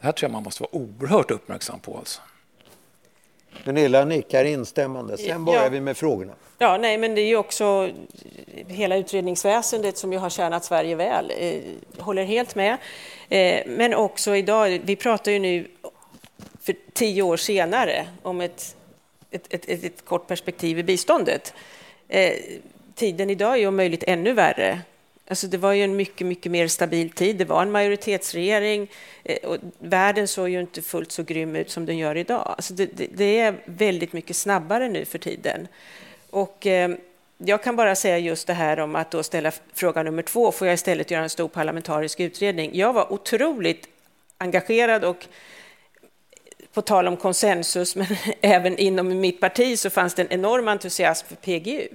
Det 0.00 0.06
här 0.06 0.12
tror 0.12 0.28
jag 0.28 0.32
man 0.32 0.42
måste 0.42 0.62
vara 0.62 0.74
oerhört 0.74 1.30
uppmärksam 1.30 1.80
på. 1.80 1.98
Alltså. 1.98 2.20
Gunilla 3.64 4.04
nickar 4.04 4.44
instämmande. 4.44 5.18
Sen 5.18 5.44
börjar 5.44 5.62
ja. 5.62 5.68
vi 5.68 5.80
med 5.80 5.96
frågorna. 5.96 6.32
Ja, 6.58 6.76
nej, 6.76 6.98
men 6.98 7.14
det 7.14 7.20
är 7.20 7.26
ju 7.26 7.36
också 7.36 7.90
hela 8.68 8.96
utredningsväsendet 8.96 9.96
som 9.98 10.12
ju 10.12 10.18
har 10.18 10.30
tjänat 10.30 10.64
Sverige 10.64 10.94
väl. 10.94 11.32
Eh, 11.38 11.60
håller 11.98 12.24
helt 12.24 12.54
med. 12.54 12.76
Eh, 13.28 13.62
men 13.66 13.94
också 13.94 14.36
idag, 14.36 14.80
vi 14.84 14.96
pratar 14.96 15.32
ju 15.32 15.38
nu 15.38 15.66
för 16.60 16.76
tio 16.92 17.22
år 17.22 17.36
senare 17.36 18.06
om 18.22 18.40
ett, 18.40 18.76
ett, 19.30 19.54
ett, 19.54 19.68
ett, 19.68 19.84
ett 19.84 20.04
kort 20.04 20.26
perspektiv 20.26 20.78
i 20.78 20.82
biståndet. 20.82 21.54
Eh, 22.08 22.32
tiden 22.94 23.30
idag 23.30 23.52
är 23.52 23.56
ju 23.56 23.66
om 23.66 23.76
möjligt 23.76 24.04
ännu 24.06 24.32
värre. 24.32 24.80
Alltså 25.32 25.46
det 25.46 25.58
var 25.58 25.72
ju 25.72 25.84
en 25.84 25.96
mycket, 25.96 26.26
mycket 26.26 26.52
mer 26.52 26.68
stabil 26.68 27.10
tid. 27.10 27.36
Det 27.36 27.44
var 27.44 27.62
en 27.62 27.70
majoritetsregering 27.70 28.90
eh, 29.24 29.48
och 29.48 29.56
världen 29.78 30.28
såg 30.28 30.48
ju 30.48 30.60
inte 30.60 30.82
fullt 30.82 31.12
så 31.12 31.22
grym 31.22 31.56
ut 31.56 31.70
som 31.70 31.86
den 31.86 31.98
gör 31.98 32.16
idag. 32.16 32.54
Alltså 32.56 32.74
det, 32.74 32.86
det, 32.86 33.06
det 33.14 33.38
är 33.38 33.54
väldigt 33.64 34.12
mycket 34.12 34.36
snabbare 34.36 34.88
nu 34.88 35.04
för 35.04 35.18
tiden. 35.18 35.68
Och 36.30 36.66
eh, 36.66 36.90
jag 37.38 37.62
kan 37.62 37.76
bara 37.76 37.94
säga 37.94 38.18
just 38.18 38.46
det 38.46 38.52
här 38.52 38.80
om 38.80 38.96
att 38.96 39.10
då 39.10 39.22
ställa 39.22 39.52
fråga 39.74 40.02
nummer 40.02 40.22
två, 40.22 40.52
får 40.52 40.66
jag 40.66 40.74
istället 40.74 41.10
göra 41.10 41.22
en 41.22 41.30
stor 41.30 41.48
parlamentarisk 41.48 42.20
utredning? 42.20 42.70
Jag 42.74 42.92
var 42.92 43.12
otroligt 43.12 43.88
engagerad 44.38 45.04
och 45.04 45.26
på 46.72 46.82
tal 46.82 47.08
om 47.08 47.16
konsensus, 47.16 47.96
men 47.96 48.06
även 48.40 48.78
inom 48.78 49.20
mitt 49.20 49.40
parti 49.40 49.78
så 49.78 49.90
fanns 49.90 50.14
det 50.14 50.22
en 50.22 50.32
enorm 50.32 50.68
entusiasm 50.68 51.26
för 51.28 51.36
PGU 51.36 51.88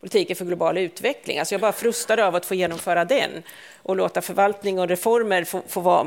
politiken 0.00 0.36
för 0.36 0.44
global 0.44 0.78
utveckling. 0.78 1.38
Alltså 1.38 1.54
jag 1.54 1.60
bara 1.60 1.72
frustade 1.72 2.26
av 2.26 2.34
att 2.34 2.46
få 2.46 2.54
genomföra 2.54 3.04
den 3.04 3.42
och 3.82 3.96
låta 3.96 4.20
förvaltning 4.20 4.78
och 4.78 4.88
reformer 4.88 5.44
få, 5.44 5.62
få 5.68 5.80
vara 5.80 6.06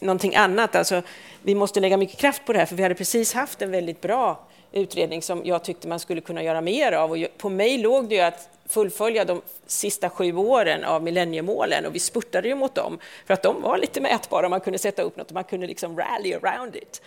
någonting 0.00 0.34
annat. 0.34 0.76
Alltså, 0.76 1.02
vi 1.42 1.54
måste 1.54 1.80
lägga 1.80 1.96
mycket 1.96 2.18
kraft 2.18 2.44
på 2.44 2.52
det 2.52 2.58
här, 2.58 2.66
för 2.66 2.76
vi 2.76 2.82
hade 2.82 2.94
precis 2.94 3.34
haft 3.34 3.62
en 3.62 3.70
väldigt 3.70 4.00
bra 4.00 4.46
utredning 4.72 5.22
som 5.22 5.42
jag 5.44 5.64
tyckte 5.64 5.88
man 5.88 6.00
skulle 6.00 6.20
kunna 6.20 6.42
göra 6.42 6.60
mer 6.60 6.92
av. 6.92 7.10
Och 7.10 7.18
på 7.38 7.48
mig 7.48 7.78
låg 7.78 8.08
det 8.08 8.14
ju 8.14 8.20
att 8.20 8.48
fullfölja 8.68 9.24
de 9.24 9.42
sista 9.66 10.10
sju 10.10 10.36
åren 10.36 10.84
av 10.84 11.02
millenniemålen 11.02 11.86
och 11.86 11.94
vi 11.94 11.98
spurtade 11.98 12.48
ju 12.48 12.54
mot 12.54 12.74
dem 12.74 12.98
för 13.26 13.34
att 13.34 13.42
de 13.42 13.62
var 13.62 13.78
lite 13.78 14.00
mätbara. 14.00 14.48
Man 14.48 14.60
kunde 14.60 14.78
sätta 14.78 15.02
upp 15.02 15.16
något 15.16 15.26
och 15.26 15.34
man 15.34 15.44
kunde 15.44 15.66
liksom 15.66 15.98
rally 15.98 16.34
around 16.34 16.76
it. 16.76 17.02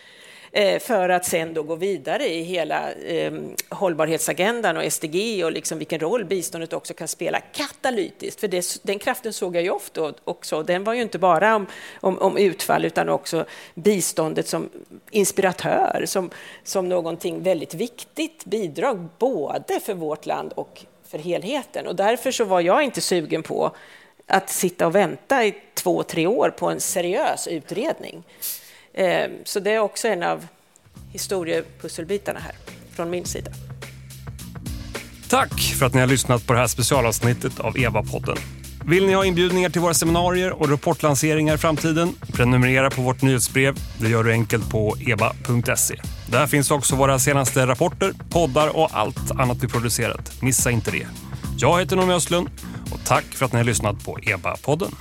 Eh, 0.56 0.80
för 0.80 1.10
att 1.10 1.26
sen 1.26 1.53
då 1.53 1.64
gå 1.64 1.76
vidare 1.76 2.27
i 2.27 2.44
hela 2.44 2.91
eh, 2.91 3.34
hållbarhetsagendan 3.69 4.77
och 4.77 4.94
SDG 4.94 5.45
och 5.45 5.52
liksom 5.52 5.77
vilken 5.77 5.99
roll 5.99 6.26
biståndet 6.26 6.73
också 6.73 6.94
kan 6.94 7.07
spela 7.07 7.40
katalytiskt. 7.40 8.40
För 8.40 8.48
det, 8.48 8.80
den 8.84 8.99
kraften 8.99 9.34
såg 9.34 9.56
jag 9.56 9.64
ju 9.64 9.69
ofta 9.69 10.14
också. 10.23 10.64
Den 10.64 10.84
var 10.84 10.94
ju 10.94 11.02
inte 11.02 11.19
bara 11.19 11.56
om, 11.56 11.68
om, 11.99 12.18
om, 12.18 12.38
utfall 12.38 12.86
utan 12.86 13.10
också 13.10 13.45
biståndet 13.73 14.48
som 14.48 14.69
inspiratör, 15.11 16.03
som, 16.06 16.30
som 16.64 16.90
någonting 16.90 17.44
väldigt 17.44 17.73
viktigt 17.73 18.45
bidrag 18.45 19.07
både 19.19 19.80
för 19.80 19.94
vårt 19.94 20.26
land 20.26 20.53
och 20.56 20.86
för 21.07 21.18
helheten. 21.18 21.88
Och 21.88 21.95
därför 21.95 22.32
så 22.32 22.44
var 22.44 22.61
jag 22.61 22.84
inte 22.84 23.02
sugen 23.02 23.44
på 23.44 23.72
att 24.27 24.49
sitta 24.49 24.88
och 24.88 24.95
vänta 24.95 25.45
i 25.45 25.56
två, 25.73 26.03
tre 26.03 26.27
år 26.27 26.49
på 26.49 26.69
en 26.69 26.80
seriös 26.80 27.48
utredning. 27.48 28.23
Ehm, 28.97 29.31
så 29.43 29.59
det 29.59 29.72
är 29.72 29.80
också 29.80 30.07
en 30.07 30.23
av 30.23 30.47
historiepusselbitarna 31.11 32.39
här 32.39 32.55
från 32.91 33.09
min 33.09 33.26
sida. 33.26 33.51
Tack 35.30 35.61
för 35.80 35.85
att 35.85 35.93
ni 35.93 35.99
har 35.99 36.07
lyssnat 36.07 36.47
på 36.47 36.53
det 36.53 36.59
här 36.59 36.67
specialavsnittet 36.67 37.59
av 37.59 37.77
EVA-podden. 37.77 38.38
Vill 38.85 39.07
ni 39.07 39.13
ha 39.13 39.26
inbjudningar 39.26 39.69
till 39.69 39.81
våra 39.81 39.93
seminarier 39.93 40.51
och 40.51 40.69
rapportlanseringar 40.69 41.55
i 41.55 41.57
framtiden? 41.57 42.15
Prenumerera 42.34 42.89
på 42.89 43.01
vårt 43.01 43.22
nyhetsbrev. 43.22 43.76
Det 43.99 44.09
gör 44.09 44.23
du 44.23 44.31
enkelt 44.31 44.69
på 44.69 44.97
eba.se. 44.99 45.95
Där 46.31 46.47
finns 46.47 46.72
också 46.72 46.95
våra 46.95 47.19
senaste 47.19 47.67
rapporter, 47.67 48.13
poddar 48.30 48.77
och 48.77 48.89
allt 48.93 49.31
annat 49.31 49.57
vi 49.63 49.67
producerat. 49.67 50.41
Missa 50.41 50.72
inte 50.72 50.91
det. 50.91 51.07
Jag 51.57 51.80
heter 51.80 51.95
Noomi 51.95 52.13
Östlund 52.13 52.49
och 52.91 52.99
tack 53.05 53.26
för 53.26 53.45
att 53.45 53.53
ni 53.53 53.57
har 53.57 53.65
lyssnat 53.65 54.05
på 54.05 54.17
EBA-podden. 54.17 54.91